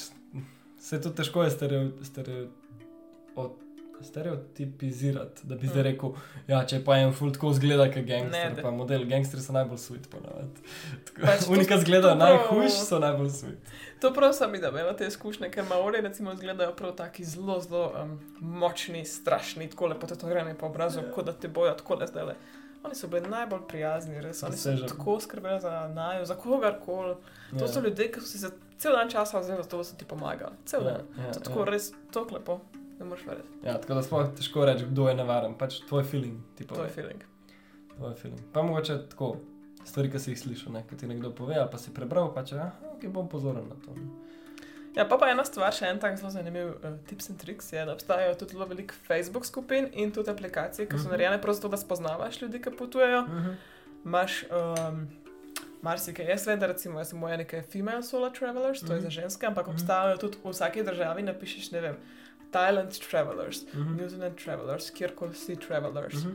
se 0.80 1.00
to 1.00 1.10
težko 1.10 1.42
je 1.42 1.50
stereo, 1.50 1.88
stereo, 2.02 2.46
od, 3.36 3.52
stereotipizirati, 4.02 5.40
da 5.44 5.54
bi 5.54 5.66
zdaj 5.66 5.82
Mm. 5.82 5.86
rekel, 5.86 6.12
ja, 6.46 6.64
če 6.64 6.84
pa 6.84 6.96
en 6.96 7.12
full 7.12 7.32
tako 7.32 7.52
zgleda, 7.52 7.86
kot 7.86 7.96
Ne, 7.96 8.02
gangster, 8.04 8.62
pa 8.62 8.70
model, 8.70 9.04
gangsteri 9.04 9.42
so 9.42 9.52
najbolj 9.52 9.78
sweet, 9.78 10.06
ponavadi. 10.08 10.62
Pač 11.16 11.40
to- 11.40 11.52
Unika 11.52 11.78
zgleda 11.78 12.08
to 12.08 12.14
najhujši, 12.16 12.78
so 12.78 12.98
najbolj 12.98 13.28
sweet. 13.30 13.74
To 14.00 14.12
prav 14.12 14.32
sem 14.32 14.52
videl, 14.52 14.70
imela 14.70 14.94
te 14.94 15.06
izkušnje, 15.06 15.50
ker 15.50 15.64
maori 15.64 16.00
recimo 16.00 16.32
izgledajo 16.32 16.72
prav 16.74 16.94
taki 16.94 17.24
zelo, 17.24 17.60
zelo 17.60 17.92
um, 17.94 18.14
močni, 18.40 19.04
strašni, 19.06 19.68
tako 19.68 19.86
lepo 19.88 20.06
tetovirani 20.06 20.54
po 20.54 20.66
obrazu, 20.66 21.00
Ja. 21.00 21.12
kot 21.12 21.24
da 21.24 21.32
te 21.34 21.48
bojo 21.50 21.74
tako 21.74 21.94
le 21.96 22.06
zdaj. 22.06 22.34
Oni 22.84 22.94
so 22.94 23.08
bili 23.08 23.28
najbolj 23.28 23.60
prijazni, 23.68 24.20
res. 24.20 24.42
Oni 24.42 24.56
so 24.56 24.72
tako 24.88 25.20
skrbeli 25.20 25.60
za 25.60 25.88
naju, 25.94 26.26
za 26.26 26.34
kogarkoli. 26.34 27.16
To 27.58 27.68
so 27.68 27.80
ljudje, 27.80 28.12
ki 28.12 28.20
so 28.20 28.26
si 28.26 28.38
se 28.38 28.50
cel 28.78 28.92
dan 28.96 29.10
časa 29.10 29.38
vzeli 29.38 29.62
za 29.62 29.68
to, 29.68 29.76
da 29.76 29.84
so 29.84 29.96
ti 29.96 30.04
pomagali. 30.04 30.56
Cel 30.64 30.84
dan. 30.84 31.04
Ja, 31.18 31.24
ja, 31.24 31.32
To 31.32 31.38
je 31.38 31.44
tako 31.44 31.64
res 31.64 31.92
tako 32.12 32.34
lepo, 32.34 32.60
ne 32.98 33.04
moreš 33.04 33.26
verjeti. 33.26 33.48
Ja, 33.64 33.76
tako 33.80 33.94
da 33.94 34.02
sploh 34.02 34.32
težko 34.36 34.64
reči, 34.64 34.88
kdo 34.90 35.08
je 35.08 35.14
nevaren, 35.14 35.54
pač 35.58 35.82
tvoj 35.88 36.04
feeling. 36.04 36.40
Je 36.60 36.88
feeling. 36.88 37.24
Tvoj 37.96 38.14
feeling. 38.14 38.40
Pa 38.52 38.62
mogoče 38.62 38.98
tako 39.12 39.36
stvari, 39.84 40.10
ki 40.10 40.18
si 40.18 40.32
jih 40.32 40.40
slišal, 40.40 40.72
ne, 40.72 40.84
ki 40.88 40.96
ti 40.96 41.06
nekdo 41.06 41.34
pove, 41.36 41.56
ali 41.56 41.68
pa 41.72 41.78
si 41.78 41.92
prebral, 41.94 42.32
pa 42.34 42.44
če 42.44 42.56
ja, 42.56 42.70
okay, 42.94 43.12
bom 43.12 43.28
pozoren 43.28 43.68
na 43.68 43.76
to. 43.84 43.94
ne. 43.96 44.29
Ja, 44.96 45.04
pa, 45.04 45.16
pa 45.16 45.28
ena 45.28 45.44
stvar, 45.44 45.70
še 45.72 45.86
en 45.86 45.98
tak 45.98 46.16
zelo 46.16 46.30
zanimiv 46.30 46.66
uh, 46.74 46.98
tips 47.06 47.28
in 47.28 47.36
triks 47.36 47.72
je, 47.72 47.84
da 47.84 47.92
obstajajo 47.92 48.34
tudi 48.34 48.52
zelo 48.52 48.66
veliko 48.66 48.94
Facebook 49.06 49.46
skupin 49.46 49.86
in 49.94 50.10
tudi 50.10 50.30
aplikacije, 50.30 50.86
ki 50.86 50.98
so 50.98 51.04
Mhm. 51.04 51.10
narejene 51.10 51.38
prav 51.38 51.54
zato, 51.54 51.68
da 51.68 51.76
spoznavaš 51.76 52.40
ljudi, 52.42 52.58
ki 52.58 52.70
potujejo. 52.72 53.20
Imaš 54.04 54.44
um, 54.44 55.06
marsikaj. 55.80 56.26
Jaz 56.26 56.46
vem, 56.46 56.58
da 56.58 56.66
recimo, 56.66 56.98
jaz 56.98 57.08
sem 57.08 57.18
moj 57.18 57.36
nekaj 57.36 57.62
female 57.64 58.02
solo 58.02 58.30
travelers, 58.30 58.80
to 58.80 58.86
je 58.88 58.96
Mhm. 58.96 59.02
za 59.02 59.10
ženske, 59.12 59.46
ampak 59.46 59.66
Mhm. 59.66 59.72
obstajajo 59.72 60.16
tudi 60.18 60.36
v 60.44 60.50
vsaki 60.50 60.82
državi, 60.82 61.22
napišeš, 61.22 61.70
ne 61.70 61.80
vem, 61.80 61.96
Thailand 62.50 62.90
travelers, 63.00 63.62
Mhm. 63.64 63.96
New 63.96 64.08
Zealand 64.08 64.36
travelers, 64.36 64.90
kjerkoli 64.90 65.34
si 65.36 65.56
travelers. 65.58 66.14
Mhm. 66.16 66.34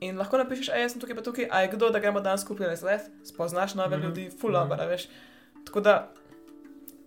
In 0.00 0.16
lahko 0.16 0.36
napišeš, 0.36 0.68
a 0.68 0.76
jaz 0.76 0.92
sem 0.92 1.00
tukaj, 1.00 1.16
pa 1.16 1.22
tukaj, 1.22 1.48
a 1.50 1.60
je 1.60 1.68
kdo, 1.68 1.90
da 1.90 1.98
gremo 1.98 2.20
dan 2.20 2.38
skupaj 2.38 2.66
na 2.66 2.72
izlet, 2.72 3.00
spoznaš 3.24 3.74
nove 3.74 3.96
Mhm. 3.96 4.06
ljudi, 4.06 4.30
full 4.30 4.52
Mhm. 4.52 4.68
dobro, 4.68 4.86
veš. 4.86 5.08
Tako 5.64 5.80
da, 5.80 6.12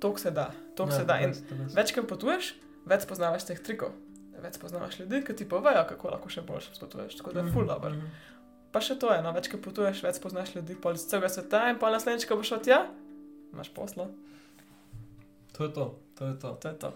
to 0.01 0.11
se 0.17 0.31
da, 0.33 0.49
to 0.75 0.87
Ja, 0.89 0.97
se 0.97 1.05
da. 1.05 1.19
In 1.21 1.35
več, 1.75 1.93
ko 1.93 2.03
potuješ, 2.09 2.55
več 2.89 3.05
spoznavaš 3.05 3.45
teh 3.51 3.61
trikov. 3.61 3.93
Več 4.41 4.57
spoznavaš 4.57 4.97
ljudi, 5.03 5.21
ki 5.21 5.35
ti 5.37 5.45
povejo, 5.45 5.83
kako 5.89 6.15
lahko 6.15 6.29
še 6.33 6.41
boljše 6.41 6.73
potuješ. 6.81 7.19
Tako 7.19 7.33
da 7.35 7.43
je 7.45 7.53
full 7.53 7.69
dobro. 7.69 7.93
Mhm. 7.93 8.29
Pa 8.71 8.79
še 8.81 8.95
to 8.97 9.11
je, 9.13 9.19
no, 9.21 9.33
več, 9.35 9.51
ko 9.51 9.59
potuješ, 9.61 10.01
več 10.01 10.17
spoznaš 10.17 10.55
ljudi 10.55 10.77
pol 10.79 10.95
iz 10.97 11.03
celega 11.05 11.29
sveta 11.29 11.65
in 11.69 11.77
pa 11.77 11.91
naslednjič, 11.93 12.25
ko 12.25 12.39
boš 12.39 12.53
šel 12.53 12.61
tja, 12.65 12.77
imaš 13.53 13.69
posla. 13.75 14.07
To 15.57 15.67
je 15.67 15.73
to, 15.75 15.85
to 16.17 16.29
je 16.31 16.35
to. 16.39 16.53
To 16.63 16.71
je 16.71 16.75
to. 16.79 16.93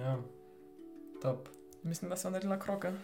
Ja. 0.00 0.16
Top. 1.22 1.48
Mislim, 1.84 2.08
da 2.10 2.16
sem 2.16 2.32
naredila 2.32 2.56
kroke. 2.58 2.94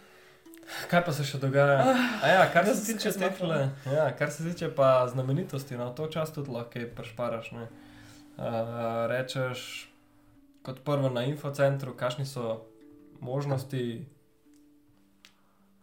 Kaj 0.90 1.04
pa 1.04 1.12
se 1.12 1.24
še 1.28 1.38
dogaja? 1.42 1.84
A 2.24 2.32
ja, 2.32 2.42
kar 2.52 2.66
se 2.66 2.80
tiče 2.86 3.12
se 3.12 3.18
teh, 3.18 3.28
zmaknila. 3.36 3.70
ja, 3.92 4.08
kar 4.16 4.32
se 4.32 4.44
tiče 4.48 4.70
pa 4.74 5.06
znamenitosti, 5.12 5.76
no, 5.76 5.90
to 5.94 6.08
čas 6.12 6.32
tudi 6.32 6.50
lahko 6.50 6.72
kaj 6.74 6.88
prešparaš. 6.96 7.52
Ne? 7.56 7.68
Uh, 8.40 8.46
rečeš 9.12 9.90
kot 10.62 10.80
prvo 10.84 11.08
na 11.08 11.24
infocentru, 11.28 11.92
kakšni 11.96 12.24
so 12.26 12.64
možnosti, 13.20 14.06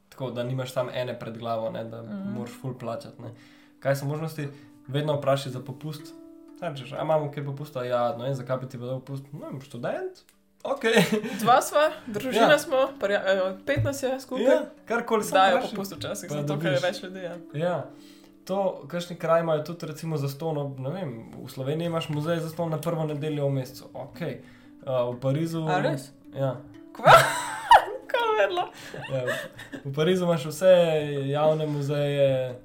tako 0.09 0.31
da 0.31 0.43
nimaš 0.43 0.73
samo 0.73 0.91
ene 0.93 1.19
pred 1.19 1.37
glavo, 1.37 1.69
ne, 1.69 1.83
da 1.83 2.01
mm. 2.01 2.05
-hmm. 2.05 2.33
moraš 2.37 2.53
full 2.61 2.77
plačati. 2.77 3.21
Ne. 3.21 3.33
Kaj 3.79 3.95
so 3.95 4.05
možnosti? 4.05 4.47
Vedno 4.87 5.17
vprašaj 5.17 5.51
za 5.51 5.59
popust. 5.59 6.13
Rečeš, 6.61 6.93
a 6.93 7.01
imamo 7.01 7.31
kaj 7.31 7.45
popusta? 7.45 7.83
Ja, 7.83 8.17
no 8.17 8.27
in 8.27 8.35
zakaj 8.35 8.57
bi 8.57 8.69
ti 8.69 8.77
bil 8.77 8.89
popust? 8.89 9.23
No, 9.31 9.39
vem, 9.39 9.61
študent. 9.61 10.23
Ok. 10.63 10.81
Dva 11.43 11.61
sva, 11.61 11.91
družina 12.07 12.51
Ja. 12.51 12.59
smo, 12.59 12.89
prja, 12.99 13.21
eh, 13.25 13.57
pet 13.65 13.83
nas 13.83 14.03
je 14.03 14.19
skupaj. 14.19 14.45
ja, 14.45 14.61
karkoli 14.85 15.23
se 15.23 15.31
Dajo 15.31 15.61
popust 15.61 15.95
včasih, 15.95 16.31
zato 16.31 16.59
ker 16.59 16.73
je 16.73 16.79
več 16.79 17.03
ljudi. 17.03 17.19
Ja. 17.19 17.35
Ja. 17.53 17.85
To, 18.47 18.87
kakšni 18.87 19.17
kraj 19.19 19.41
imajo 19.43 19.63
tudi, 19.63 19.89
recimo, 19.89 20.17
za 20.17 20.29
ston, 20.29 20.75
ne 20.79 20.89
vem, 20.89 21.09
v 21.35 21.49
Sloveniji 21.51 21.91
imaš 21.91 22.09
muzej 22.09 22.39
za 22.39 22.49
ston 22.49 22.71
na 22.71 22.79
prvo 22.81 23.03
nedeljo 23.05 23.49
v 23.49 23.57
mesecu, 23.59 23.89
ok. 23.93 24.21
Uh, 24.87 25.15
v 25.15 25.19
Parizu. 25.19 25.65
A 25.67 25.81
res? 25.83 26.11
Ja. 26.31 26.53
Kaj 28.11 28.29
vedla? 28.39 28.69
ja. 29.11 29.25
V 29.83 29.91
Parizu 29.95 30.23
imaš 30.23 30.47
vse 30.47 30.71
javne 31.27 31.67
muzeje 31.67 32.55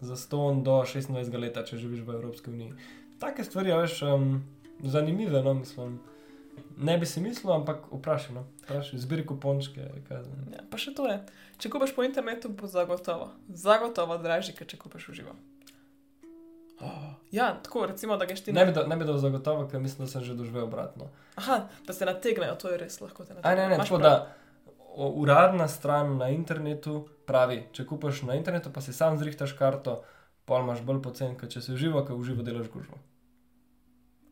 za 0.00 0.16
ston 0.16 0.62
do 0.62 0.78
26 0.86 1.34
let, 1.34 1.58
če 1.66 1.80
živiš 1.82 2.06
v 2.06 2.14
Evropski 2.14 2.54
uniji. 2.54 2.78
Take 3.18 3.44
stvari, 3.44 3.74
veš, 3.74 4.02
um, 4.06 4.38
zanimive, 4.86 5.42
no, 5.42 5.54
mislim. 5.58 5.98
Ne 6.78 6.94
bi 6.98 7.06
si 7.06 7.20
mislil, 7.20 7.50
ampak 7.52 7.88
vprašaj, 7.90 8.34
no, 8.36 8.44
vprašaj, 8.64 9.00
zbiri 9.02 9.26
kupončke. 9.26 9.82
Ja, 9.82 10.62
pa 10.70 10.78
še 10.78 10.94
to 10.94 11.08
je. 11.10 11.18
Če 11.58 11.70
kupaš 11.74 11.94
po 11.96 12.06
internetu, 12.06 12.52
bo 12.54 12.70
zagotovo, 12.70 13.32
zagotovo 13.50 14.18
dražji, 14.22 14.54
kot 14.58 14.70
če 14.70 14.78
kupaš 14.78 15.08
v 15.10 15.16
živo. 15.20 15.34
Oh, 16.78 17.08
ja, 17.34 17.56
tako 17.64 17.86
recimo, 17.90 18.16
da 18.16 18.28
greš 18.30 18.44
ti 18.46 18.52
Ne 18.54 18.64
bi, 18.68 18.72
da, 18.72 18.86
ne 18.86 18.96
bi 18.96 19.04
dal 19.04 19.18
zagotovo, 19.18 19.66
ker 19.66 19.82
mislim, 19.82 20.06
da 20.06 20.12
sem 20.12 20.22
že 20.22 20.36
doživel 20.38 20.68
obratno. 20.68 21.10
Aha, 21.34 21.64
da 21.86 21.92
se 21.92 22.06
nategnejo, 22.06 22.54
to 22.54 22.70
je 22.70 22.78
res 22.78 23.00
lahko 23.02 23.26
nategnejo. 23.26 23.56
ne, 23.56 23.68
ne, 23.74 23.80
tako 23.82 23.98
da 23.98 24.12
o, 24.94 25.08
uradna 25.08 25.68
stran 25.68 26.16
na 26.16 26.30
internetu 26.30 27.08
pravi, 27.26 27.64
če 27.74 27.86
kupaš 27.86 28.22
na 28.30 28.38
internetu, 28.38 28.70
pa 28.70 28.80
si 28.80 28.94
sam 28.94 29.18
zrihtaš 29.18 29.56
karto, 29.58 29.98
pa 30.46 30.62
imaš 30.62 30.86
bolj 30.86 31.02
pocen, 31.02 31.34
kot 31.40 31.50
če 31.50 31.62
si 31.62 31.74
uživo, 31.74 32.04
ker 32.06 32.14
uživo 32.14 32.46
delaš 32.46 32.70
gužvo. 32.70 33.02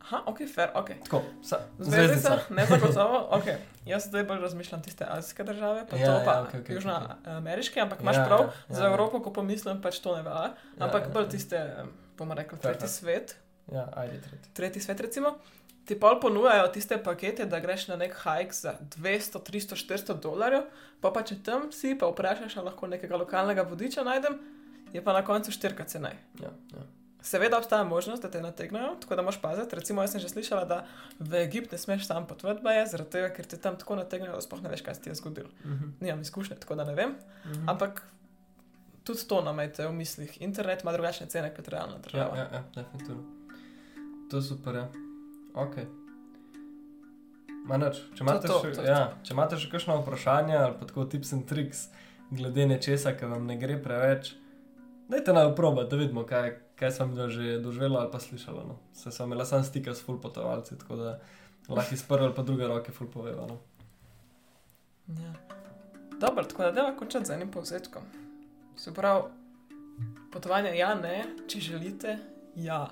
Aha, 0.07 0.21
ok, 0.25 0.37
fair, 0.47 0.69
ok. 0.73 0.89
Tako, 1.03 1.19
sa, 1.43 1.57
Zvezdica, 1.79 2.15
zvezdica. 2.29 2.37
ne 2.49 2.65
zagotovo, 2.65 3.17
ok. 3.37 3.43
Jaz 3.85 4.05
zdaj 4.07 4.23
bolj 4.23 4.39
razmišljam 4.39 4.81
tiste 4.81 5.05
azijske 5.09 5.43
države, 5.43 5.83
pa 5.89 5.97
Ja, 5.97 6.05
to 6.05 6.11
ja, 6.11 6.21
pa 6.25 6.35
okej, 6.41 6.59
okej, 6.61 6.75
južnoameriške, 6.75 7.79
ampak 7.79 8.01
imaš 8.01 8.15
Ja, 8.15 8.25
prav, 8.25 8.39
ja, 8.39 8.45
ja, 8.69 8.75
za 8.75 8.83
ja. 8.83 8.89
Evropo, 8.89 9.19
ko 9.19 9.33
pomislim, 9.33 9.81
pač 9.81 9.99
to 9.99 10.15
ne 10.15 10.23
velja, 10.23 10.53
ampak 10.79 11.03
ja, 11.03 11.09
bolj 11.09 11.23
ja. 11.23 11.29
tiste, 11.29 11.55
em, 11.79 11.91
bomo 12.17 12.33
rekli, 12.33 12.59
tretji 12.59 12.79
fair. 12.79 12.89
svet, 12.89 13.35
Ja, 13.67 13.89
ajde, 13.95 14.21
tretji. 14.21 14.51
tretji 14.53 14.81
svet 14.81 14.99
recimo, 14.99 15.33
ti 15.85 15.95
pol 15.95 16.19
ponujajo 16.19 16.67
tiste 16.67 16.97
pakete, 16.97 17.45
da 17.45 17.59
greš 17.59 17.87
na 17.87 17.95
nek 17.95 18.15
hike 18.15 18.53
za 18.53 18.73
200, 18.97 19.43
300, 19.43 19.75
400 19.77 20.19
dolarjev, 20.19 20.63
pa 21.01 21.11
pa 21.11 21.21
če 21.21 21.35
tam 21.43 21.71
si, 21.71 21.95
pa 21.95 22.07
vprašaš, 22.07 22.57
ali 22.57 22.65
lahko 22.65 22.87
nekega 22.87 23.15
lokalnega 23.17 23.63
vodiča 23.63 24.03
najdem, 24.03 24.39
je 24.93 25.03
pa 25.03 25.13
na 25.13 25.25
koncu 25.25 25.51
štirka 25.51 25.83
cenaj. 25.83 26.15
Ja, 26.39 26.51
ja. 26.73 26.83
Seveda 27.21 27.57
obstaja 27.57 27.83
možnost, 27.83 28.21
da 28.21 28.29
te 28.31 28.41
nategnejo, 28.41 28.95
tako 29.01 29.15
da 29.15 29.21
moraš 29.21 29.41
paziti. 29.41 29.75
Recimo, 29.75 30.01
jaz 30.01 30.11
sem 30.11 30.21
že 30.21 30.29
slišala, 30.29 30.65
da 30.65 30.85
v 31.19 31.41
Egipt 31.41 31.71
ne 31.71 31.77
smeš 31.77 32.05
sam 32.07 32.27
potovati, 32.27 32.61
baje, 32.63 32.85
zaradi 32.87 33.09
tega, 33.09 33.29
ker 33.29 33.45
te 33.45 33.57
tam 33.57 33.75
tako 33.75 33.95
nategnejo, 33.95 34.35
da 34.35 34.41
sploh 34.41 34.61
ne 34.61 34.69
veš, 34.69 34.81
kaj 34.81 34.95
se 34.95 35.01
ti 35.01 35.09
je 35.09 35.15
zgodilo. 35.15 35.49
Mhm. 35.65 35.89
Nimam 35.99 36.21
izkušnje, 36.21 36.55
tako 36.55 36.75
da 36.75 36.83
ne 36.83 36.95
vem. 36.95 37.15
Mhm. 37.45 37.69
Ampak 37.69 38.03
tudi 39.03 39.27
to 39.27 39.41
namajte 39.41 39.87
v 39.87 39.91
mislih. 39.93 40.41
Internet 40.41 40.83
ima 40.83 40.91
drugačne 40.91 41.27
cene 41.27 41.51
kot 41.55 41.67
realna 41.67 41.93
Ja, 41.93 41.99
država. 41.99 42.37
ja, 42.37 42.47
ja, 42.53 42.63
definitivno. 42.75 43.23
To 44.31 44.37
je 44.37 44.43
super, 44.43 44.75
ja. 44.75 44.87
Ok. 45.55 45.75
Manač, 47.67 47.97
če 48.15 48.23
imate, 48.23 48.47
to, 48.47 48.59
še, 48.63 48.71
to 48.77 48.83
je 48.83 48.87
ja, 48.87 48.99
če 49.23 49.33
imate 49.33 49.57
še 49.59 49.67
kakšno 49.67 49.97
vprašanje 49.99 50.55
ali 50.55 50.75
pa 50.79 50.85
tako 50.85 51.03
tips 51.05 51.33
and 51.33 51.43
tricks 51.45 51.89
glede 52.31 52.63
nečesa, 52.65 53.11
ki 53.11 53.25
vam 53.25 53.43
ne 53.47 53.57
gre 53.59 53.75
preveč, 53.79 54.33
dajte 55.11 55.35
nam 55.35 55.51
proba, 55.55 55.83
da 55.83 55.99
vidimo, 55.99 56.23
kaj, 56.27 56.53
kaj 56.79 56.91
sem 56.91 57.09
videl 57.09 57.29
že 57.29 57.57
doživelo 57.63 57.99
ali 57.99 58.11
pa 58.11 58.19
slišalo. 58.19 58.63
No. 58.67 58.79
Se 58.93 59.11
sem 59.11 59.25
imela 59.25 59.45
sam 59.45 59.63
stika 59.63 59.95
s 59.95 60.05
full 60.05 60.21
potovalci, 60.21 60.77
tako 60.77 60.95
da 60.95 61.19
lahko 61.69 61.95
iz 61.95 62.03
prve 62.03 62.25
ali 62.25 62.35
pa 62.35 62.43
druge 62.43 62.67
roke 62.67 62.91
full 62.91 63.11
poveva. 63.11 63.47
No. 63.47 63.59
Ja. 65.07 65.33
Dobro, 66.19 66.43
tako 66.43 66.63
da 66.63 66.71
deva 66.71 66.95
končati 66.95 67.25
z 67.25 67.33
enim 67.33 67.51
povzetkom. 67.51 68.03
Se 68.77 68.93
pravi, 68.93 69.23
potovanje 70.31 70.77
ja, 70.77 70.95
ne, 70.95 71.25
če 71.47 71.59
želite, 71.59 72.17
ja. 72.55 72.87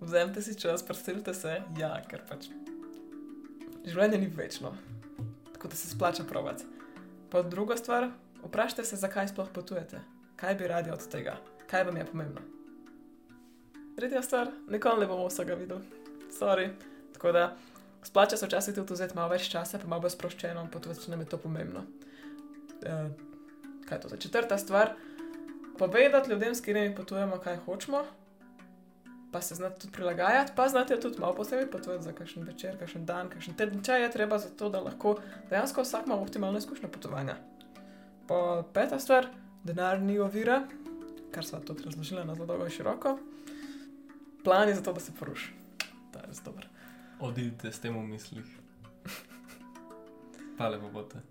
Vzemite 0.00 0.42
si 0.42 0.60
čas, 0.60 0.82
predstavite 0.82 1.34
se, 1.34 1.62
ja, 1.78 1.92
ker 2.08 2.24
pač 2.28 2.48
življenje 3.84 4.18
ni 4.18 4.30
večno, 4.32 4.72
tako 5.52 5.68
da 5.68 5.76
se 5.76 5.88
splača 5.88 6.24
provati. 6.28 6.64
Pa 7.30 7.42
druga 7.42 7.76
stvar, 7.76 8.08
vprašajte 8.44 8.84
se, 8.84 9.00
zakaj 9.00 9.28
sploh 9.32 9.48
potujete, 9.52 10.00
kaj 10.40 10.56
bi 10.60 10.68
radi 10.68 10.92
od 10.92 11.08
tega, 11.12 11.36
kaj 11.70 11.84
vam 11.88 12.00
je 12.00 12.06
pomembno. 12.08 12.53
Tretja 13.96 14.22
stvar, 14.22 14.50
nikoli 14.68 15.00
ne 15.00 15.06
bomo 15.06 15.28
vsega 15.28 15.54
videli, 15.54 15.82
sorry. 16.34 16.68
Tako 17.12 17.32
da 17.32 17.56
splača 18.02 18.36
se 18.36 18.46
včasih 18.46 18.74
tudi 18.74 18.92
vzeti 18.92 19.14
malo 19.14 19.30
več 19.30 19.46
časa, 19.52 19.78
pa 19.78 19.86
malo 19.86 20.02
bolj 20.02 20.16
sproščeno, 20.16 20.66
potovati, 20.72 21.04
če 21.04 21.12
nam 21.12 21.22
je 21.22 21.28
to 21.30 21.38
pomembno. 21.38 21.84
Uh, 22.84 23.06
kaj 23.86 23.96
je 23.96 24.00
to 24.02 24.08
za 24.08 24.16
četrta 24.16 24.58
stvar? 24.58 24.96
Povedati 25.78 26.30
ljudem, 26.30 26.54
s 26.54 26.60
katerimi 26.60 26.94
potujemo, 26.94 27.38
kaj 27.38 27.56
hočemo, 27.66 28.02
pa 29.32 29.40
se 29.40 29.54
znati 29.54 29.80
tudi 29.80 29.92
prilagajati, 29.92 30.52
pa 30.56 30.68
znati 30.68 31.00
tudi 31.00 31.20
malo 31.20 31.34
posebej 31.34 31.70
potovati 31.70 32.04
za 32.04 32.12
kakšen 32.12 32.44
večer, 32.44 32.78
kakšen 32.78 33.06
dan, 33.06 33.30
kakšen 33.30 33.54
teden. 33.54 33.82
Če 33.82 33.92
je 33.92 34.10
treba 34.10 34.38
za 34.38 34.50
to, 34.50 34.68
da 34.70 34.80
lahko 34.80 35.16
dejansko 35.50 35.82
vsak 35.82 36.06
ima 36.06 36.18
optimalno 36.18 36.58
izkušnjo 36.58 36.88
potovanja. 36.88 37.34
Pa 38.28 38.62
peta 38.74 38.98
stvar, 38.98 39.26
denar 39.64 40.02
ni 40.02 40.18
ovira, 40.18 40.62
kar 41.34 41.46
sva 41.46 41.60
tudi 41.60 41.82
razložila 41.86 42.24
na 42.24 42.34
zelo 42.34 42.46
dolgo 42.46 42.66
in 42.66 42.74
široko. 42.74 43.16
Plan 44.44 44.68
je 44.68 44.74
za 44.74 44.82
to, 44.82 44.92
da 44.92 45.00
se 45.00 45.12
poruši. 45.18 45.52
To 46.12 46.18
je 46.18 46.26
res 46.26 46.42
dobro. 46.44 46.66
Odidite 47.20 47.72
s 47.72 47.80
tem 47.80 47.96
v 47.96 48.02
mislih. 48.04 48.44
Pa 50.58 50.68
lepo 50.68 50.90
bote. 50.92 51.22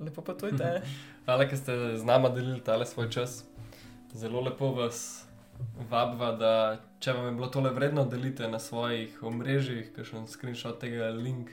Lepo 0.00 0.22
potujte. 0.22 0.82
Hvala, 1.24 1.46
ker 1.48 1.58
ste 1.58 1.96
z 1.96 2.04
nama 2.04 2.28
delili 2.28 2.60
tale 2.60 2.86
svoj 2.86 3.08
čas. 3.10 3.44
Zelo 4.14 4.40
lepo 4.44 4.74
vas 4.76 5.24
vabva, 5.90 6.32
da 6.36 6.52
če 7.00 7.14
vam 7.16 7.26
je 7.30 7.32
bilo 7.38 7.48
tole 7.48 7.70
vredno, 7.74 8.04
delite 8.04 8.48
na 8.48 8.58
svojih 8.58 9.22
omrežjih, 9.22 9.90
kakšen 9.96 10.28
screenshot 10.28 10.78
tega 10.82 11.08
link, 11.16 11.50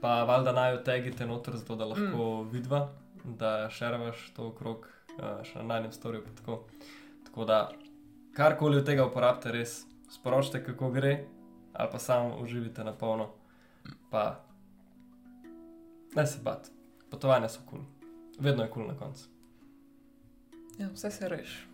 pa 0.00 0.22
valjda 0.28 0.54
naj 0.54 0.72
jo 0.72 0.80
tegite 0.86 1.26
noter, 1.26 1.56
zato 1.56 1.76
da 1.76 1.88
lahko 1.90 2.28
mm. 2.44 2.48
vidva, 2.52 2.80
da 3.24 3.52
šervaš 3.74 4.30
to 4.36 4.48
okrog, 4.52 4.86
uh, 5.18 5.42
še 5.44 5.58
na 5.60 5.74
najnem 5.74 5.92
storju. 5.92 6.22
pa 6.24 6.34
Tako. 6.40 6.62
tako 7.26 7.44
da 7.44 7.60
karkoli 8.36 8.78
od 8.78 8.86
tega 8.86 9.06
uporabite, 9.08 9.52
res 9.52 9.82
sporočite, 10.10 10.64
kako 10.64 10.90
gre, 10.90 11.24
ali 11.72 11.88
pa 11.92 11.98
samo 11.98 12.36
uživite 12.42 12.84
na 12.84 12.92
polno. 12.92 13.30
Pa 14.10 14.44
ne 16.16 16.26
se 16.26 16.38
bat, 16.42 16.70
potovanja 17.10 17.48
so 17.48 17.60
kul, 17.66 17.78
cool. 17.78 17.84
vedno 18.38 18.62
je 18.62 18.70
kul 18.70 18.82
cool 18.82 18.94
na 18.94 18.98
koncu. 18.98 19.28
Ja, 20.78 20.88
vse 20.94 21.10
se 21.10 21.28
reš. 21.28 21.68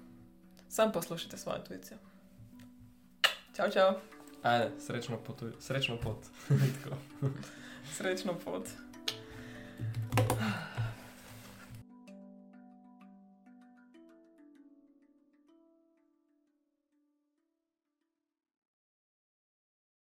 Sam 0.68 0.92
poslušajte 0.92 1.36
svojo 1.36 1.58
intuicijo. 1.58 1.98
Čau, 3.56 3.70
čau. 3.70 3.94
Ajde, 4.42 4.70
srečno, 4.80 5.16
potuj, 5.16 5.52
srečno 5.60 5.96
pot. 5.96 6.26
Srečno 7.96 8.34
pot. 8.44 8.68